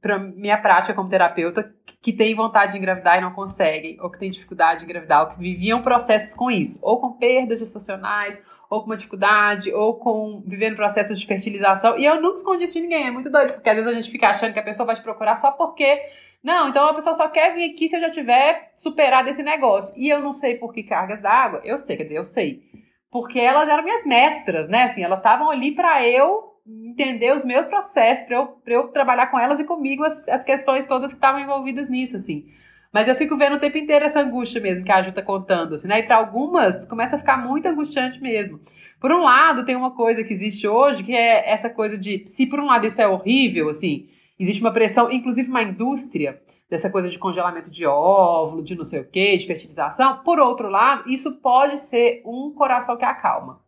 para 0.00 0.18
minha 0.18 0.58
prática 0.58 0.94
como 0.94 1.08
terapeuta 1.08 1.74
que 2.00 2.12
tem 2.12 2.34
vontade 2.34 2.72
de 2.72 2.78
engravidar 2.78 3.18
e 3.18 3.20
não 3.20 3.32
conseguem, 3.32 3.98
ou 4.00 4.10
que 4.10 4.18
tem 4.18 4.30
dificuldade 4.30 4.80
de 4.80 4.84
engravidar, 4.84 5.22
ou 5.22 5.28
que 5.30 5.40
viviam 5.40 5.82
processos 5.82 6.34
com 6.34 6.50
isso, 6.50 6.78
ou 6.82 7.00
com 7.00 7.12
perdas 7.14 7.58
gestacionais, 7.58 8.38
ou 8.70 8.80
com 8.80 8.86
uma 8.86 8.96
dificuldade, 8.96 9.72
ou 9.72 9.94
com 9.94 10.42
vivendo 10.46 10.76
processos 10.76 11.18
de 11.18 11.26
fertilização. 11.26 11.98
E 11.98 12.04
eu 12.04 12.20
nunca 12.20 12.36
escondi 12.36 12.64
isso 12.64 12.74
de 12.74 12.80
ninguém, 12.80 13.06
é 13.06 13.10
muito 13.10 13.30
doido, 13.30 13.54
porque 13.54 13.68
às 13.68 13.76
vezes 13.76 13.90
a 13.90 13.94
gente 13.94 14.10
fica 14.10 14.28
achando 14.28 14.52
que 14.52 14.58
a 14.58 14.64
pessoa 14.64 14.86
vai 14.86 14.94
te 14.94 15.02
procurar 15.02 15.36
só 15.36 15.50
porque. 15.52 16.00
Não, 16.42 16.68
então 16.68 16.86
a 16.86 16.94
pessoa 16.94 17.14
só 17.14 17.28
quer 17.28 17.54
vir 17.54 17.72
aqui 17.72 17.88
se 17.88 17.96
eu 17.96 18.00
já 18.00 18.10
tiver 18.10 18.72
superado 18.76 19.28
esse 19.28 19.42
negócio. 19.42 19.92
E 19.96 20.08
eu 20.08 20.20
não 20.20 20.32
sei 20.32 20.56
por 20.56 20.72
que 20.72 20.84
cargas 20.84 21.20
d'água, 21.20 21.60
eu 21.64 21.76
sei, 21.76 21.96
quer 21.96 22.04
dizer, 22.04 22.18
eu 22.18 22.24
sei. 22.24 22.62
Porque 23.10 23.40
elas 23.40 23.68
eram 23.68 23.82
minhas 23.82 24.04
mestras, 24.04 24.68
né? 24.68 24.84
Assim, 24.84 25.02
elas 25.02 25.18
estavam 25.18 25.50
ali 25.50 25.74
para 25.74 26.06
eu 26.06 26.55
entender 26.66 27.32
os 27.32 27.44
meus 27.44 27.66
processos, 27.66 28.24
para 28.24 28.36
eu, 28.36 28.58
eu 28.66 28.88
trabalhar 28.88 29.28
com 29.28 29.38
elas 29.38 29.60
e 29.60 29.64
comigo 29.64 30.02
as, 30.02 30.28
as 30.28 30.44
questões 30.44 30.84
todas 30.84 31.10
que 31.10 31.16
estavam 31.16 31.40
envolvidas 31.40 31.88
nisso, 31.88 32.16
assim. 32.16 32.46
Mas 32.92 33.08
eu 33.08 33.14
fico 33.14 33.36
vendo 33.36 33.56
o 33.56 33.60
tempo 33.60 33.76
inteiro 33.76 34.04
essa 34.04 34.20
angústia 34.20 34.60
mesmo 34.60 34.84
que 34.84 34.90
a 34.90 35.02
Ju 35.02 35.12
tá 35.12 35.22
contando, 35.22 35.74
assim, 35.74 35.86
né? 35.86 36.00
E 36.00 36.02
para 36.04 36.16
algumas 36.16 36.84
começa 36.86 37.16
a 37.16 37.18
ficar 37.18 37.36
muito 37.36 37.66
angustiante 37.66 38.20
mesmo. 38.22 38.58
Por 39.00 39.12
um 39.12 39.20
lado, 39.20 39.64
tem 39.64 39.76
uma 39.76 39.90
coisa 39.90 40.24
que 40.24 40.32
existe 40.32 40.66
hoje, 40.66 41.04
que 41.04 41.14
é 41.14 41.50
essa 41.50 41.68
coisa 41.68 41.98
de, 41.98 42.24
se 42.28 42.46
por 42.46 42.58
um 42.58 42.66
lado 42.66 42.86
isso 42.86 43.00
é 43.00 43.06
horrível, 43.06 43.68
assim, 43.68 44.08
existe 44.38 44.62
uma 44.62 44.72
pressão, 44.72 45.12
inclusive 45.12 45.48
uma 45.48 45.62
indústria, 45.62 46.40
dessa 46.68 46.90
coisa 46.90 47.08
de 47.08 47.18
congelamento 47.18 47.70
de 47.70 47.86
óvulo, 47.86 48.62
de 48.62 48.74
não 48.74 48.84
sei 48.84 49.00
o 49.00 49.04
quê, 49.04 49.36
de 49.36 49.46
fertilização. 49.46 50.22
Por 50.24 50.40
outro 50.40 50.68
lado, 50.68 51.08
isso 51.08 51.36
pode 51.40 51.78
ser 51.78 52.22
um 52.24 52.50
coração 52.50 52.96
que 52.96 53.04
acalma. 53.04 53.60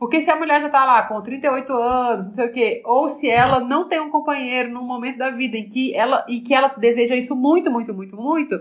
Porque 0.00 0.18
se 0.22 0.30
a 0.30 0.36
mulher 0.36 0.62
já 0.62 0.70
tá 0.70 0.82
lá 0.82 1.02
com 1.02 1.20
38 1.20 1.70
anos, 1.74 2.26
não 2.28 2.32
sei 2.32 2.46
o 2.46 2.52
quê, 2.52 2.82
ou 2.86 3.10
se 3.10 3.28
ela 3.28 3.60
não 3.60 3.86
tem 3.86 4.00
um 4.00 4.08
companheiro 4.08 4.72
num 4.72 4.82
momento 4.82 5.18
da 5.18 5.28
vida 5.28 5.58
em 5.58 5.68
que 5.68 5.94
ela 5.94 6.24
e 6.26 6.40
que 6.40 6.54
ela 6.54 6.68
deseja 6.68 7.14
isso 7.14 7.36
muito, 7.36 7.70
muito, 7.70 7.92
muito, 7.92 8.16
muito, 8.16 8.56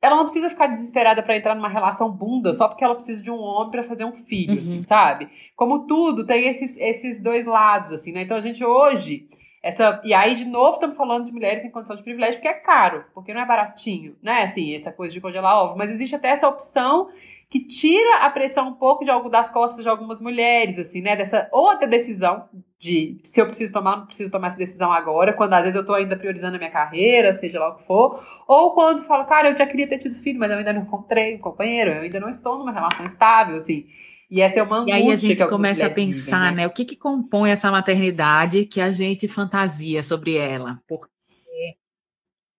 ela 0.00 0.14
não 0.14 0.22
precisa 0.22 0.48
ficar 0.48 0.68
desesperada 0.68 1.20
para 1.20 1.36
entrar 1.36 1.56
numa 1.56 1.68
relação 1.68 2.08
bunda 2.08 2.54
só 2.54 2.68
porque 2.68 2.84
ela 2.84 2.94
precisa 2.94 3.20
de 3.20 3.28
um 3.28 3.40
homem 3.40 3.72
para 3.72 3.82
fazer 3.82 4.04
um 4.04 4.12
filho, 4.12 4.52
uhum. 4.52 4.60
assim, 4.60 4.82
sabe? 4.84 5.28
Como 5.56 5.84
tudo 5.84 6.24
tem 6.24 6.46
esses, 6.46 6.78
esses 6.78 7.20
dois 7.20 7.44
lados, 7.44 7.90
assim, 7.90 8.12
né? 8.12 8.22
Então 8.22 8.36
a 8.36 8.40
gente 8.40 8.64
hoje 8.64 9.26
essa, 9.60 10.00
e 10.04 10.14
aí, 10.14 10.36
de 10.36 10.44
novo, 10.44 10.74
estamos 10.74 10.96
falando 10.96 11.24
de 11.24 11.32
mulheres 11.32 11.64
em 11.64 11.70
condição 11.70 11.96
de 11.96 12.04
privilégio, 12.04 12.36
porque 12.36 12.46
é 12.46 12.54
caro, 12.54 13.04
porque 13.12 13.34
não 13.34 13.40
é 13.40 13.46
baratinho, 13.46 14.14
né? 14.22 14.44
Assim, 14.44 14.72
essa 14.76 14.92
coisa 14.92 15.12
de 15.12 15.20
congelar 15.20 15.64
ovo. 15.64 15.76
Mas 15.76 15.90
existe 15.90 16.14
até 16.14 16.28
essa 16.28 16.46
opção 16.46 17.08
que 17.50 17.66
tira 17.66 18.18
a 18.18 18.30
pressão 18.30 18.68
um 18.68 18.74
pouco 18.74 19.04
de 19.04 19.10
algo 19.10 19.30
das 19.30 19.50
costas 19.50 19.82
de 19.82 19.88
algumas 19.88 20.20
mulheres, 20.20 20.78
assim, 20.78 21.00
né? 21.00 21.16
Dessa 21.16 21.48
ou 21.50 21.70
até 21.70 21.86
decisão 21.86 22.46
de 22.78 23.20
se 23.24 23.40
eu 23.40 23.46
preciso 23.46 23.72
tomar, 23.72 23.96
não 23.96 24.06
preciso 24.06 24.30
tomar 24.30 24.48
essa 24.48 24.56
decisão 24.56 24.92
agora, 24.92 25.32
quando 25.32 25.54
às 25.54 25.62
vezes 25.62 25.76
eu 25.76 25.84
tô 25.84 25.94
ainda 25.94 26.16
priorizando 26.16 26.56
a 26.56 26.58
minha 26.58 26.70
carreira, 26.70 27.32
seja 27.32 27.58
lá 27.58 27.70
o 27.70 27.76
que 27.76 27.84
for, 27.84 28.22
ou 28.46 28.74
quando 28.74 29.02
falo, 29.02 29.24
cara, 29.24 29.50
eu 29.50 29.56
já 29.56 29.66
queria 29.66 29.88
ter 29.88 29.98
tido 29.98 30.14
filho, 30.14 30.38
mas 30.38 30.50
eu 30.50 30.58
ainda 30.58 30.74
não 30.74 30.82
encontrei 30.82 31.36
um 31.36 31.40
companheiro, 31.40 31.90
eu 31.90 32.02
ainda 32.02 32.20
não 32.20 32.28
estou 32.28 32.58
numa 32.58 32.70
relação 32.70 33.06
estável, 33.06 33.56
assim. 33.56 33.86
E 34.30 34.42
essa 34.42 34.60
é 34.60 34.62
uma 34.62 34.80
angústia. 34.80 34.98
E 34.98 35.02
aí 35.02 35.10
a 35.10 35.14
gente 35.14 35.46
começa 35.46 35.86
a 35.86 35.90
pensar, 35.90 36.40
vivem, 36.40 36.56
né? 36.56 36.62
né? 36.62 36.66
O 36.66 36.70
que, 36.70 36.84
que 36.84 36.96
compõe 36.96 37.50
essa 37.50 37.70
maternidade 37.70 38.66
que 38.66 38.78
a 38.78 38.90
gente 38.90 39.26
fantasia 39.26 40.02
sobre 40.02 40.36
ela? 40.36 40.82
Porque 40.86 41.08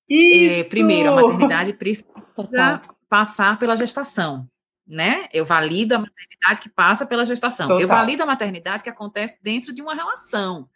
é, 0.09 0.63
primeiro, 0.63 1.11
a 1.11 1.21
maternidade 1.21 1.73
precisa 1.73 2.07
passar 3.07 3.59
pela 3.59 3.77
gestação 3.77 4.49
né? 4.89 5.27
Eu 5.31 5.45
valido 5.45 5.93
a 5.93 5.99
maternidade 5.99 6.61
que 6.61 6.69
passa 6.69 7.05
pela 7.05 7.23
gestação. 7.23 7.67
Total. 7.67 7.79
Eu 7.79 7.87
valido 7.87 8.23
a 8.23 8.25
maternidade 8.25 8.83
que 8.83 8.89
acontece 8.89 9.37
dentro 9.41 9.71
de 9.71 9.83
uma 9.83 9.93
relação. 9.93 10.67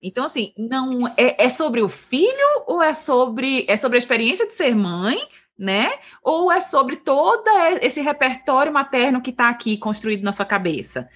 Então, 0.00 0.26
assim, 0.26 0.52
não 0.56 1.08
é, 1.16 1.44
é, 1.44 1.48
sobre 1.48 1.82
o 1.82 1.88
filho 1.88 2.64
ou 2.66 2.80
é 2.80 2.94
sobre 2.94 3.64
é 3.68 3.76
sobre 3.76 3.96
a 3.96 3.98
experiência 3.98 4.46
de 4.46 4.52
ser 4.52 4.76
mãe, 4.76 5.18
né? 5.58 5.92
Ou 6.22 6.52
é 6.52 6.60
sobre 6.60 6.96
todo 6.96 7.48
esse 7.80 8.00
repertório 8.00 8.72
materno 8.72 9.20
que 9.20 9.30
está 9.30 9.48
aqui 9.48 9.76
construído 9.76 10.22
na 10.22 10.32
sua 10.32 10.46
cabeça? 10.46 11.08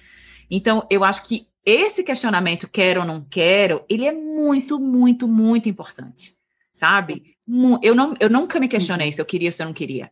Então, 0.51 0.85
eu 0.89 1.03
acho 1.03 1.23
que 1.23 1.47
esse 1.65 2.03
questionamento, 2.03 2.69
quero 2.69 3.01
ou 3.01 3.07
não 3.07 3.25
quero, 3.29 3.83
ele 3.89 4.05
é 4.05 4.13
muito, 4.13 4.79
muito, 4.79 5.27
muito 5.27 5.67
importante, 5.67 6.33
sabe? 6.73 7.35
Eu, 7.81 7.93
não, 7.93 8.13
eu 8.19 8.29
nunca 8.29 8.59
me 8.59 8.69
questionei 8.69 9.11
se 9.11 9.21
eu 9.21 9.25
queria 9.25 9.49
ou 9.49 9.53
se 9.53 9.61
eu 9.61 9.67
não 9.67 9.73
queria. 9.73 10.11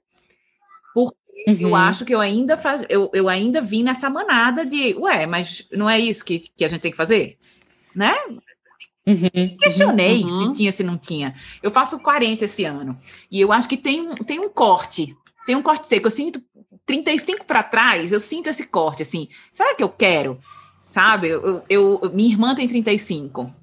Uhum. 1.48 1.56
Eu 1.60 1.76
acho 1.76 2.04
que 2.06 2.14
eu 2.14 2.20
ainda 2.20 2.58
faz, 2.58 2.84
eu, 2.90 3.10
eu 3.14 3.30
ainda 3.30 3.62
vim 3.62 3.84
nessa 3.84 4.10
manada 4.10 4.66
de, 4.66 4.96
ué, 4.96 5.28
mas 5.28 5.68
não 5.72 5.90
é 5.90 6.00
isso 6.00 6.26
que, 6.26 6.40
que 6.40 6.66
a 6.66 6.68
gente 6.68 6.82
tem 6.82 6.92
que 6.92 6.98
fazer, 6.98 7.38
né? 7.96 8.14
Uhum, 9.08 9.56
Questionei 9.58 10.24
uhum, 10.24 10.30
se 10.30 10.52
tinha, 10.54 10.72
se 10.72 10.84
não 10.84 10.98
tinha. 10.98 11.36
Eu 11.62 11.70
faço 11.70 12.00
40 12.00 12.46
esse 12.46 12.64
ano. 12.66 12.98
E 13.30 13.40
eu 13.40 13.52
acho 13.52 13.70
que 13.70 13.78
tem, 13.78 14.16
tem 14.16 14.40
um 14.40 14.50
corte. 14.50 15.16
Tem 15.46 15.56
um 15.56 15.62
corte 15.62 15.86
seco. 15.86 16.08
Eu 16.08 16.12
sinto 16.12 16.42
35 16.88 17.46
para 17.46 17.62
trás, 17.62 18.12
eu 18.12 18.20
sinto 18.20 18.50
esse 18.50 18.66
corte, 18.66 19.04
assim. 19.04 19.30
Será 19.52 19.76
que 19.76 19.84
eu 19.84 19.90
quero? 19.90 20.40
Sabe? 20.88 21.28
Eu, 21.28 21.64
eu, 21.70 22.00
eu 22.02 22.12
minha 22.12 22.32
irmã 22.32 22.56
tem 22.56 22.68
35. 22.68 23.54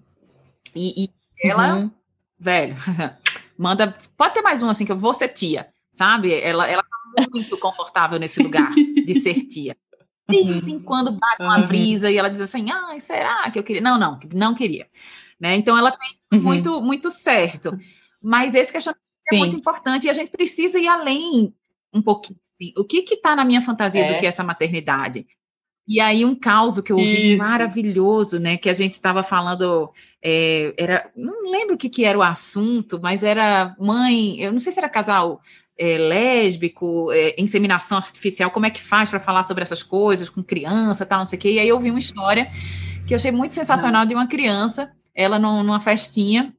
E, 0.75 1.05
e 1.05 1.11
ela, 1.43 1.77
uhum. 1.77 1.91
velho, 2.39 2.77
manda. 3.59 3.97
Pode 4.17 4.35
ter 4.35 4.43
mais 4.43 4.63
um 4.63 4.69
assim, 4.69 4.85
que 4.85 4.93
eu 4.93 4.99
vou 4.99 5.13
ser 5.13 5.29
tia, 5.29 5.69
sabe? 5.93 6.33
Ela, 6.33 6.69
ela 6.69 6.83
muito 7.33 7.57
confortável 7.59 8.19
nesse 8.19 8.43
lugar 8.43 8.71
de 8.71 9.15
ser 9.15 9.35
tia. 9.47 9.77
De 10.29 10.43
vez 10.45 10.69
em 10.69 10.79
quando 10.79 11.13
bate 11.13 11.43
uma 11.43 11.59
brisa 11.59 12.11
e 12.11 12.17
ela 12.17 12.31
diz 12.31 12.41
assim: 12.41 12.71
ai, 12.71 13.01
será 13.01 13.51
que 13.51 13.59
eu 13.59 13.63
queria? 13.63 13.83
Não, 13.83 13.99
não, 13.99 14.19
não 14.35 14.55
queria. 14.55 14.87
Né? 15.39 15.57
Então 15.57 15.77
ela 15.77 15.91
tem 15.91 16.11
uhum. 16.33 16.45
muito, 16.45 16.83
muito 16.83 17.11
certo. 17.11 17.77
Mas 18.23 18.55
esse 18.55 18.73
questionamento 18.73 19.03
é 19.31 19.37
muito 19.37 19.57
importante 19.57 20.07
e 20.07 20.11
a 20.11 20.13
gente 20.13 20.31
precisa 20.31 20.79
ir 20.79 20.87
além 20.87 21.53
um 21.93 22.01
pouquinho. 22.01 22.39
Assim. 22.55 22.73
O 22.79 22.85
que 22.85 23.05
está 23.13 23.35
na 23.35 23.45
minha 23.45 23.61
fantasia 23.61 24.05
é. 24.05 24.13
do 24.13 24.19
que 24.19 24.25
é 24.25 24.29
essa 24.29 24.45
maternidade? 24.45 25.27
E 25.87 26.01
aí 26.01 26.25
um 26.25 26.35
caos 26.35 26.79
que 26.81 26.93
eu 26.93 26.97
ouvi 26.97 27.35
Isso. 27.35 27.43
maravilhoso, 27.43 28.39
né? 28.39 28.57
Que 28.57 28.71
a 28.71 28.73
gente 28.73 28.93
estava 28.93 29.25
falando, 29.25 29.91
é, 30.23 30.73
era, 30.79 31.11
não 31.17 31.51
lembro 31.51 31.75
o 31.75 31.79
que, 31.79 31.89
que 31.89 32.05
era 32.05 32.17
o 32.17 32.23
assunto, 32.23 33.01
mas 33.03 33.25
era 33.25 33.75
mãe, 33.81 34.41
eu 34.41 34.53
não 34.53 34.61
sei 34.61 34.71
se 34.71 34.79
era 34.79 34.89
casal 34.89 35.41
é, 35.79 35.99
lésbico, 35.99 37.11
é, 37.13 37.35
inseminação 37.39 37.99
artificial, 37.99 38.51
como 38.51 38.67
é 38.67 38.71
que 38.71 38.81
faz 38.81 39.11
para 39.11 39.21
falar 39.21 39.43
sobre 39.43 39.63
essas 39.63 39.83
coisas 39.83 40.29
com 40.29 40.43
criança, 40.43 41.07
tal, 41.07 41.21
não 41.21 41.27
sei 41.27 41.39
o 41.39 41.43
quê. 41.43 41.53
E 41.53 41.59
aí 41.59 41.69
eu 41.69 41.81
vi 41.81 41.91
uma 41.91 41.99
história 41.99 42.51
que 43.07 43.15
eu 43.15 43.17
achei 43.17 43.31
muito 43.33 43.55
sensacional 43.55 44.07
de 44.07 44.15
uma 44.15 44.27
criança, 44.27 44.93
ela 45.15 45.39
num- 45.39 45.63
numa 45.63 45.81
festinha 45.81 46.55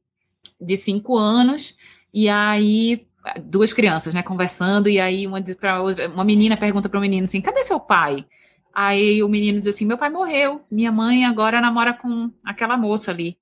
de 0.60 0.78
cinco 0.78 1.18
anos, 1.18 1.76
e 2.14 2.28
aí 2.30 3.06
duas 3.46 3.72
crianças, 3.72 4.14
né, 4.14 4.22
conversando, 4.22 4.90
e 4.90 5.00
aí 5.00 5.26
uma 5.26 5.42
diz 5.42 5.56
para 5.56 5.82
outra, 5.82 6.10
uma 6.10 6.24
menina 6.26 6.58
pergunta 6.58 6.90
para 6.90 6.98
o 6.98 7.02
menino 7.02 7.24
assim: 7.24 7.42
"Cadê 7.42 7.64
seu 7.64 7.80
pai?" 7.80 8.26
Aí 8.74 9.22
o 9.24 9.30
menino 9.30 9.60
diz 9.60 9.68
assim: 9.70 9.86
"Meu 9.86 9.98
pai 9.98 10.10
morreu. 10.10 10.62
Minha 10.70 10.92
mãe 10.92 11.26
agora 11.26 11.62
namora 11.62 11.94
com 11.94 12.32
aquela 12.44 12.76
moça 12.78 13.12
ali." 13.12 13.38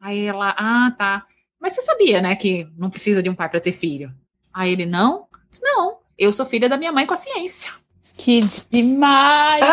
Aí 0.00 0.24
ela: 0.26 0.54
"Ah, 0.58 0.92
tá. 0.98 1.26
Mas 1.60 1.74
você 1.74 1.82
sabia, 1.82 2.20
né, 2.22 2.34
que 2.36 2.66
não 2.76 2.90
precisa 2.90 3.22
de 3.22 3.30
um 3.30 3.34
pai 3.34 3.48
para 3.48 3.60
ter 3.60 3.72
filho?" 3.72 4.12
Aí 4.52 4.72
ele: 4.72 4.86
"Não." 4.86 5.26
Disse, 5.50 5.62
"Não. 5.64 5.98
Eu 6.18 6.32
sou 6.32 6.44
filha 6.46 6.68
da 6.68 6.76
minha 6.76 6.92
mãe 6.92 7.06
com 7.06 7.14
a 7.14 7.16
ciência." 7.16 7.70
Que 8.16 8.40
demais! 8.70 9.64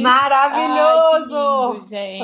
Maravilhoso! 0.00 1.36
Ai, 1.36 1.72
lindo, 1.74 1.86
gente. 1.86 2.22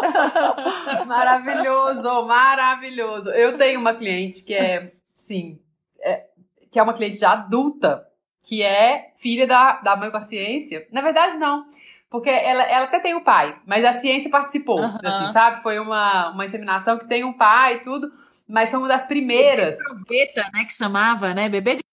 Maravilhoso, 1.06 2.24
maravilhoso. 2.26 3.30
Eu 3.30 3.56
tenho 3.58 3.80
uma 3.80 3.94
cliente 3.94 4.42
que 4.42 4.54
é, 4.54 4.92
sim, 5.16 5.58
é- 6.00 6.24
que 6.70 6.78
é 6.78 6.82
uma 6.82 6.94
cliente 6.94 7.18
já 7.18 7.32
adulta, 7.32 8.04
que 8.42 8.62
é 8.62 9.12
filha 9.16 9.46
da, 9.46 9.80
da 9.82 9.96
mãe 9.96 10.10
com 10.10 10.16
a 10.16 10.20
ciência. 10.22 10.86
Na 10.90 11.00
verdade, 11.00 11.36
não. 11.36 11.64
Porque 12.10 12.30
ela, 12.30 12.62
ela 12.62 12.84
até 12.86 13.00
tem 13.00 13.14
o 13.14 13.24
pai, 13.24 13.56
mas 13.66 13.84
a 13.84 13.92
ciência 13.92 14.30
participou, 14.30 14.78
assim, 15.04 15.32
sabe? 15.32 15.62
Foi 15.62 15.78
uma, 15.80 16.30
uma 16.30 16.44
inseminação 16.44 16.96
que 16.98 17.08
tem 17.08 17.24
um 17.24 17.32
pai 17.32 17.74
e 17.74 17.78
tudo, 17.80 18.10
mas 18.48 18.70
foi 18.70 18.78
uma 18.78 18.88
das 18.88 19.06
primeiras. 19.06 19.76
Proveta, 19.76 20.42
né, 20.52 20.64
que 20.64 20.72
chamava, 20.74 21.34
né, 21.34 21.48
bebê 21.48 21.76
de 21.76 21.84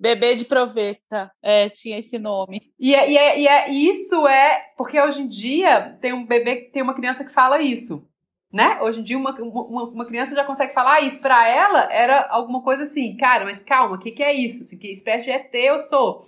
Bebê 0.00 0.36
de 0.36 0.44
proveta. 0.44 1.28
É, 1.42 1.68
tinha 1.68 1.98
esse 1.98 2.20
nome. 2.20 2.72
E, 2.78 2.94
é, 2.94 3.10
e, 3.10 3.16
é, 3.18 3.40
e 3.40 3.48
é- 3.48 3.68
isso 3.70 4.28
é 4.28 4.66
porque 4.76 5.00
hoje 5.00 5.22
em 5.22 5.28
dia 5.28 5.98
tem 6.00 6.12
um 6.12 6.24
bebê, 6.24 6.70
tem 6.72 6.82
uma 6.82 6.94
criança 6.94 7.24
que 7.24 7.32
fala 7.32 7.60
isso. 7.60 8.06
Né? 8.52 8.78
Hoje 8.80 9.00
em 9.00 9.02
dia, 9.02 9.18
uma, 9.18 9.32
uma, 9.42 9.84
uma 9.90 10.06
criança 10.06 10.36
já 10.36 10.44
consegue 10.44 10.72
falar 10.72 11.00
isso. 11.00 11.20
Pra 11.20 11.48
ela, 11.48 11.92
era 11.92 12.28
alguma 12.30 12.62
coisa 12.62 12.84
assim, 12.84 13.16
cara, 13.16 13.44
mas 13.44 13.58
calma, 13.58 13.96
o 13.96 13.98
que, 13.98 14.12
que 14.12 14.22
é 14.22 14.32
isso? 14.32 14.62
Assim, 14.62 14.78
que 14.78 14.86
espécie 14.88 15.24
de 15.24 15.32
ET 15.32 15.52
eu 15.54 15.80
sou? 15.80 16.20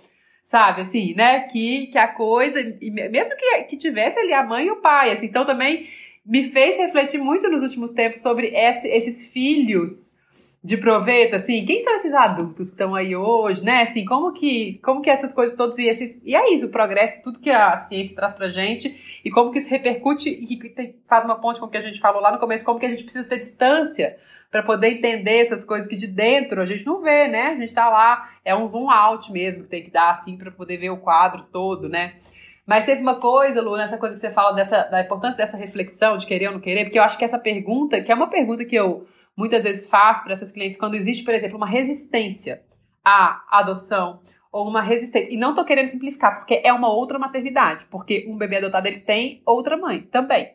Sabe, 0.43 0.81
assim, 0.81 1.13
né? 1.15 1.41
Que, 1.47 1.87
que 1.87 1.97
a 1.97 2.09
coisa. 2.09 2.59
e 2.59 2.91
me- 2.91 3.07
Mesmo 3.07 3.35
que, 3.37 3.63
que 3.63 3.77
tivesse 3.77 4.19
ali 4.19 4.33
a 4.33 4.43
mãe 4.43 4.65
e 4.67 4.71
o 4.71 4.81
pai, 4.81 5.11
assim, 5.11 5.27
então 5.27 5.45
também 5.45 5.87
me 6.25 6.43
fez 6.43 6.77
refletir 6.77 7.19
muito 7.19 7.49
nos 7.49 7.63
últimos 7.63 7.91
tempos 7.91 8.21
sobre 8.21 8.47
esse- 8.47 8.87
esses 8.87 9.27
filhos 9.31 10.11
de 10.63 10.77
proveta, 10.77 11.37
assim, 11.37 11.65
quem 11.65 11.81
são 11.81 11.95
esses 11.95 12.13
adultos 12.13 12.67
que 12.67 12.73
estão 12.75 12.93
aí 12.93 13.15
hoje, 13.15 13.63
né? 13.65 13.81
Assim, 13.81 14.05
como 14.05 14.31
que, 14.31 14.79
como 14.83 15.01
que 15.01 15.09
essas 15.09 15.33
coisas 15.33 15.55
todas 15.57 15.77
e 15.79 15.85
esses 15.87 16.21
e 16.23 16.35
é 16.35 16.53
isso, 16.53 16.67
o 16.67 16.69
progresso, 16.69 17.19
tudo 17.23 17.39
que 17.39 17.49
a 17.49 17.75
ciência 17.77 18.15
traz 18.15 18.33
pra 18.35 18.47
gente 18.47 19.19
e 19.25 19.31
como 19.31 19.51
que 19.51 19.57
isso 19.57 19.71
repercute 19.71 20.29
e 20.29 20.95
faz 21.07 21.25
uma 21.25 21.35
ponte 21.41 21.59
com 21.59 21.65
o 21.65 21.69
que 21.69 21.77
a 21.77 21.81
gente 21.81 21.99
falou 21.99 22.21
lá 22.21 22.31
no 22.31 22.37
começo, 22.37 22.63
como 22.63 22.79
que 22.79 22.85
a 22.85 22.89
gente 22.89 23.03
precisa 23.03 23.27
ter 23.27 23.39
distância 23.39 24.17
para 24.51 24.61
poder 24.61 24.89
entender 24.89 25.37
essas 25.39 25.65
coisas 25.65 25.87
que 25.87 25.95
de 25.95 26.05
dentro 26.05 26.61
a 26.61 26.65
gente 26.65 26.85
não 26.85 27.01
vê, 27.01 27.27
né? 27.27 27.47
A 27.47 27.55
gente 27.55 27.73
tá 27.73 27.89
lá, 27.89 28.29
é 28.45 28.55
um 28.55 28.65
zoom 28.65 28.91
out 28.91 29.31
mesmo 29.31 29.63
que 29.63 29.69
tem 29.69 29.81
que 29.81 29.89
dar 29.89 30.11
assim 30.11 30.37
para 30.37 30.51
poder 30.51 30.77
ver 30.77 30.91
o 30.91 30.97
quadro 30.97 31.43
todo, 31.51 31.89
né? 31.89 32.13
Mas 32.71 32.85
teve 32.85 33.01
uma 33.01 33.19
coisa, 33.19 33.61
Lu, 33.61 33.75
nessa 33.75 33.97
coisa 33.97 34.15
que 34.15 34.21
você 34.21 34.29
fala 34.31 34.53
dessa, 34.53 34.83
da 34.83 35.01
importância 35.01 35.35
dessa 35.35 35.57
reflexão 35.57 36.15
de 36.15 36.25
querer 36.25 36.47
ou 36.47 36.53
não 36.53 36.61
querer, 36.61 36.85
porque 36.85 36.97
eu 36.97 37.03
acho 37.03 37.17
que 37.17 37.25
essa 37.25 37.37
pergunta, 37.37 38.01
que 38.01 38.09
é 38.09 38.15
uma 38.15 38.29
pergunta 38.29 38.63
que 38.63 38.77
eu 38.77 39.05
muitas 39.35 39.65
vezes 39.65 39.89
faço 39.89 40.23
para 40.23 40.31
essas 40.31 40.53
clientes, 40.53 40.79
quando 40.79 40.95
existe, 40.95 41.25
por 41.25 41.33
exemplo, 41.33 41.57
uma 41.57 41.67
resistência 41.67 42.61
à 43.03 43.43
adoção 43.51 44.21
ou 44.53 44.69
uma 44.69 44.81
resistência. 44.81 45.33
E 45.33 45.35
não 45.35 45.53
tô 45.53 45.65
querendo 45.65 45.87
simplificar, 45.87 46.37
porque 46.37 46.61
é 46.63 46.71
uma 46.71 46.87
outra 46.87 47.19
maternidade, 47.19 47.87
porque 47.91 48.25
um 48.29 48.37
bebê 48.37 48.55
adotado 48.55 48.87
ele 48.87 49.01
tem 49.01 49.41
outra 49.45 49.75
mãe 49.75 50.03
também. 50.03 50.53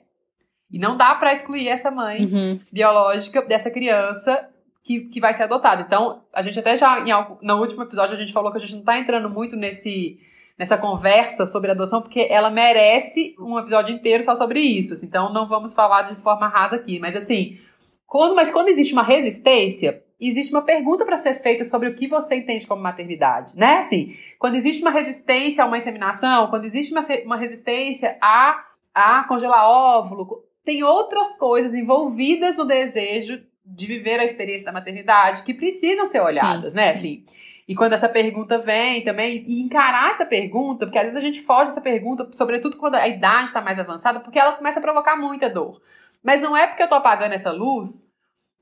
E 0.72 0.79
não 0.79 0.96
dá 0.96 1.14
para 1.16 1.33
excluir 1.33 1.68
essa 1.68 1.90
mãe 1.90 2.24
Uhum. 2.24 2.59
biológica 2.72 3.42
dessa 3.42 3.70
criança 3.70 4.48
que, 4.83 5.00
que 5.00 5.20
vai 5.20 5.35
ser 5.35 5.42
adotada. 5.42 5.83
Então, 5.83 6.22
a 6.33 6.40
gente 6.40 6.59
até 6.59 6.79
já, 6.79 6.98
em 7.00 7.12
no 7.42 7.61
último 7.61 7.83
episódio, 7.83 8.14
a 8.14 8.18
gente 8.18 8.33
falou 8.33 8.50
que 8.50 8.57
a 8.57 8.61
gente 8.62 8.74
não 8.76 8.85
tá 8.85 8.98
entrando 8.98 9.29
muito 9.29 9.55
nesse, 9.55 10.18
nessa 10.59 10.79
conversa 10.79 11.45
sobre 11.45 11.71
adoção, 11.71 12.01
porque 12.01 12.27
ela 12.31 12.51
merece 12.51 13.35
um 13.38 13.59
episódio 13.59 13.95
inteiro 13.95 14.23
só 14.23 14.35
sobre 14.35 14.61
isso. 14.61 14.95
assim. 14.95 15.07
então, 15.07 15.33
não 15.33 15.47
vamos 15.47 15.75
falar 15.75 16.03
de 16.03 16.14
forma 16.16 16.49
rasa 16.49 16.77
aqui. 16.77 16.99
Mas, 16.99 17.14
assim, 17.14 17.59
quando, 18.07 18.35
mas 18.35 18.51
quando 18.51 18.69
existe 18.69 18.92
uma 18.92 19.03
resistência, 19.03 20.03
existe 20.21 20.53
uma 20.55 20.62
pergunta 20.62 21.05
para 21.05 21.19
ser 21.19 21.35
feita 21.35 21.64
sobre 21.64 21.88
o 21.88 21.95
que 21.95 22.07
você 22.07 22.37
entende 22.37 22.66
como 22.66 22.83
maternidade, 22.83 23.53
né? 23.55 23.79
Assim, 23.79 24.14
quando 24.38 24.55
existe 24.55 24.83
uma 24.83 24.90
resistência 24.90 25.62
a 25.62 25.66
uma 25.66 25.77
inseminação, 25.77 26.49
quando 26.49 26.64
existe 26.64 26.92
uma, 26.92 27.03
uma 27.25 27.37
resistência 27.37 28.16
a, 28.21 28.64
a 28.95 29.25
congelar 29.25 29.69
óvulo, 29.69 30.45
tem 30.64 30.83
outras 30.83 31.37
coisas 31.38 31.75
envolvidas 31.75 32.57
no 32.57 32.64
desejo 32.64 33.40
de 33.64 33.87
viver 33.87 34.21
a 34.21 34.25
experiência 34.25 34.64
da 34.64 34.73
maternidade 34.73 35.42
que 35.42 35.53
precisam 35.53 36.07
ser 36.07 36.21
olhadas, 36.21 36.73
Sim, 36.73 36.77
né? 36.77 36.92
sim. 36.92 36.99
Assim, 36.99 37.25
e 37.68 37.74
quando 37.74 37.94
essa 37.94 38.09
pergunta 38.09 38.59
vem 38.59 39.02
também, 39.02 39.44
e 39.46 39.61
encarar 39.61 40.11
essa 40.11 40.24
pergunta, 40.24 40.87
porque 40.87 40.98
às 40.98 41.05
vezes 41.05 41.18
a 41.18 41.22
gente 41.22 41.40
foge 41.40 41.70
dessa 41.70 41.81
pergunta, 41.81 42.29
sobretudo 42.31 42.76
quando 42.76 42.94
a 42.94 43.09
idade 43.09 43.48
está 43.48 43.61
mais 43.61 43.79
avançada, 43.79 44.20
porque 44.20 44.38
ela 44.38 44.52
começa 44.52 44.79
a 44.79 44.83
provocar 44.83 45.16
muita 45.16 45.50
dor. 45.50 45.81
Mas 46.22 46.40
não 46.40 46.57
é 46.57 46.66
porque 46.66 46.83
eu 46.83 46.88
tô 46.88 46.94
apagando 46.94 47.33
essa 47.33 47.50
luz 47.50 48.07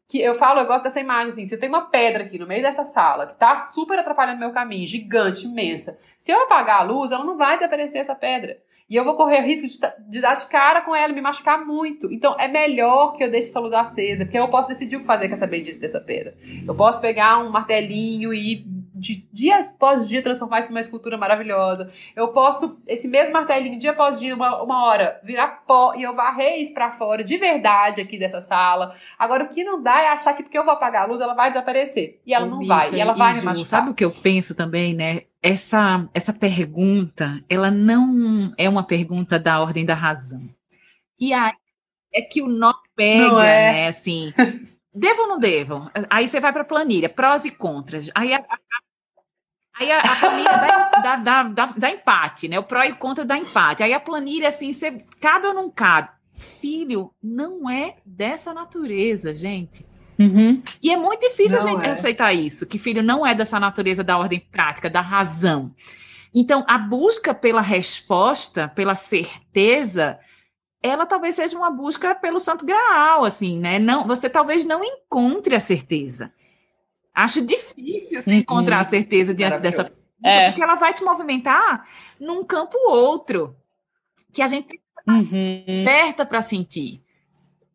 que 0.08 0.20
eu 0.20 0.34
falo, 0.34 0.60
eu 0.60 0.66
gosto 0.66 0.84
dessa 0.84 1.00
imagem 1.00 1.28
assim, 1.28 1.46
se 1.46 1.54
eu 1.54 1.60
tenho 1.60 1.72
uma 1.72 1.86
pedra 1.86 2.24
aqui 2.24 2.38
no 2.38 2.46
meio 2.46 2.62
dessa 2.62 2.84
sala 2.84 3.26
que 3.26 3.34
tá 3.36 3.56
super 3.72 3.98
atrapalhando 3.98 4.38
meu 4.38 4.52
caminho, 4.52 4.86
gigante, 4.86 5.46
imensa. 5.46 5.98
Se 6.18 6.30
eu 6.30 6.42
apagar 6.42 6.80
a 6.80 6.82
luz, 6.82 7.12
ela 7.12 7.24
não 7.24 7.36
vai 7.36 7.56
desaparecer 7.56 8.00
essa 8.00 8.14
pedra. 8.14 8.58
E 8.88 8.96
eu 8.96 9.04
vou 9.04 9.16
correr 9.16 9.40
o 9.40 9.46
risco 9.46 9.66
de, 9.66 10.10
de 10.10 10.20
dar 10.20 10.34
de 10.34 10.44
cara 10.46 10.82
com 10.82 10.94
ela 10.94 11.12
me 11.12 11.22
machucar 11.22 11.64
muito. 11.64 12.12
Então 12.12 12.36
é 12.38 12.48
melhor 12.48 13.16
que 13.16 13.24
eu 13.24 13.30
deixe 13.30 13.48
essa 13.48 13.60
luz 13.60 13.72
acesa, 13.72 14.24
porque 14.24 14.38
eu 14.38 14.48
posso 14.48 14.68
decidir 14.68 14.96
o 14.96 15.00
que 15.00 15.06
fazer 15.06 15.28
com 15.28 15.34
essa 15.34 15.46
bendita 15.46 15.78
dessa 15.78 16.00
pedra. 16.00 16.34
Eu 16.66 16.74
posso 16.74 17.00
pegar 17.00 17.38
um 17.38 17.50
martelinho 17.50 18.34
e 18.34 18.73
de 18.94 19.26
dia 19.32 19.58
após 19.58 20.08
dia 20.08 20.22
transformar 20.22 20.60
isso 20.60 20.68
numa 20.68 20.80
escultura 20.80 21.18
maravilhosa. 21.18 21.90
Eu 22.14 22.28
posso, 22.28 22.80
esse 22.86 23.08
mesmo 23.08 23.32
martelinho, 23.32 23.78
dia 23.78 23.90
após 23.90 24.20
dia, 24.20 24.34
uma, 24.34 24.62
uma 24.62 24.84
hora, 24.84 25.20
virar 25.24 25.64
pó 25.66 25.94
e 25.96 26.02
eu 26.02 26.14
varrer 26.14 26.60
isso 26.60 26.72
pra 26.72 26.92
fora 26.92 27.24
de 27.24 27.36
verdade 27.36 28.00
aqui 28.00 28.18
dessa 28.18 28.40
sala. 28.40 28.94
Agora, 29.18 29.44
o 29.44 29.48
que 29.48 29.64
não 29.64 29.82
dá 29.82 30.00
é 30.00 30.08
achar 30.08 30.32
que 30.34 30.42
porque 30.44 30.56
eu 30.56 30.64
vou 30.64 30.72
apagar 30.72 31.02
a 31.02 31.06
luz, 31.06 31.20
ela 31.20 31.34
vai 31.34 31.50
desaparecer. 31.50 32.20
E 32.24 32.32
ela 32.32 32.46
Ô, 32.46 32.50
não 32.50 32.64
vai. 32.64 32.90
E 32.92 33.00
ela 33.00 33.14
vai 33.14 33.34
me 33.34 33.40
Ju, 33.40 33.44
machucar. 33.46 33.66
Sabe 33.66 33.90
o 33.90 33.94
que 33.94 34.04
eu 34.04 34.10
penso 34.10 34.54
também, 34.54 34.94
né? 34.94 35.22
Essa, 35.42 36.08
essa 36.14 36.32
pergunta, 36.32 37.42
ela 37.48 37.70
não 37.70 38.54
é 38.56 38.68
uma 38.68 38.84
pergunta 38.84 39.38
da 39.38 39.60
ordem 39.60 39.84
da 39.84 39.94
razão. 39.94 40.40
E 41.18 41.32
aí 41.32 41.52
é 42.14 42.22
que 42.22 42.40
o 42.40 42.46
nó 42.46 42.72
pega, 42.94 43.44
é. 43.44 43.72
né? 43.72 43.88
Assim, 43.88 44.32
devo 44.94 45.22
ou 45.22 45.28
não 45.28 45.38
devo? 45.38 45.90
Aí 46.08 46.28
você 46.28 46.38
vai 46.38 46.52
para 46.52 46.62
a 46.62 46.66
planilha, 46.66 47.08
prós 47.08 47.44
e 47.44 47.50
contras. 47.50 48.10
Aí 48.14 48.32
a, 48.32 48.38
a- 48.38 48.58
aí 49.78 49.90
a, 49.90 50.00
a 50.00 50.16
planilha 50.16 50.50
dá, 50.50 51.00
dá, 51.00 51.16
dá, 51.16 51.42
dá, 51.42 51.66
dá 51.76 51.90
empate, 51.90 52.48
né? 52.48 52.58
O 52.58 52.62
pró 52.62 52.82
e 52.82 52.92
o 52.92 52.96
contra 52.96 53.24
dá 53.24 53.36
empate. 53.36 53.82
Aí 53.82 53.92
a 53.92 54.00
planilha, 54.00 54.48
assim, 54.48 54.72
você 54.72 54.96
cabe 55.20 55.46
ou 55.46 55.54
não 55.54 55.70
cabe? 55.70 56.08
Filho, 56.34 57.12
não 57.22 57.70
é 57.70 57.96
dessa 58.04 58.52
natureza, 58.52 59.34
gente. 59.34 59.86
Uhum. 60.18 60.62
E 60.82 60.92
é 60.92 60.96
muito 60.96 61.28
difícil 61.28 61.58
Não 61.58 61.66
a 61.66 61.70
gente 61.70 61.86
é. 61.86 61.90
aceitar 61.90 62.32
isso, 62.32 62.66
que 62.66 62.78
filho 62.78 63.02
não 63.02 63.26
é 63.26 63.34
dessa 63.34 63.58
natureza 63.58 64.04
da 64.04 64.16
ordem 64.16 64.40
prática, 64.40 64.88
da 64.88 65.00
razão. 65.00 65.72
Então, 66.34 66.64
a 66.66 66.78
busca 66.78 67.32
pela 67.32 67.60
resposta, 67.60 68.68
pela 68.68 68.94
certeza, 68.94 70.18
ela 70.82 71.06
talvez 71.06 71.36
seja 71.36 71.56
uma 71.56 71.70
busca 71.70 72.14
pelo 72.14 72.40
santo 72.40 72.66
graal, 72.66 73.24
assim, 73.24 73.58
né? 73.58 73.78
Não, 73.78 74.06
você 74.06 74.28
talvez 74.28 74.64
não 74.64 74.82
encontre 74.84 75.54
a 75.54 75.60
certeza. 75.60 76.32
Acho 77.14 77.40
difícil 77.42 78.20
Uhum. 78.26 78.32
encontrar 78.38 78.80
a 78.80 78.84
certeza 78.84 79.32
diante 79.32 79.60
dessa. 79.60 79.86
É. 80.22 80.46
porque 80.46 80.62
ela 80.62 80.74
vai 80.76 80.94
te 80.94 81.04
movimentar 81.04 81.86
num 82.18 82.42
campo 82.42 82.78
outro, 82.88 83.54
que 84.32 84.40
a 84.40 84.46
gente 84.48 84.80
Uhum. 85.06 85.82
aberta 85.82 86.24
para 86.24 86.40
sentir. 86.40 87.02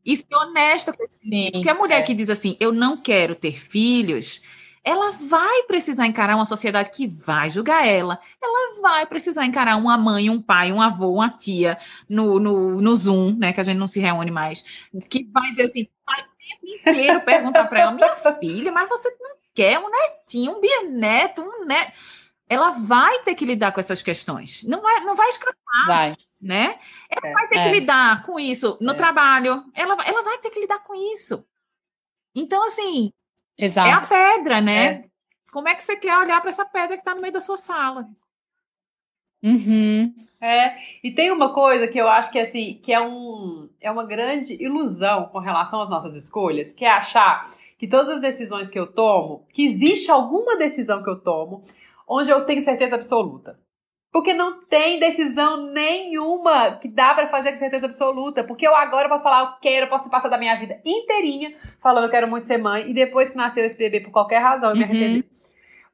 E 0.04 0.16
ser 0.18 0.36
honesta 0.36 0.92
com 0.92 1.04
esse. 1.04 1.20
Sim, 1.20 1.52
Porque 1.52 1.70
a 1.70 1.76
mulher 1.76 2.00
é. 2.00 2.02
que 2.02 2.14
diz 2.16 2.30
assim, 2.30 2.58
eu 2.60 2.72
não 2.72 2.98
quero 2.98 3.36
ter 3.36 3.52
filhos, 3.60 4.42
ela 4.84 5.12
vai 5.12 5.64
precisar 5.64 6.08
encarar 6.08 6.36
uma 6.36 6.46
sociedade 6.46 6.90
que 6.90 7.06
vai 7.06 7.52
julgar 7.52 7.86
ela. 7.86 8.18
Ela 8.42 8.82
vai 8.82 9.06
precisar 9.06 9.46
encarar 9.46 9.76
uma 9.78 9.96
mãe, 9.98 10.30
um 10.30 10.42
pai, 10.42 10.72
um 10.72 10.82
avô, 10.82 11.14
uma 11.14 11.30
tia 11.30 11.78
no, 12.10 12.40
no, 12.40 12.82
no 12.82 12.96
Zoom, 12.96 13.36
né? 13.38 13.54
Que 13.54 13.60
a 13.60 13.64
gente 13.64 13.78
não 13.78 13.88
se 13.88 14.00
reúne 14.00 14.32
mais. 14.32 14.64
Que 15.08 15.30
vai 15.32 15.52
dizer 15.52 15.64
assim, 15.66 15.88
tempo 16.50 16.68
inteiro 16.68 17.22
perguntar 17.22 17.66
para 17.68 17.80
ela, 17.82 17.92
minha 17.92 18.16
filha, 18.40 18.72
mas 18.72 18.90
você 18.90 19.10
não 19.20 19.36
quer 19.54 19.80
um 19.80 19.90
netinho, 19.90 20.58
um 20.58 20.62
bisneto, 20.62 21.42
um 21.42 21.66
neto. 21.66 21.92
ela 22.48 22.72
vai 22.72 23.20
ter 23.24 23.36
que 23.36 23.46
lidar 23.46 23.72
com 23.72 23.80
essas 23.80 24.02
questões. 24.02 24.64
Não 24.64 24.82
vai, 24.82 25.00
não 25.02 25.16
vai 25.16 25.30
escapar. 25.30 25.88
Vai. 25.88 26.16
Né? 26.42 26.80
Ela 27.10 27.28
É, 27.28 27.34
vai 27.34 27.48
ter 27.48 27.58
é. 27.58 27.64
que 27.72 27.80
lidar 27.80 28.24
com 28.24 28.40
isso 28.40 28.78
no 28.82 28.92
É. 28.92 28.96
trabalho. 28.96 29.64
Ela, 29.74 29.96
ela 30.06 30.24
vai 30.24 30.38
ter 30.40 30.50
que 30.50 30.60
lidar 30.60 30.80
com 30.80 30.96
isso. 31.14 31.46
Então, 32.34 32.66
assim, 32.66 33.12
é 33.58 33.64
a 33.64 33.66
Exato. 33.68 34.10
pedra, 34.10 34.62
né? 34.62 34.86
É. 34.86 35.06
Como 35.52 35.68
é 35.68 35.76
que 35.76 35.84
você 35.84 35.96
quer 35.98 36.18
olhar 36.18 36.40
para 36.42 36.50
essa 36.50 36.64
pedra 36.66 36.96
que 36.96 37.02
está 37.02 37.14
no 37.14 37.22
meio 37.22 37.34
da 37.34 37.42
sua 37.42 37.58
sala? 37.58 38.08
Uhum. 39.44 40.14
É, 40.42 40.76
e 41.04 41.12
tem 41.12 41.32
uma 41.32 41.54
coisa 41.54 41.86
que 41.88 41.98
eu 42.00 42.08
acho 42.08 42.32
que 42.32 42.40
assim, 42.40 42.80
que 42.82 42.94
é 42.94 43.02
um 43.02 43.68
é 43.82 43.92
uma 43.92 44.06
grande 44.06 44.56
ilusão 44.64 45.26
com 45.26 45.40
relação 45.40 45.82
às 45.82 45.90
nossas 45.90 46.16
escolhas, 46.16 46.72
que 46.72 46.86
é 46.86 46.90
achar 46.90 47.42
que 47.78 47.88
todas 47.88 48.16
as 48.16 48.22
decisões 48.22 48.70
que 48.70 48.80
eu 48.80 48.88
tomo, 48.88 49.46
que 49.54 49.66
existe 49.66 50.10
alguma 50.10 50.56
decisão 50.58 51.04
que 51.04 51.10
eu 51.10 51.20
tomo 51.20 51.62
onde 52.08 52.32
eu 52.32 52.46
tenho 52.46 52.62
certeza 52.62 52.96
absoluta. 52.96 53.60
Porque 54.12 54.34
não 54.34 54.66
tem 54.66 55.00
decisão 55.00 55.68
nenhuma 55.72 56.72
que 56.78 56.88
dá 56.88 57.14
pra 57.14 57.28
fazer 57.28 57.52
com 57.52 57.58
certeza 57.58 57.86
absoluta. 57.86 58.44
Porque 58.44 58.66
eu 58.68 58.76
agora 58.76 59.08
posso 59.08 59.22
falar, 59.22 59.42
eu 59.44 59.60
quero, 59.62 59.88
posso 59.88 60.10
passar 60.10 60.30
da 60.30 60.38
minha 60.38 60.56
vida 60.56 60.82
inteirinha 60.84 61.54
falando 61.80 62.06
eu 62.06 62.10
quero 62.10 62.28
muito 62.28 62.48
ser 62.48 62.58
mãe, 62.58 62.90
e 62.90 62.94
depois 62.94 63.30
que 63.30 63.38
nasceu 63.38 63.64
esse 63.64 63.78
bebê 63.78 64.00
por 64.00 64.10
qualquer 64.12 64.40
razão 64.40 64.72
eu 64.72 64.76
me 64.76 64.84
Uhum. 64.84 64.90
arrepender. 64.90 65.26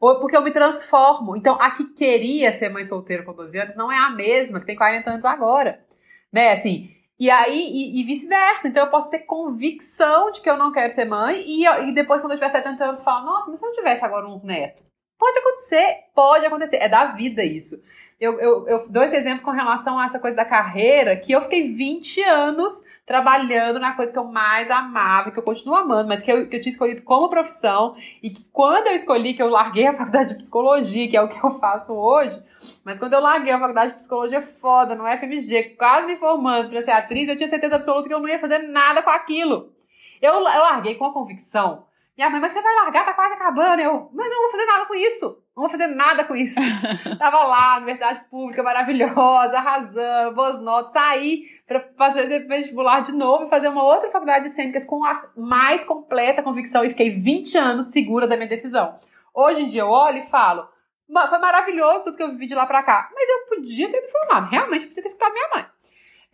Ou 0.06 0.20
porque 0.20 0.38
eu 0.38 0.44
me 0.44 0.52
transformo. 0.52 1.36
Então, 1.36 1.60
a 1.60 1.72
que 1.72 1.84
queria 1.94 2.52
ser 2.52 2.70
mãe 2.70 2.84
solteira 2.84 3.24
com 3.24 3.34
12 3.34 3.58
anos 3.58 3.76
não 3.76 3.91
é 3.91 3.98
a 3.98 4.12
mesma 4.12 4.60
que 4.60 4.65
tem 4.68 4.76
40 4.76 5.10
anos 5.10 5.26
agora. 5.26 5.84
Né, 6.32 6.52
assim. 6.52 6.91
E 7.20 7.32
aí, 7.32 7.58
e, 7.58 8.00
e 8.00 8.04
vice-versa. 8.04 8.68
Então, 8.68 8.84
eu 8.86 8.91
posso 8.91 9.10
ter 9.10 9.20
convicção 9.20 10.30
de 10.30 10.41
que 10.41 10.50
eu 10.50 10.58
não 10.58 10.72
quero 10.72 10.91
ser 10.91 11.06
mãe 11.06 11.44
e, 11.48 11.65
e 11.65 11.91
depois, 11.91 12.22
quando 12.22 12.34
eu 12.34 12.38
tiver 12.38 12.50
70 12.50 12.86
anos, 12.86 13.04
falar: 13.04 13.26
Nossa, 13.26 13.50
mas 13.50 13.60
se 13.60 13.65
eu 13.65 13.72
tivesse 13.72 14.06
agora 14.06 14.28
um 14.28 14.39
neto? 14.44 14.84
Pode 15.18 15.39
acontecer, 15.39 15.98
pode 16.13 16.46
acontecer. 16.46 16.76
É 16.78 16.89
da 16.89 17.06
vida 17.06 17.44
isso. 17.44 17.82
Eu, 18.19 18.39
eu, 18.39 18.67
eu 18.67 18.89
dou 18.89 19.04
esse 19.04 19.15
exemplo 19.15 19.43
com 19.43 19.51
relação 19.51 19.99
a 19.99 20.06
essa 20.06 20.19
coisa 20.19 20.38
da 20.38 20.45
carreira, 20.45 21.17
que 21.17 21.34
eu 21.34 21.41
fiquei 21.41 21.73
20 21.73 22.23
anos 22.23 22.71
trabalhando 23.06 23.78
na 23.78 23.93
coisa 23.93 24.12
que 24.12 24.17
eu 24.17 24.23
mais 24.23 24.71
amava, 24.71 25.32
que 25.32 25.38
eu 25.38 25.43
continuo 25.43 25.75
amando, 25.75 26.08
mas 26.08 26.23
que 26.23 26.32
eu, 26.32 26.47
que 26.47 26.56
eu 26.56 26.62
tinha 26.62 26.71
escolhido 26.71 27.01
como 27.04 27.30
profissão, 27.30 27.93
e 28.23 28.30
que 28.30 28.45
quando 28.45 28.88
eu 28.88 28.93
escolhi, 28.93 29.34
que 29.34 29.43
eu 29.43 29.49
larguei 29.49 29.86
a 29.86 29.93
faculdade 29.93 30.30
de 30.30 30.36
psicologia, 30.36 31.08
que 31.10 31.17
é 31.17 31.21
o 31.21 31.28
que 31.28 31.45
eu 31.45 31.60
faço 31.60 31.93
hoje, 31.93 32.41
mas 32.86 32.97
quando 32.97 33.13
eu 33.13 33.19
larguei 33.19 33.51
a 33.51 33.60
faculdade 33.60 33.91
de 33.91 33.99
psicologia 33.99 34.41
foda, 34.41 34.95
no 34.95 35.06
FMG, 35.06 35.75
quase 35.78 36.08
me 36.08 36.15
formando 36.15 36.69
pra 36.69 36.82
ser 36.82 36.91
atriz, 36.91 37.28
eu 37.28 37.36
tinha 37.36 37.49
certeza 37.49 37.75
absoluta 37.75 38.08
que 38.08 38.13
eu 38.13 38.19
não 38.19 38.30
ia 38.30 38.39
fazer 38.39 38.60
nada 38.60 39.04
com 39.04 39.10
aquilo. 39.10 39.73
Eu, 40.21 40.34
eu 40.36 40.41
larguei 40.41 40.95
com 40.95 41.06
a 41.06 41.13
convicção. 41.13 41.86
Minha 42.17 42.30
mãe, 42.30 42.39
mas 42.39 42.54
você 42.54 42.62
vai 42.62 42.73
largar, 42.75 43.06
tá 43.06 43.13
quase 43.13 43.34
acabando. 43.34 43.82
Eu, 43.82 44.10
mas 44.13 44.28
eu 44.28 44.34
não 44.34 44.41
vou 44.43 44.51
fazer 44.51 44.65
nada 44.65 44.86
com 44.86 44.95
isso. 44.95 45.44
Não 45.56 45.62
vou 45.63 45.70
fazer 45.70 45.88
nada 45.88 46.26
com 46.26 46.36
isso. 46.36 46.60
Tava 47.18 47.44
lá, 47.46 47.78
universidade 47.78 48.22
pública 48.30 48.62
maravilhosa, 48.62 49.58
arrasando, 49.58 50.36
boas 50.36 50.60
notas. 50.62 50.91
Saí 50.91 51.44
pra 51.65 51.82
fazer 51.98 52.46
vestibular 52.48 53.00
de 53.02 53.12
novo 53.13 53.46
e 53.46 53.50
fazer 53.50 53.70
uma 53.70 53.84
outra 53.84 54.10
faculdade 54.12 54.46
de 54.50 54.52
cênicas 54.56 54.84
com 54.86 55.04
a 55.06 55.24
mais 55.36 55.84
completa 55.86 56.44
convicção. 56.44 56.84
E 56.84 56.89
fiquei 56.89 57.12
20 57.12 57.58
anos 57.58 57.86
segura 57.91 58.28
da 58.28 58.36
minha 58.36 58.50
decisão. 58.50 58.94
Hoje 59.34 59.63
em 59.63 59.68
dia 59.68 59.82
eu 59.84 59.89
olho 59.89 60.18
e 60.20 60.30
falo, 60.30 60.68
"Ma- 61.10 61.28
foi 61.28 61.39
maravilhoso 61.39 62.04
tudo 62.06 62.18
que 62.18 62.24
eu 62.24 62.32
vivi 62.32 62.48
de 62.48 62.56
lá 62.56 62.65
pra 62.65 62.84
cá. 62.84 63.10
Mas 63.15 63.30
eu 63.30 63.56
podia 63.56 63.89
ter 63.89 64.02
me 64.02 64.10
formado. 64.10 64.50
Realmente 64.50 64.88
podia 64.88 65.04
ter 65.04 65.08
escutado 65.10 65.32
minha 65.34 65.50
mãe. 65.56 65.65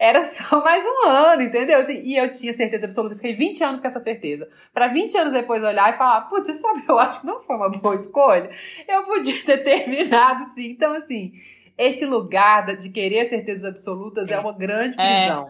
Era 0.01 0.23
só 0.25 0.63
mais 0.63 0.83
um 0.83 1.07
ano, 1.07 1.43
entendeu? 1.43 1.77
Assim, 1.79 2.01
e 2.03 2.17
eu 2.17 2.31
tinha 2.31 2.51
certeza 2.53 2.85
absoluta. 2.85 3.13
Eu 3.13 3.17
fiquei 3.17 3.35
20 3.35 3.63
anos 3.63 3.79
com 3.79 3.85
essa 3.85 3.99
certeza. 3.99 4.49
Pra 4.73 4.87
20 4.87 5.15
anos 5.15 5.31
depois 5.31 5.63
olhar 5.63 5.93
e 5.93 5.97
falar, 5.97 6.21
putz, 6.21 6.47
você 6.47 6.53
sabe, 6.53 6.83
eu 6.89 6.97
acho 6.97 7.21
que 7.21 7.27
não 7.27 7.39
foi 7.39 7.55
uma 7.55 7.69
boa 7.69 7.93
escolha. 7.93 8.49
Eu 8.87 9.03
podia 9.03 9.45
ter 9.45 9.59
terminado, 9.63 10.43
sim. 10.55 10.71
Então, 10.71 10.93
assim, 10.95 11.33
esse 11.77 12.03
lugar 12.03 12.75
de 12.75 12.89
querer 12.89 13.27
certezas 13.27 13.63
absolutas 13.63 14.27
é, 14.31 14.39
uma 14.39 14.53
grande 14.53 14.99
É. 14.99 15.19
prisão. 15.27 15.49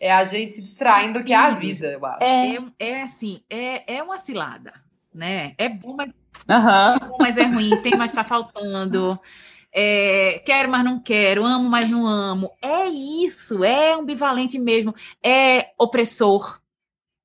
É. 0.00 0.10
a 0.10 0.24
gente 0.24 0.54
se 0.54 0.62
distraindo 0.62 1.18
do 1.18 1.24
que 1.24 1.34
é 1.34 1.36
a 1.36 1.50
vida, 1.50 1.86
eu 1.92 2.06
acho. 2.06 2.24
É. 2.24 2.56
É, 2.56 2.88
é 2.92 3.02
assim, 3.02 3.42
é, 3.50 3.96
é 3.96 4.02
uma 4.02 4.16
cilada, 4.16 4.72
né? 5.14 5.52
É 5.58 5.68
bom, 5.68 5.94
mas 5.94 6.14
Aham. 6.48 6.98
bom, 6.98 7.16
mas 7.20 7.36
é 7.36 7.44
ruim, 7.44 7.76
tem, 7.82 7.94
mas 7.96 8.10
está 8.10 8.24
faltando. 8.24 9.20
É, 9.74 10.40
quero, 10.44 10.68
mas 10.70 10.84
não 10.84 11.00
quero, 11.00 11.44
amo, 11.44 11.68
mas 11.68 11.90
não 11.90 12.06
amo. 12.06 12.52
É 12.62 12.86
isso, 12.88 13.64
é 13.64 13.94
ambivalente 13.94 14.58
mesmo, 14.58 14.94
é 15.24 15.70
opressor. 15.78 16.60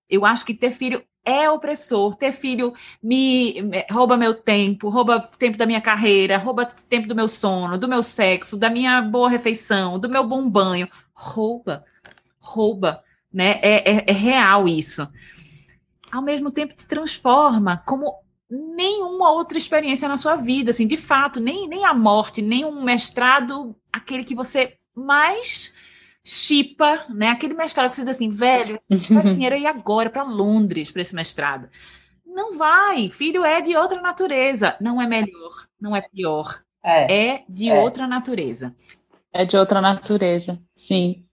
Eu 0.09 0.25
acho 0.25 0.45
que 0.45 0.53
ter 0.53 0.71
filho 0.71 1.03
é 1.25 1.49
opressor. 1.49 2.15
Ter 2.15 2.31
filho 2.31 2.73
me 3.03 3.61
me- 3.63 3.85
rouba 3.91 4.17
meu 4.17 4.33
tempo, 4.33 4.89
rouba 4.89 5.19
tempo 5.39 5.57
da 5.57 5.65
minha 5.65 5.81
carreira, 5.81 6.37
rouba 6.37 6.65
tempo 6.65 7.07
do 7.07 7.15
meu 7.15 7.27
sono, 7.27 7.77
do 7.77 7.87
meu 7.87 8.01
sexo, 8.03 8.57
da 8.57 8.69
minha 8.69 9.01
boa 9.01 9.29
refeição, 9.29 9.99
do 9.99 10.09
meu 10.09 10.23
bom 10.23 10.49
banho. 10.49 10.87
Rouba, 11.13 11.83
rouba, 12.39 13.03
né? 13.33 13.53
É, 13.63 13.91
é- 13.99 14.05
é 14.07 14.13
real 14.13 14.67
isso. 14.67 15.07
Ao 16.11 16.21
mesmo 16.21 16.51
tempo 16.51 16.73
te 16.75 16.87
transforma 16.87 17.77
como 17.85 18.15
nenhuma 18.49 19.31
outra 19.31 19.57
experiência 19.57 20.07
na 20.07 20.17
sua 20.17 20.35
vida, 20.35 20.71
assim, 20.71 20.87
de 20.87 20.97
fato, 20.97 21.39
nem, 21.39 21.67
nem 21.67 21.85
a 21.85 21.93
morte, 21.93 22.41
nem 22.41 22.63
um 22.65 22.83
mestrado, 22.83 23.75
aquele 23.91 24.23
que 24.23 24.35
você 24.35 24.77
mais 24.95 25.73
chipa, 26.23 27.05
né? 27.09 27.29
Aquele 27.29 27.53
mestrado 27.53 27.89
que 27.89 27.95
você 27.95 28.03
diz 28.03 28.15
assim, 28.15 28.29
velho, 28.29 28.79
faz 29.13 29.23
dinheiro 29.33 29.55
ir 29.55 29.67
agora 29.67 30.09
para 30.09 30.23
Londres 30.23 30.91
para 30.91 31.01
esse 31.01 31.15
mestrado. 31.15 31.69
Não 32.25 32.57
vai, 32.57 33.09
filho 33.09 33.43
é 33.43 33.61
de 33.61 33.75
outra 33.75 34.01
natureza, 34.01 34.75
não 34.79 35.01
é 35.01 35.07
melhor, 35.07 35.65
não 35.79 35.95
é 35.95 36.01
pior, 36.01 36.59
É. 36.83 37.29
é 37.31 37.43
de 37.49 37.69
É. 37.69 37.79
outra 37.79 38.07
natureza. 38.07 38.75
É 39.33 39.45
de 39.45 39.57
outra 39.57 39.81
natureza, 39.81 40.59
sim. 40.75 41.26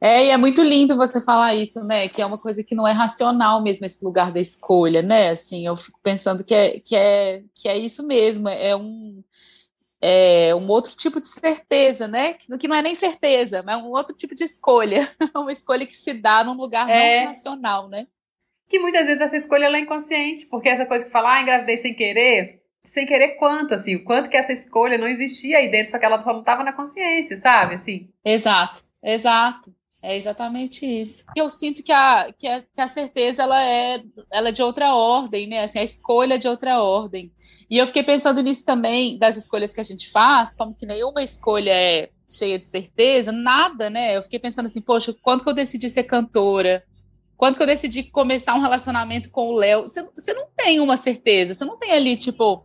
É, 0.00 0.24
e 0.24 0.30
é 0.30 0.36
muito 0.38 0.62
lindo 0.62 0.96
você 0.96 1.20
falar 1.20 1.54
isso, 1.54 1.84
né? 1.84 2.08
Que 2.08 2.22
é 2.22 2.26
uma 2.26 2.38
coisa 2.38 2.64
que 2.64 2.74
não 2.74 2.88
é 2.88 2.92
racional 2.92 3.62
mesmo, 3.62 3.84
esse 3.84 4.02
lugar 4.02 4.32
da 4.32 4.40
escolha, 4.40 5.02
né? 5.02 5.30
Assim, 5.30 5.66
eu 5.66 5.76
fico 5.76 6.00
pensando 6.02 6.42
que 6.42 6.54
é, 6.54 6.80
que 6.80 6.96
é, 6.96 7.42
que 7.54 7.68
é 7.68 7.76
isso 7.76 8.02
mesmo, 8.06 8.48
é 8.48 8.74
um, 8.74 9.22
é 10.00 10.54
um 10.54 10.66
outro 10.68 10.96
tipo 10.96 11.20
de 11.20 11.28
certeza, 11.28 12.08
né? 12.08 12.32
Que 12.32 12.56
que 12.56 12.66
não 12.66 12.76
é 12.76 12.80
nem 12.80 12.94
certeza, 12.94 13.62
mas 13.62 13.74
é 13.78 13.82
um 13.82 13.90
outro 13.90 14.16
tipo 14.16 14.34
de 14.34 14.42
escolha. 14.42 15.10
uma 15.36 15.52
escolha 15.52 15.84
que 15.84 15.94
se 15.94 16.14
dá 16.14 16.42
num 16.42 16.54
lugar 16.54 16.88
É. 16.88 17.20
não 17.20 17.26
racional, 17.28 17.88
né? 17.88 18.06
Que 18.66 18.78
muitas 18.78 19.04
vezes 19.06 19.20
essa 19.20 19.36
escolha 19.36 19.66
é 19.66 19.80
inconsciente, 19.80 20.46
porque 20.46 20.70
essa 20.70 20.86
coisa 20.86 21.04
que 21.04 21.10
fala, 21.10 21.34
ah, 21.34 21.42
engravidei 21.42 21.76
sem 21.76 21.92
querer, 21.92 22.62
sem 22.82 23.04
querer 23.04 23.36
quanto, 23.36 23.74
assim, 23.74 23.96
o 23.96 24.04
quanto 24.04 24.30
que 24.30 24.36
essa 24.36 24.52
escolha 24.52 24.96
não 24.96 25.08
existia 25.08 25.58
aí 25.58 25.68
dentro, 25.68 25.90
só 25.90 25.98
que 25.98 26.06
ela 26.06 26.22
só 26.22 26.32
não 26.32 26.40
estava 26.40 26.64
na 26.64 26.72
consciência, 26.72 27.36
sabe, 27.36 27.74
assim. 27.74 28.08
Exato, 28.24 28.82
exato. 29.02 29.74
É 30.02 30.16
exatamente 30.16 30.86
isso. 30.86 31.24
Eu 31.36 31.50
sinto 31.50 31.82
que 31.82 31.92
a, 31.92 32.32
que 32.32 32.46
a, 32.46 32.62
que 32.62 32.80
a 32.80 32.88
certeza 32.88 33.42
ela 33.42 33.62
é, 33.62 34.02
ela 34.32 34.48
é 34.48 34.52
de 34.52 34.62
outra 34.62 34.94
ordem, 34.94 35.46
né? 35.46 35.64
Assim, 35.64 35.78
a 35.78 35.84
escolha 35.84 36.34
é 36.34 36.38
de 36.38 36.48
outra 36.48 36.82
ordem. 36.82 37.30
E 37.68 37.76
eu 37.76 37.86
fiquei 37.86 38.02
pensando 38.02 38.42
nisso 38.42 38.64
também, 38.64 39.18
das 39.18 39.36
escolhas 39.36 39.74
que 39.74 39.80
a 39.80 39.84
gente 39.84 40.10
faz, 40.10 40.52
como 40.52 40.74
que 40.74 40.86
nenhuma 40.86 41.22
escolha 41.22 41.72
é 41.72 42.08
cheia 42.28 42.58
de 42.58 42.66
certeza, 42.66 43.30
nada, 43.30 43.90
né? 43.90 44.16
Eu 44.16 44.22
fiquei 44.22 44.38
pensando 44.38 44.66
assim, 44.66 44.80
poxa, 44.80 45.14
quando 45.20 45.42
que 45.42 45.48
eu 45.50 45.54
decidi 45.54 45.90
ser 45.90 46.04
cantora? 46.04 46.82
Quando 47.36 47.56
que 47.56 47.62
eu 47.62 47.66
decidi 47.66 48.02
começar 48.02 48.54
um 48.54 48.60
relacionamento 48.60 49.30
com 49.30 49.48
o 49.48 49.54
Léo? 49.54 49.82
Você, 49.82 50.02
você 50.14 50.32
não 50.32 50.46
tem 50.56 50.80
uma 50.80 50.96
certeza, 50.96 51.54
você 51.54 51.64
não 51.64 51.78
tem 51.78 51.92
ali, 51.92 52.16
tipo, 52.16 52.64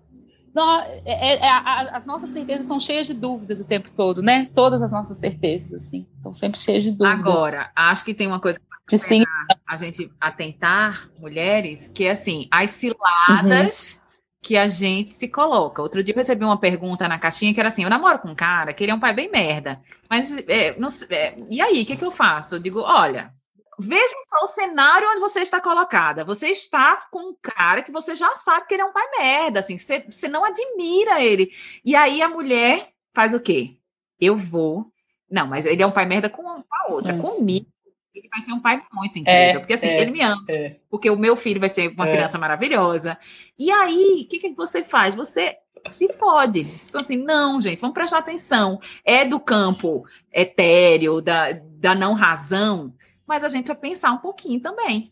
é- 1.05 1.33
é- 1.33 1.35
é- 1.37 1.49
a- 1.49 1.89
as 1.93 2.05
nossas 2.05 2.29
certezas 2.29 2.65
são 2.65 2.79
cheias 2.79 3.07
de 3.07 3.13
dúvidas 3.13 3.59
o 3.59 3.65
tempo 3.65 3.91
todo, 3.91 4.21
né? 4.21 4.49
Todas 4.53 4.81
as 4.81 4.91
nossas 4.91 5.17
certezas, 5.17 5.73
assim, 5.73 6.07
estão 6.15 6.31
sempre 6.33 6.59
cheias 6.59 6.83
de 6.83 6.91
dúvidas. 6.91 7.19
Agora, 7.19 7.71
acho 7.75 8.05
que 8.05 8.13
tem 8.13 8.27
uma 8.27 8.39
coisa 8.39 8.59
de 8.87 8.97
sim, 8.97 9.23
a 9.67 9.77
gente 9.77 10.11
atentar, 10.21 11.09
mulheres, 11.19 11.91
que 11.93 12.05
é 12.05 12.11
assim, 12.11 12.47
as 12.51 12.69
ciladas 12.69 13.99
que 14.41 14.55
a 14.55 14.67
gente 14.67 15.11
se 15.11 15.27
coloca. 15.27 15.81
Outro 15.81 16.03
dia 16.03 16.13
eu 16.13 16.19
recebi 16.19 16.45
uma 16.45 16.57
pergunta 16.57 17.07
na 17.07 17.17
caixinha 17.17 17.53
que 17.53 17.59
era 17.59 17.69
assim: 17.69 17.83
eu 17.83 17.89
namoro 17.89 18.19
com 18.19 18.29
um 18.29 18.35
cara 18.35 18.73
que 18.73 18.83
ele 18.83 18.91
é 18.91 18.95
um 18.95 18.99
pai 18.99 19.11
bem 19.11 19.29
merda. 19.29 19.81
Mas 20.09 20.37
é, 20.47 20.77
não 20.79 20.87
é, 21.09 21.35
e 21.49 21.59
aí, 21.59 21.81
o 21.81 21.85
que, 21.85 21.97
que 21.97 22.05
eu 22.05 22.11
faço? 22.11 22.55
Eu 22.55 22.59
digo, 22.59 22.79
olha. 22.81 23.33
Veja 23.79 24.15
só 24.29 24.43
o 24.43 24.47
cenário 24.47 25.09
onde 25.09 25.19
você 25.19 25.41
está 25.41 25.59
colocada. 25.61 26.23
Você 26.23 26.49
está 26.49 27.07
com 27.11 27.31
um 27.31 27.35
cara 27.41 27.81
que 27.81 27.91
você 27.91 28.15
já 28.15 28.33
sabe 28.35 28.67
que 28.67 28.73
ele 28.75 28.81
é 28.81 28.85
um 28.85 28.93
pai 28.93 29.05
merda, 29.19 29.59
assim, 29.59 29.77
você, 29.77 30.05
você 30.09 30.27
não 30.27 30.43
admira 30.43 31.21
ele. 31.23 31.51
E 31.83 31.95
aí 31.95 32.21
a 32.21 32.29
mulher 32.29 32.89
faz 33.13 33.33
o 33.33 33.39
quê? 33.39 33.77
Eu 34.19 34.37
vou. 34.37 34.87
Não, 35.29 35.47
mas 35.47 35.65
ele 35.65 35.81
é 35.81 35.87
um 35.87 35.91
pai 35.91 36.05
merda 36.05 36.29
com 36.29 36.47
a 36.47 36.91
outra. 36.91 37.13
Hum. 37.13 37.21
Comigo, 37.21 37.65
ele 38.13 38.29
vai 38.29 38.41
ser 38.41 38.53
um 38.53 38.59
pai 38.59 38.81
muito 38.93 39.19
incrível. 39.19 39.39
É, 39.41 39.59
porque 39.59 39.73
assim, 39.73 39.87
é. 39.87 40.01
ele 40.01 40.11
me 40.11 40.21
ama 40.21 40.43
É. 40.47 40.77
porque 40.89 41.09
o 41.09 41.17
meu 41.17 41.35
filho 41.35 41.59
vai 41.59 41.69
ser 41.69 41.89
uma 41.89 42.07
É. 42.07 42.11
criança 42.11 42.37
maravilhosa. 42.37 43.17
E 43.57 43.71
aí, 43.71 44.23
o 44.25 44.29
que, 44.29 44.39
que 44.39 44.53
você 44.53 44.83
faz? 44.83 45.15
Você 45.15 45.57
se 45.87 46.11
fode. 46.13 46.61
Então, 46.61 46.99
assim, 47.01 47.17
não, 47.17 47.61
gente, 47.61 47.79
vamos 47.79 47.93
prestar 47.93 48.19
atenção. 48.19 48.79
É 49.03 49.25
do 49.25 49.39
campo 49.39 50.05
etéreo, 50.31 51.21
da, 51.21 51.51
da 51.51 51.93
não 51.93 52.13
razão, 52.13 52.93
mas 53.27 53.43
a 53.43 53.47
gente 53.47 53.67
vai 53.67 53.75
pensar 53.75 54.11
um 54.11 54.17
pouquinho 54.17 54.59
também. 54.59 55.11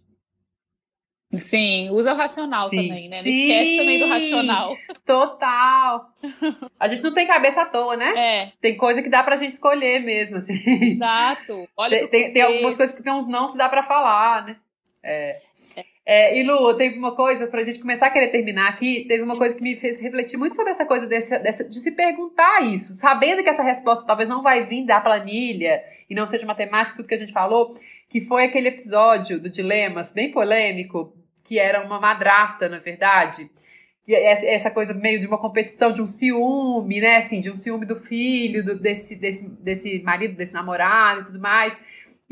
Sim, 1.40 1.90
usa 1.90 2.14
o 2.14 2.16
racional 2.16 2.70
Sim. 2.70 2.76
também, 2.88 3.10
né? 3.10 3.18
Não 3.18 3.24
Sim. 3.24 3.42
esquece 3.42 3.78
também 3.78 4.00
do 4.00 4.08
racional. 4.08 4.78
Total. 5.06 6.10
A 6.80 6.88
gente 6.88 7.02
não 7.02 7.14
tem 7.14 7.26
cabeça 7.26 7.64
à 7.64 7.66
toa, 7.66 7.98
né? 7.98 8.14
É. 8.16 8.52
Tem 8.62 8.78
coisa 8.78 9.02
que 9.02 9.10
dá 9.10 9.24
pra 9.24 9.36
gente 9.36 9.54
escolher 9.54 10.00
mesmo, 10.00 10.38
assim. 10.38 10.54
Exato. 10.94 11.68
Olha 11.76 12.00
tem, 12.00 12.08
tem, 12.08 12.34
tem, 12.34 12.42
algumas 12.42 12.78
coisas 12.78 12.96
que 12.96 13.02
tem 13.02 13.14
uns 13.14 13.28
nãos 13.28 13.52
que 13.52 13.58
dá 13.58 13.68
pra 13.68 13.84
falar, 13.84 14.46
né? 14.46 14.58
É. 15.02 15.42
é. 15.76 15.93
É, 16.06 16.38
e 16.38 16.44
Lu, 16.44 16.76
teve 16.76 16.98
uma 16.98 17.16
coisa, 17.16 17.48
pra 17.48 17.64
gente 17.64 17.80
começar 17.80 18.08
a 18.08 18.12
querer 18.12 18.28
terminar 18.28 18.68
aqui, 18.70 19.06
teve 19.08 19.24
uma 19.24 19.38
coisa 19.38 19.56
que 19.56 19.62
me 19.62 19.74
fez 19.74 20.02
refletir 20.02 20.38
muito 20.38 20.54
sobre 20.54 20.72
essa 20.72 20.86
coisa 20.86 21.08
desse, 21.08 21.38
dessa, 21.40 21.64
de 21.64 21.80
se 21.80 21.92
perguntar 21.92 22.62
isso, 22.62 22.94
sabendo 22.94 23.42
que 23.42 23.50
essa 23.50 23.64
resposta 23.64 24.06
talvez 24.06 24.28
não 24.28 24.42
vai 24.42 24.66
vir 24.66 24.86
da 24.86 25.00
planilha 25.00 25.82
e 26.10 26.14
não 26.14 26.28
seja 26.28 26.46
matemática, 26.46 26.98
tudo 26.98 27.08
que 27.08 27.16
a 27.16 27.20
gente 27.20 27.32
falou, 27.32 27.74
que 28.10 28.20
foi 28.20 28.44
aquele 28.44 28.68
episódio 28.68 29.40
do 29.40 29.50
Dilemas, 29.50 30.12
bem 30.12 30.30
polêmico, 30.30 31.16
que 31.42 31.58
era 31.58 31.86
uma 31.86 32.00
madrasta, 32.02 32.68
na 32.68 32.80
verdade. 32.80 33.50
Essa 34.06 34.70
coisa 34.70 34.94
meio 34.94 35.22
de 35.22 35.26
uma 35.26 35.38
competição, 35.38 35.94
de 35.94 36.02
um 36.02 36.06
ciúme, 36.06 37.00
né? 37.00 37.18
Assim, 37.18 37.40
de 37.40 37.50
um 37.50 37.56
ciúme 37.56 37.86
do 37.86 37.96
filho, 37.96 38.64
do, 38.64 38.78
desse, 38.78 39.16
desse, 39.16 39.48
desse 39.50 40.00
marido, 40.04 40.36
desse 40.36 40.52
namorado 40.52 41.22
e 41.22 41.26
tudo 41.26 41.40
mais 41.40 41.78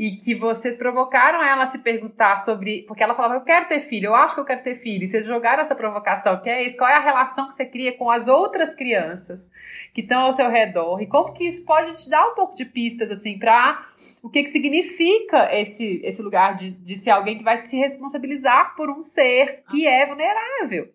e 0.01 0.13
que 0.13 0.33
vocês 0.33 0.75
provocaram 0.75 1.43
ela 1.43 1.61
a 1.61 1.67
se 1.67 1.77
perguntar 1.77 2.35
sobre. 2.37 2.81
Porque 2.87 3.03
ela 3.03 3.13
falava, 3.13 3.35
eu 3.35 3.41
quero 3.41 3.67
ter 3.67 3.81
filho, 3.81 4.07
eu 4.07 4.15
acho 4.15 4.33
que 4.33 4.41
eu 4.41 4.45
quero 4.45 4.63
ter 4.63 4.73
filho. 4.73 5.03
E 5.03 5.07
vocês 5.07 5.25
jogaram 5.25 5.61
essa 5.61 5.75
provocação, 5.75 6.41
que 6.41 6.49
é 6.49 6.65
isso, 6.65 6.75
qual 6.75 6.89
é 6.89 6.95
a 6.95 6.99
relação 6.99 7.47
que 7.47 7.53
você 7.53 7.67
cria 7.67 7.95
com 7.95 8.09
as 8.09 8.27
outras 8.27 8.73
crianças 8.73 9.47
que 9.93 10.01
estão 10.01 10.21
ao 10.21 10.33
seu 10.33 10.49
redor? 10.49 10.99
E 11.03 11.05
como 11.05 11.31
que 11.33 11.45
isso 11.45 11.63
pode 11.65 12.03
te 12.03 12.09
dar 12.09 12.27
um 12.29 12.33
pouco 12.33 12.55
de 12.55 12.65
pistas, 12.65 13.11
assim, 13.11 13.37
para 13.37 13.85
o 14.23 14.29
que, 14.29 14.41
que 14.41 14.49
significa 14.49 15.55
esse, 15.55 16.01
esse 16.03 16.19
lugar 16.23 16.55
de, 16.55 16.71
de 16.71 16.95
ser 16.95 17.11
alguém 17.11 17.37
que 17.37 17.43
vai 17.43 17.57
se 17.57 17.77
responsabilizar 17.77 18.75
por 18.75 18.89
um 18.89 19.03
ser 19.03 19.61
que 19.69 19.85
é 19.85 20.07
vulnerável 20.07 20.89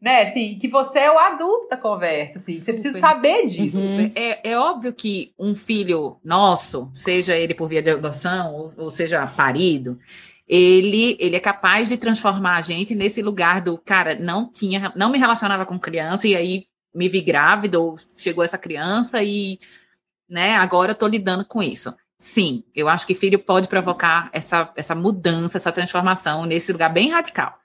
né, 0.00 0.22
assim, 0.22 0.58
que 0.58 0.68
você 0.68 0.98
é 0.98 1.10
o 1.10 1.18
adulto 1.18 1.68
da 1.68 1.76
conversa, 1.76 2.38
assim, 2.38 2.52
Super. 2.54 2.64
você 2.64 2.72
precisa 2.72 2.98
saber 2.98 3.46
disso. 3.46 3.80
Uhum. 3.80 4.12
É, 4.14 4.50
é 4.50 4.58
óbvio 4.58 4.92
que 4.92 5.32
um 5.38 5.54
filho 5.54 6.18
nosso, 6.22 6.90
seja 6.94 7.36
ele 7.36 7.54
por 7.54 7.68
via 7.68 7.82
de 7.82 7.90
adoção 7.90 8.54
ou, 8.54 8.74
ou 8.76 8.90
seja 8.90 9.26
parido, 9.26 9.98
ele, 10.46 11.16
ele 11.18 11.34
é 11.34 11.40
capaz 11.40 11.88
de 11.88 11.96
transformar 11.96 12.56
a 12.56 12.60
gente 12.60 12.94
nesse 12.94 13.22
lugar 13.22 13.60
do 13.60 13.76
cara, 13.78 14.14
não 14.14 14.50
tinha, 14.50 14.92
não 14.94 15.10
me 15.10 15.18
relacionava 15.18 15.66
com 15.66 15.78
criança 15.78 16.28
e 16.28 16.36
aí 16.36 16.66
me 16.94 17.08
vi 17.08 17.20
grávida 17.20 17.80
ou 17.80 17.96
chegou 18.16 18.44
essa 18.44 18.56
criança 18.56 19.22
e, 19.22 19.58
né, 20.28 20.56
agora 20.56 20.92
eu 20.92 20.94
tô 20.94 21.06
lidando 21.06 21.44
com 21.44 21.62
isso. 21.62 21.94
Sim, 22.18 22.64
eu 22.74 22.88
acho 22.88 23.06
que 23.06 23.14
filho 23.14 23.38
pode 23.38 23.68
provocar 23.68 24.30
essa, 24.32 24.72
essa 24.76 24.94
mudança, 24.94 25.58
essa 25.58 25.72
transformação 25.72 26.46
nesse 26.46 26.72
lugar 26.72 26.92
bem 26.92 27.10
radical. 27.10 27.58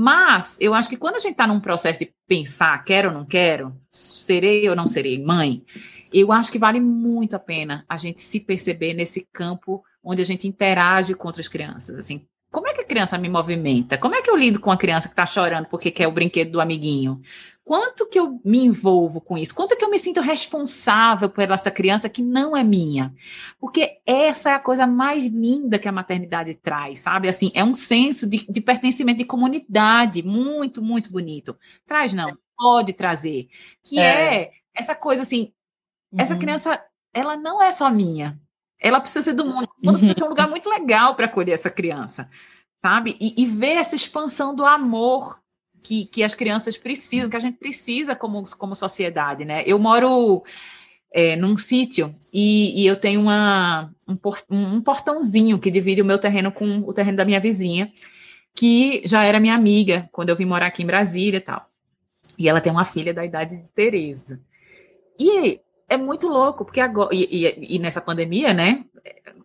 Mas 0.00 0.56
eu 0.60 0.74
acho 0.74 0.88
que 0.88 0.96
quando 0.96 1.16
a 1.16 1.18
gente 1.18 1.32
está 1.32 1.44
num 1.44 1.58
processo 1.58 1.98
de 1.98 2.14
pensar, 2.24 2.84
quero 2.84 3.08
ou 3.08 3.14
não 3.14 3.24
quero, 3.24 3.76
serei 3.90 4.68
ou 4.68 4.76
não 4.76 4.86
serei 4.86 5.20
mãe, 5.20 5.64
eu 6.12 6.30
acho 6.30 6.52
que 6.52 6.58
vale 6.58 6.78
muito 6.78 7.34
a 7.34 7.38
pena 7.40 7.84
a 7.88 7.96
gente 7.96 8.22
se 8.22 8.38
perceber 8.38 8.94
nesse 8.94 9.26
campo 9.32 9.82
onde 10.00 10.22
a 10.22 10.24
gente 10.24 10.46
interage 10.46 11.14
com 11.14 11.26
outras 11.26 11.48
crianças. 11.48 11.98
Assim, 11.98 12.24
como 12.48 12.68
é 12.68 12.72
que 12.74 12.80
a 12.80 12.86
criança 12.86 13.18
me 13.18 13.28
movimenta? 13.28 13.98
Como 13.98 14.14
é 14.14 14.22
que 14.22 14.30
eu 14.30 14.36
lido 14.36 14.60
com 14.60 14.70
a 14.70 14.76
criança 14.76 15.08
que 15.08 15.14
está 15.14 15.26
chorando 15.26 15.66
porque 15.66 15.90
quer 15.90 16.06
o 16.06 16.12
brinquedo 16.12 16.52
do 16.52 16.60
amiguinho? 16.60 17.20
Quanto 17.68 18.08
que 18.08 18.18
eu 18.18 18.40
me 18.42 18.64
envolvo 18.64 19.20
com 19.20 19.36
isso? 19.36 19.54
Quanto 19.54 19.76
que 19.76 19.84
eu 19.84 19.90
me 19.90 19.98
sinto 19.98 20.22
responsável 20.22 21.28
por 21.28 21.50
essa 21.50 21.70
criança 21.70 22.08
que 22.08 22.22
não 22.22 22.56
é 22.56 22.64
minha? 22.64 23.14
Porque 23.60 24.00
essa 24.06 24.48
é 24.48 24.54
a 24.54 24.58
coisa 24.58 24.86
mais 24.86 25.26
linda 25.26 25.78
que 25.78 25.86
a 25.86 25.92
maternidade 25.92 26.54
traz, 26.54 27.00
sabe? 27.00 27.28
Assim, 27.28 27.50
é 27.52 27.62
um 27.62 27.74
senso 27.74 28.26
de, 28.26 28.46
de 28.50 28.60
pertencimento 28.62 29.18
de 29.18 29.26
comunidade 29.26 30.22
muito, 30.22 30.80
muito 30.80 31.12
bonito. 31.12 31.58
Traz 31.84 32.14
não, 32.14 32.38
pode 32.56 32.94
trazer. 32.94 33.50
Que 33.84 33.98
é, 33.98 34.44
é 34.44 34.50
essa 34.74 34.94
coisa 34.94 35.20
assim, 35.20 35.52
uhum. 36.10 36.22
essa 36.22 36.36
criança, 36.36 36.82
ela 37.12 37.36
não 37.36 37.62
é 37.62 37.70
só 37.70 37.90
minha. 37.90 38.40
Ela 38.80 38.98
precisa 38.98 39.20
ser 39.20 39.34
do 39.34 39.44
mundo. 39.44 39.68
O 39.82 39.86
mundo 39.86 39.98
precisa 39.98 40.20
ser 40.20 40.24
um 40.24 40.30
lugar 40.32 40.48
muito 40.48 40.70
legal 40.70 41.14
para 41.14 41.26
acolher 41.26 41.52
essa 41.52 41.68
criança, 41.68 42.30
sabe? 42.80 43.14
E, 43.20 43.42
e 43.42 43.44
ver 43.44 43.74
essa 43.74 43.94
expansão 43.94 44.54
do 44.54 44.64
amor 44.64 45.38
que, 45.82 46.06
que 46.06 46.22
as 46.22 46.34
crianças 46.34 46.76
precisam, 46.76 47.28
que 47.28 47.36
a 47.36 47.40
gente 47.40 47.58
precisa 47.58 48.14
como, 48.14 48.44
como 48.56 48.74
sociedade, 48.74 49.44
né? 49.44 49.62
Eu 49.66 49.78
moro 49.78 50.42
é, 51.12 51.36
num 51.36 51.56
sítio 51.56 52.14
e, 52.32 52.82
e, 52.82 52.86
eu 52.86 52.96
tenho 52.96 53.20
uma, 53.20 53.90
um, 54.06 54.16
port, 54.16 54.44
um 54.50 54.80
portãozinho 54.80 55.58
que 55.58 55.70
divide 55.70 56.02
o 56.02 56.04
meu 56.04 56.18
terreno 56.18 56.52
com 56.52 56.80
o 56.80 56.92
terreno 56.92 57.16
da 57.16 57.24
minha 57.24 57.40
vizinha, 57.40 57.92
que 58.54 59.02
já 59.04 59.24
era 59.24 59.40
minha 59.40 59.54
amiga 59.54 60.08
quando 60.12 60.30
eu 60.30 60.36
vim 60.36 60.44
morar 60.44 60.66
aqui 60.66 60.82
em 60.82 60.86
Brasília 60.86 61.38
e 61.38 61.40
tal. 61.40 61.66
E 62.38 62.48
ela 62.48 62.60
tem 62.60 62.72
uma 62.72 62.84
filha 62.84 63.12
da 63.12 63.24
idade 63.24 63.56
de 63.56 63.68
Tereza. 63.70 64.40
E 65.18 65.60
é 65.88 65.96
muito 65.96 66.28
louco, 66.28 66.64
porque 66.64 66.80
agora. 66.80 67.14
E, 67.14 67.46
e, 67.46 67.76
e, 67.76 67.78
nessa 67.78 68.00
pandemia, 68.00 68.54
né? 68.54 68.84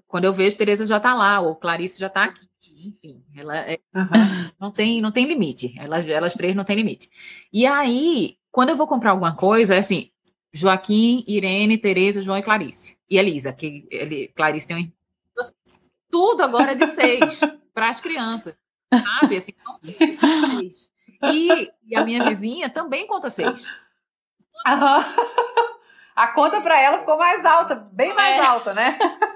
Quando 0.08 0.26
eu 0.26 0.34
vejo, 0.34 0.58
Tereza 0.58 0.86
já 0.86 1.00
tá 1.00 1.16
lá, 1.16 1.40
ou 1.40 1.56
Clarice 1.56 2.00
já 2.00 2.10
tá 2.10 2.26
aqui. 2.26 2.46
Enfim, 2.84 3.24
ela 3.36 3.58
é, 3.58 3.80
uhum. 3.96 4.08
não, 4.60 4.72
tem, 4.72 5.02
não 5.02 5.12
tem 5.12 5.26
limite. 5.26 5.74
Elas, 5.78 6.08
elas 6.08 6.34
três 6.34 6.56
não 6.56 6.66
tem 6.66 6.76
limite. 6.76 7.10
E 7.52 7.66
aí, 7.66 8.38
quando 8.52 8.70
eu 8.70 8.76
vou 8.76 8.88
comprar 8.88 9.12
alguma 9.12 9.36
coisa, 9.36 9.76
é 9.76 9.78
assim: 9.78 10.12
Joaquim, 10.52 11.24
Irene, 11.28 11.78
Tereza, 11.78 12.22
João 12.22 12.38
e 12.38 12.44
Clarice. 12.44 12.98
E 13.10 13.18
Elisa, 13.18 13.54
que 13.54 13.88
ele, 13.90 14.28
Clarice 14.36 14.68
tem 14.68 14.78
um. 14.78 14.92
Tudo 16.12 16.44
agora 16.44 16.74
é 16.74 16.76
de 16.76 16.86
seis 16.88 17.40
para 17.74 17.90
as 17.90 18.00
crianças. 18.02 18.56
Sabe? 18.94 19.38
Assim, 19.38 19.54
não, 19.66 19.76
seis. 19.76 20.92
E, 21.24 21.72
e 21.88 21.96
a 21.96 22.04
minha 22.04 22.24
vizinha 22.24 22.70
também 22.70 23.08
conta 23.08 23.30
seis. 23.30 23.74
Aham. 24.68 24.98
Uhum. 24.98 25.74
A 26.16 26.28
conta 26.28 26.62
para 26.62 26.80
ela 26.80 27.00
ficou 27.00 27.18
mais 27.18 27.44
alta, 27.44 27.74
bem 27.92 28.14
mais 28.14 28.40
é. 28.40 28.46
alta, 28.46 28.74
né? 28.74 28.98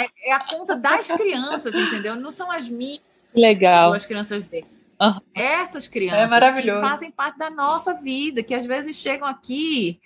É, 0.00 0.30
é, 0.30 0.32
a 0.32 0.40
conta 0.40 0.76
das 0.76 1.10
crianças, 1.12 1.74
entendeu? 1.74 2.16
Não 2.16 2.30
são 2.30 2.50
as 2.50 2.68
minhas. 2.68 3.00
Legal. 3.34 3.92
As 3.92 4.06
crianças 4.06 4.42
dele. 4.42 4.66
Uhum. 5.00 5.20
Essas 5.34 5.88
crianças 5.88 6.32
é 6.32 6.62
que 6.62 6.80
fazem 6.80 7.10
parte 7.10 7.38
da 7.38 7.48
nossa 7.48 7.94
vida, 7.94 8.42
que 8.42 8.54
às 8.54 8.66
vezes 8.66 8.96
chegam 8.96 9.26
aqui 9.26 10.00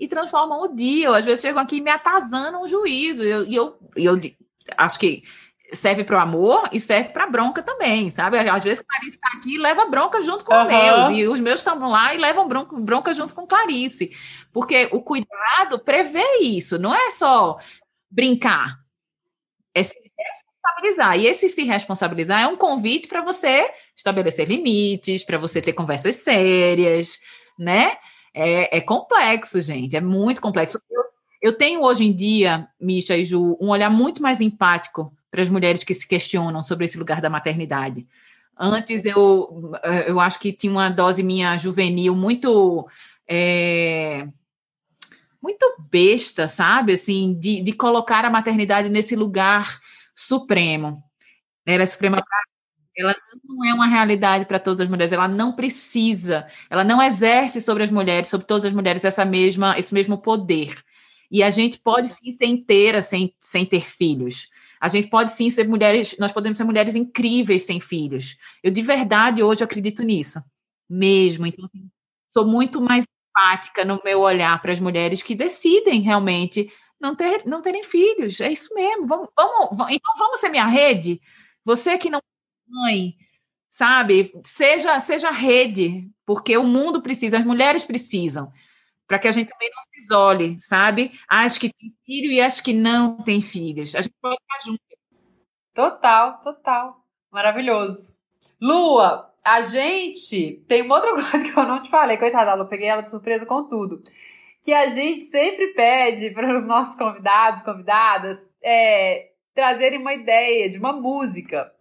e 0.00 0.08
transformam 0.08 0.62
o 0.62 0.68
dia, 0.68 1.10
ou 1.10 1.14
às 1.14 1.24
vezes 1.24 1.42
chegam 1.42 1.62
aqui 1.62 1.76
e 1.76 1.80
me 1.80 1.90
atazanam 1.90 2.62
o 2.62 2.68
juízo. 2.68 3.22
E 3.22 3.30
eu, 3.30 3.46
eu, 3.46 3.80
eu 3.96 4.20
acho 4.76 4.98
que 4.98 5.22
serve 5.72 6.04
para 6.04 6.16
o 6.16 6.20
amor 6.20 6.68
e 6.72 6.78
serve 6.78 7.10
para 7.10 7.26
bronca 7.26 7.62
também, 7.62 8.10
sabe? 8.10 8.38
Às 8.38 8.64
vezes 8.64 8.84
Clarice 8.86 9.16
está 9.16 9.28
aqui 9.28 9.54
e 9.54 9.58
leva 9.58 9.86
bronca 9.86 10.20
junto 10.22 10.44
com 10.44 10.54
uhum. 10.54 10.62
os 10.62 10.68
meus, 10.68 11.10
e 11.10 11.26
os 11.26 11.40
meus 11.40 11.60
estão 11.60 11.78
lá 11.88 12.14
e 12.14 12.18
levam 12.18 12.46
bronca, 12.46 12.76
bronca 12.78 13.12
junto 13.12 13.34
com 13.34 13.46
Clarice. 13.46 14.10
Porque 14.52 14.88
o 14.92 15.00
cuidado 15.02 15.78
prevê 15.78 16.40
isso, 16.40 16.78
não 16.78 16.94
é 16.94 17.10
só 17.10 17.56
brincar, 18.10 18.81
é 19.74 19.82
se 19.82 19.94
responsabilizar. 20.18 21.18
E 21.18 21.26
esse 21.26 21.48
se 21.48 21.64
responsabilizar 21.64 22.42
é 22.42 22.46
um 22.46 22.56
convite 22.56 23.08
para 23.08 23.22
você 23.22 23.68
estabelecer 23.96 24.48
limites, 24.48 25.24
para 25.24 25.38
você 25.38 25.60
ter 25.60 25.72
conversas 25.72 26.16
sérias, 26.16 27.18
né? 27.58 27.96
É, 28.34 28.78
é, 28.78 28.80
complexo, 28.80 29.60
gente, 29.60 29.96
é 29.96 30.00
muito 30.00 30.40
complexo. 30.40 30.78
Eu, 30.90 31.02
eu 31.42 31.52
tenho 31.52 31.82
hoje 31.82 32.04
em 32.04 32.12
dia, 32.14 32.66
Misha 32.80 33.16
e 33.16 33.24
Ju, 33.24 33.58
um 33.60 33.68
olhar 33.68 33.90
muito 33.90 34.22
mais 34.22 34.40
empático 34.40 35.12
para 35.30 35.42
as 35.42 35.50
mulheres 35.50 35.84
que 35.84 35.94
se 35.94 36.06
questionam 36.06 36.62
sobre 36.62 36.84
esse 36.84 36.98
lugar 36.98 37.20
da 37.20 37.28
maternidade. 37.28 38.06
Antes 38.56 39.04
eu, 39.04 39.72
eu 40.06 40.20
acho 40.20 40.38
que 40.38 40.52
tinha 40.52 40.72
uma 40.72 40.90
dose 40.90 41.22
minha 41.22 41.56
juvenil 41.56 42.14
muito 42.14 42.86
é, 43.28 44.28
muito 45.42 45.76
besta, 45.90 46.46
sabe? 46.46 46.92
Assim, 46.92 47.34
de, 47.38 47.62
de 47.62 47.72
colocar 47.72 48.24
a 48.24 48.30
maternidade 48.30 48.88
nesse 48.88 49.16
lugar 49.16 49.80
supremo. 50.14 51.02
Ela 51.66 51.82
é 51.82 51.86
suprema 51.86 52.22
ela 52.96 53.16
não 53.44 53.64
é 53.64 53.72
uma 53.72 53.86
realidade 53.86 54.44
para 54.44 54.58
todas 54.58 54.80
as 54.80 54.88
mulheres, 54.88 55.12
ela 55.12 55.26
não 55.26 55.52
precisa, 55.54 56.46
ela 56.68 56.84
não 56.84 57.02
exerce 57.02 57.60
sobre 57.60 57.84
as 57.84 57.90
mulheres, 57.90 58.28
sobre 58.28 58.46
todas 58.46 58.66
as 58.66 58.72
mulheres, 58.72 59.04
essa 59.04 59.24
mesma, 59.24 59.78
esse 59.78 59.94
mesmo 59.94 60.18
poder. 60.18 60.74
E 61.30 61.42
a 61.42 61.48
gente 61.48 61.78
pode 61.78 62.08
sim 62.08 62.30
ser 62.30 62.44
inteira 62.44 63.00
sem, 63.00 63.34
sem 63.40 63.64
ter 63.64 63.80
filhos. 63.80 64.48
A 64.78 64.88
gente 64.88 65.08
pode 65.08 65.32
sim 65.32 65.48
ser 65.48 65.66
mulheres, 65.66 66.16
nós 66.18 66.32
podemos 66.32 66.58
ser 66.58 66.64
mulheres 66.64 66.94
incríveis 66.94 67.62
sem 67.62 67.80
filhos. 67.80 68.36
Eu 68.62 68.70
de 68.70 68.82
verdade 68.82 69.42
hoje 69.42 69.64
acredito 69.64 70.02
nisso, 70.02 70.40
mesmo. 70.88 71.46
Então, 71.46 71.64
assim, 71.64 71.88
sou 72.30 72.46
muito 72.46 72.82
mais 72.82 73.04
empática 73.32 73.84
no 73.84 74.00
meu 74.04 74.20
olhar 74.20 74.60
para 74.60 74.72
as 74.72 74.80
mulheres 74.80 75.22
que 75.22 75.34
decidem 75.34 76.00
realmente 76.00 76.72
não, 77.00 77.16
ter, 77.16 77.44
não 77.46 77.62
terem 77.62 77.82
filhos. 77.82 78.40
É 78.40 78.52
isso 78.52 78.74
mesmo. 78.74 79.06
Vamos, 79.06 79.28
vamos, 79.36 79.76
vamos, 79.76 79.94
então 79.94 80.12
vamos 80.18 80.40
ser 80.40 80.48
minha 80.50 80.66
rede. 80.66 81.20
Você 81.64 81.98
que 81.98 82.10
não 82.10 82.20
mãe, 82.68 83.16
sabe? 83.70 84.32
Seja, 84.44 84.98
seja 85.00 85.30
rede, 85.30 86.02
porque 86.24 86.56
o 86.56 86.64
mundo 86.64 87.02
precisa, 87.02 87.38
as 87.38 87.44
mulheres 87.44 87.84
precisam 87.84 88.52
para 89.06 89.18
que 89.18 89.28
a 89.28 89.32
gente 89.32 89.50
também 89.50 89.70
não 89.74 89.82
se 89.82 89.98
isole, 89.98 90.58
sabe? 90.58 91.12
Acho 91.28 91.60
que 91.60 91.70
tem 91.70 91.94
filho 92.06 92.32
e 92.32 92.40
acho 92.40 92.62
que 92.62 92.72
não 92.72 93.18
tem 93.18 93.42
filhos. 93.42 93.94
A 93.94 94.00
gente 94.00 94.14
pode 94.20 94.36
estar 94.40 94.66
junto. 94.66 94.80
Total, 95.74 96.40
total. 96.40 97.04
Maravilhoso. 97.30 98.14
Lua, 98.60 99.31
a 99.44 99.60
gente 99.60 100.62
tem 100.68 100.82
uma 100.82 100.96
outra 100.96 101.12
coisa 101.30 101.44
que 101.44 101.58
eu 101.58 101.64
não 101.64 101.82
te 101.82 101.90
falei, 101.90 102.16
coitada, 102.16 102.60
eu 102.60 102.66
peguei 102.66 102.88
ela 102.88 103.02
de 103.02 103.10
surpresa 103.10 103.46
com 103.46 103.64
tudo. 103.64 104.00
Que 104.62 104.72
a 104.72 104.86
gente 104.88 105.22
sempre 105.22 105.68
pede 105.74 106.30
para 106.34 106.54
os 106.54 106.64
nossos 106.64 106.94
convidados, 106.94 107.62
convidadas, 107.62 108.38
é, 108.62 109.30
trazerem 109.54 109.98
uma 109.98 110.14
ideia 110.14 110.68
de 110.68 110.78
uma 110.78 110.92
música 110.92 111.72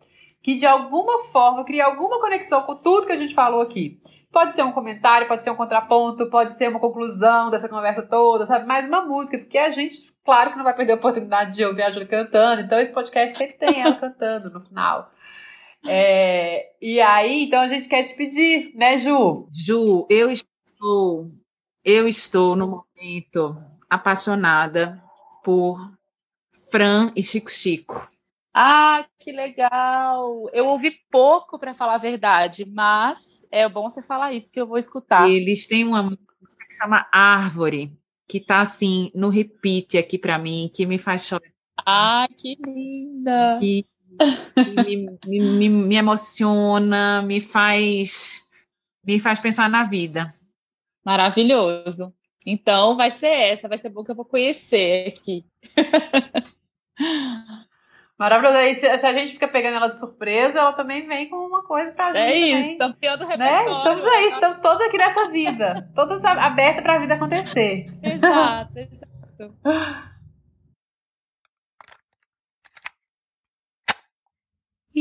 que 0.41 0.55
de 0.55 0.65
alguma 0.65 1.21
forma 1.25 1.63
cria 1.63 1.85
alguma 1.85 2.19
conexão 2.19 2.63
com 2.63 2.75
tudo 2.75 3.05
que 3.05 3.13
a 3.13 3.17
gente 3.17 3.35
falou 3.35 3.61
aqui. 3.61 3.99
Pode 4.31 4.55
ser 4.55 4.63
um 4.63 4.71
comentário, 4.71 5.27
pode 5.27 5.43
ser 5.43 5.51
um 5.51 5.55
contraponto, 5.55 6.29
pode 6.29 6.57
ser 6.57 6.69
uma 6.69 6.79
conclusão 6.79 7.51
dessa 7.51 7.69
conversa 7.69 8.01
toda, 8.01 8.45
sabe? 8.45 8.65
Mais 8.65 8.87
uma 8.87 9.03
música, 9.03 9.37
porque 9.37 9.57
a 9.57 9.69
gente, 9.69 10.11
claro 10.25 10.51
que 10.51 10.57
não 10.57 10.63
vai 10.63 10.73
perder 10.73 10.93
a 10.93 10.95
oportunidade 10.95 11.55
de 11.55 11.65
ouvir 11.65 11.83
a 11.83 11.91
Júlia 11.91 12.07
cantando, 12.07 12.61
então 12.61 12.79
esse 12.79 12.91
podcast 12.91 13.37
sempre 13.37 13.57
tem 13.57 13.81
ela 13.81 13.93
cantando 13.99 14.49
no 14.49 14.61
final. 14.61 15.11
É, 15.85 16.73
e 16.81 16.99
aí, 17.01 17.45
então 17.45 17.61
a 17.61 17.67
gente 17.67 17.87
quer 17.87 18.03
te 18.03 18.15
pedir, 18.15 18.71
né, 18.75 18.97
Ju? 18.97 19.47
Ju, 19.51 20.05
eu 20.09 20.31
estou, 20.31 21.27
eu 21.83 22.07
estou 22.07 22.55
no 22.55 22.67
momento 22.67 23.55
apaixonada 23.89 25.01
por 25.43 25.91
Fran 26.71 27.11
e 27.15 27.23
Chico 27.23 27.49
Chico. 27.49 28.09
Ah, 28.53 29.05
que 29.17 29.31
legal! 29.31 30.49
Eu 30.51 30.67
ouvi 30.67 30.91
pouco, 31.09 31.57
para 31.57 31.73
falar 31.73 31.95
a 31.95 31.97
verdade, 31.97 32.65
mas 32.65 33.47
é 33.49 33.67
bom 33.67 33.89
você 33.89 34.03
falar 34.03 34.33
isso, 34.33 34.47
porque 34.47 34.59
eu 34.61 34.67
vou 34.67 34.77
escutar. 34.77 35.29
Eles 35.29 35.65
têm 35.67 35.85
uma 35.87 36.03
música 36.03 36.65
que 36.67 36.75
chama 36.75 37.07
Árvore, 37.13 37.97
que 38.27 38.39
tá 38.39 38.59
assim 38.59 39.09
no 39.15 39.29
repeat 39.29 39.97
aqui 39.97 40.17
para 40.17 40.37
mim, 40.37 40.69
que 40.73 40.85
me 40.85 40.97
faz 40.97 41.25
chorar. 41.25 41.49
Ah, 41.85 42.27
que 42.37 42.57
linda! 42.65 43.59
E 43.61 43.85
me, 44.85 45.17
me, 45.25 45.39
me, 45.39 45.69
me, 45.69 45.95
emociona, 45.95 47.21
me 47.21 47.41
faz, 47.41 48.43
me 49.05 49.19
faz 49.19 49.39
pensar 49.39 49.69
na 49.69 49.83
vida. 49.83 50.27
Maravilhoso. 51.05 52.13
Então 52.45 52.95
vai 52.95 53.11
ser 53.11 53.27
essa, 53.27 53.67
vai 53.67 53.77
ser 53.77 53.89
bom 53.89 54.03
que 54.03 54.11
eu 54.11 54.15
vou 54.15 54.25
conhecer 54.25 55.07
aqui. 55.09 55.45
Maravilhoso. 58.17 58.57
Aí, 58.57 58.75
se, 58.75 58.97
se, 58.99 59.07
a 59.07 59.13
gente 59.13 59.31
fica 59.31 59.47
pegando 59.47 59.77
ela 59.77 59.87
de 59.87 59.99
surpresa, 59.99 60.59
ela 60.59 60.73
também 60.73 61.07
vem 61.07 61.27
com 61.27 61.37
uma 61.37 61.63
coisa 61.63 61.91
pra 61.91 62.13
gente. 62.13 62.31
É 62.31 62.37
isso, 62.37 62.77
campeão 62.77 63.17
Né? 63.17 63.65
Estamos 63.71 64.05
aí, 64.05 64.27
estamos 64.27 64.59
todos 64.59 64.81
aqui 64.81 64.95
nessa 64.95 65.29
vida. 65.29 65.89
Todas 65.95 66.23
abertas 66.23 66.83
para 66.83 66.97
a 66.97 66.99
vida 66.99 67.15
acontecer. 67.15 67.91
Exato, 68.03 68.77
exato. 68.77 69.55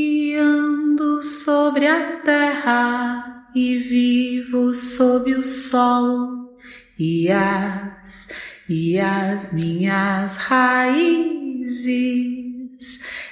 E 0.03 0.35
ando 0.35 1.21
sobre 1.21 1.85
a 1.85 2.17
terra 2.21 3.45
e 3.53 3.77
vivo 3.77 4.73
sob 4.73 5.31
o 5.31 5.43
sol 5.43 6.57
e 6.97 7.29
as 7.29 8.33
e 8.67 8.99
as 8.99 9.53
minhas 9.53 10.37
raízes 10.37 11.21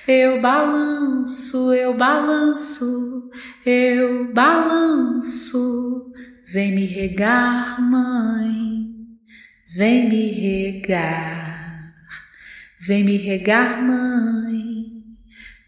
eu 0.08 0.40
balanço, 0.42 1.74
eu 1.74 1.98
balanço, 1.98 3.32
eu 3.66 4.32
balanço. 4.32 6.14
Vem 6.54 6.76
me 6.76 6.86
regar, 6.86 7.82
mãe, 7.82 8.94
vem 9.76 10.08
me 10.08 10.32
regar, 10.32 11.96
vem 12.80 13.04
me 13.04 13.18
regar, 13.18 13.84
mãe. 13.84 14.59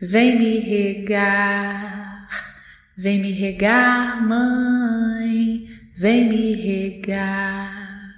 Vem 0.04 0.36
me 0.36 0.58
regar, 0.58 2.28
vem 2.98 3.22
me 3.22 3.32
regar, 3.32 4.28
mãe, 4.28 5.68
vem 5.96 6.28
me 6.28 6.56
regar. 6.56 8.10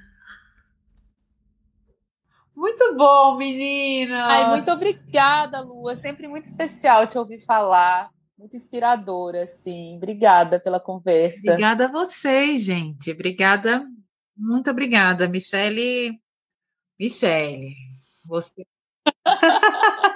Muito 2.56 2.96
bom, 2.96 3.36
meninas! 3.36 4.18
Ai, 4.18 4.50
muito 4.52 4.72
obrigada, 4.72 5.60
Lua. 5.60 5.94
Sempre 5.98 6.26
muito 6.26 6.46
especial 6.46 7.06
te 7.06 7.18
ouvir 7.18 7.42
falar. 7.42 8.10
Muito 8.40 8.56
inspiradora, 8.56 9.44
assim. 9.44 9.98
Obrigada 9.98 10.62
pela 10.62 10.80
conversa. 10.80 11.52
Obrigada 11.52 11.88
a 11.88 11.92
vocês, 11.92 12.64
gente. 12.64 13.12
Obrigada, 13.12 13.86
muito 14.38 14.72
obrigada, 14.72 15.28
Michele. 15.28 16.18
Michele, 16.98 17.76
você. 18.26 18.66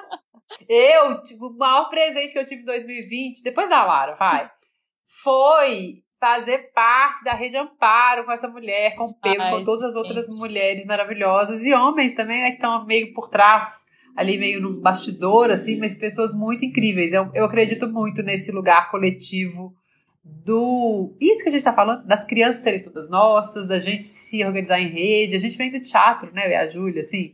Eu, 0.68 1.24
tipo, 1.24 1.48
o 1.48 1.58
maior 1.58 1.90
presente 1.90 2.32
que 2.32 2.40
eu 2.40 2.46
tive 2.46 2.62
em 2.62 2.66
2020, 2.66 3.44
depois 3.44 3.70
da 3.70 3.84
Lara, 3.86 4.16
vai, 4.16 4.50
foi 5.24 6.04
fazer 6.20 6.72
parte 6.74 7.24
da 7.24 7.34
Rede 7.34 7.58
Amparo 7.58 8.26
com 8.26 8.32
essa 8.32 8.48
mulher, 8.48 8.96
com 8.96 9.06
o 9.06 9.14
Pedro, 9.14 9.50
com 9.52 9.64
todas 9.64 9.84
as 9.84 9.96
outras 9.96 10.26
gente. 10.26 10.40
mulheres 10.40 10.86
maravilhosas 10.86 11.64
e 11.64 11.74
homens 11.74 12.16
também, 12.16 12.42
né, 12.42 12.50
que 12.50 12.56
estão 12.56 12.86
meio 12.86 13.14
por 13.14 13.30
trás, 13.30 13.86
ali 14.16 14.38
meio 14.38 14.60
no 14.60 14.82
bastidor, 14.82 15.52
assim, 15.52 15.78
mas 15.78 15.98
pessoas 15.98 16.34
muito 16.34 16.66
incríveis. 16.66 17.14
Eu, 17.14 17.30
eu 17.36 17.46
acredito 17.46 17.88
muito 17.88 18.24
nesse 18.24 18.52
lugar 18.52 18.90
coletivo 18.90 19.76
do. 20.24 21.16
Isso 21.22 21.44
que 21.44 21.50
a 21.50 21.52
gente 21.52 21.60
está 21.60 21.74
falando, 21.74 22.06
das 22.08 22.26
crianças 22.26 22.64
serem 22.64 22.84
todas 22.84 23.08
nossas, 23.10 23.68
da 23.68 23.80
gente 23.80 24.04
se 24.04 24.44
organizar 24.44 24.80
em 24.80 24.90
rede. 24.90 25.36
A 25.36 25.40
gente 25.40 25.58
vem 25.58 25.72
do 25.72 25.80
teatro, 25.80 26.34
né, 26.34 26.48
eu 26.48 26.52
e 26.52 26.56
a 26.56 26.68
Júlia, 26.68 27.02
assim, 27.02 27.34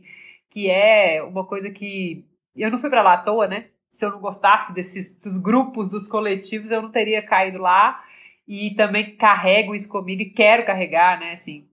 que 0.50 0.68
é 0.68 1.22
uma 1.22 1.46
coisa 1.46 1.70
que 1.70 2.26
eu 2.62 2.70
não 2.70 2.78
fui 2.78 2.88
para 2.88 3.02
lá 3.02 3.14
à 3.14 3.18
toa, 3.18 3.46
né? 3.46 3.66
Se 3.90 4.04
eu 4.04 4.10
não 4.10 4.20
gostasse 4.20 4.72
desses 4.72 5.10
dos 5.22 5.38
grupos, 5.38 5.90
dos 5.90 6.08
coletivos, 6.08 6.70
eu 6.70 6.82
não 6.82 6.90
teria 6.90 7.22
caído 7.22 7.58
lá. 7.58 8.02
E 8.46 8.74
também 8.74 9.16
carrego 9.16 9.74
isso 9.74 9.88
comigo 9.88 10.22
e 10.22 10.26
quero 10.26 10.64
carregar, 10.64 11.18
né? 11.18 11.32
Assim, 11.32 11.64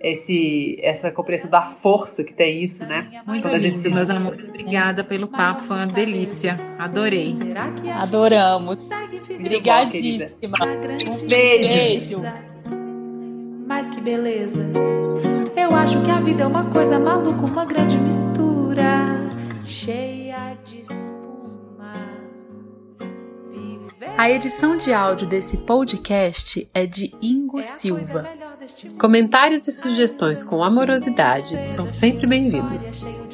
esse, 0.00 0.78
essa 0.82 1.12
compreensão 1.12 1.48
da 1.48 1.62
força 1.62 2.24
que 2.24 2.34
tem 2.34 2.62
isso, 2.62 2.84
né? 2.84 3.22
Muito 3.24 3.42
Quando 3.42 3.54
a 3.54 3.58
gente 3.58 3.80
se 3.80 3.88
meus 3.88 4.10
amores. 4.10 4.42
Obrigada 4.42 5.04
pelo 5.04 5.28
papo, 5.28 5.62
foi 5.62 5.76
uma 5.76 5.86
delícia. 5.86 6.58
Adorei. 6.78 7.36
Adoramos. 7.94 8.88
Obrigadíssima. 9.38 10.58
Um 10.64 11.26
beijo. 11.26 12.20
beijo. 12.20 12.22
Mas 13.66 13.88
que 13.88 14.00
beleza. 14.00 14.64
Eu 15.56 15.76
acho 15.76 16.02
que 16.02 16.10
a 16.10 16.18
vida 16.18 16.42
é 16.42 16.46
uma 16.46 16.64
coisa 16.70 16.98
maluca, 16.98 17.46
uma 17.46 17.64
grande 17.64 17.96
mistura 17.98 19.11
cheia 19.72 20.58
de 20.66 20.82
espuma. 20.82 21.94
A 24.18 24.30
edição 24.30 24.76
de 24.76 24.92
áudio 24.92 25.26
desse 25.26 25.56
podcast 25.56 26.68
é 26.74 26.86
de 26.86 27.10
Ingo 27.22 27.58
é 27.58 27.62
Silva. 27.62 28.28
Comentários 28.98 29.66
e 29.66 29.72
sugestões 29.72 30.44
com 30.44 30.62
amorosidade 30.62 31.56
são 31.72 31.88
sempre 31.88 32.26
bem-vindos. 32.26 32.90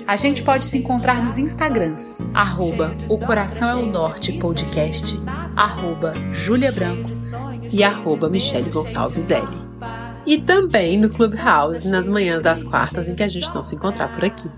A 0.07 0.15
gente 0.15 0.43
pode 0.43 0.65
se 0.65 0.79
encontrar 0.79 1.23
nos 1.23 1.37
Instagrams, 1.37 2.21
arroba 2.33 2.97
O 3.09 3.19
Coração 3.19 3.69
é 3.69 3.75
o 3.75 3.87
Norte 3.87 4.33
Podcast, 4.39 5.21
arroba 5.57 6.15
Júlia 6.33 6.71
Branco 6.71 7.11
e 7.71 7.83
arroba 7.83 8.31
Michele 8.31 8.71
Gonçalves 8.71 9.29
L. 9.29 9.47
E 10.25 10.39
também 10.41 10.97
no 10.97 11.11
Clubhouse 11.11 11.87
nas 11.89 12.09
manhãs 12.09 12.43
das 12.43 12.63
quartas 12.63 13.11
em 13.11 13.15
que 13.17 13.25
a 13.25 13.29
gente 13.29 13.53
não 13.53 13.65
se 13.65 13.75
encontrar 13.75 14.15
por 14.15 14.25
aqui. 14.25 14.49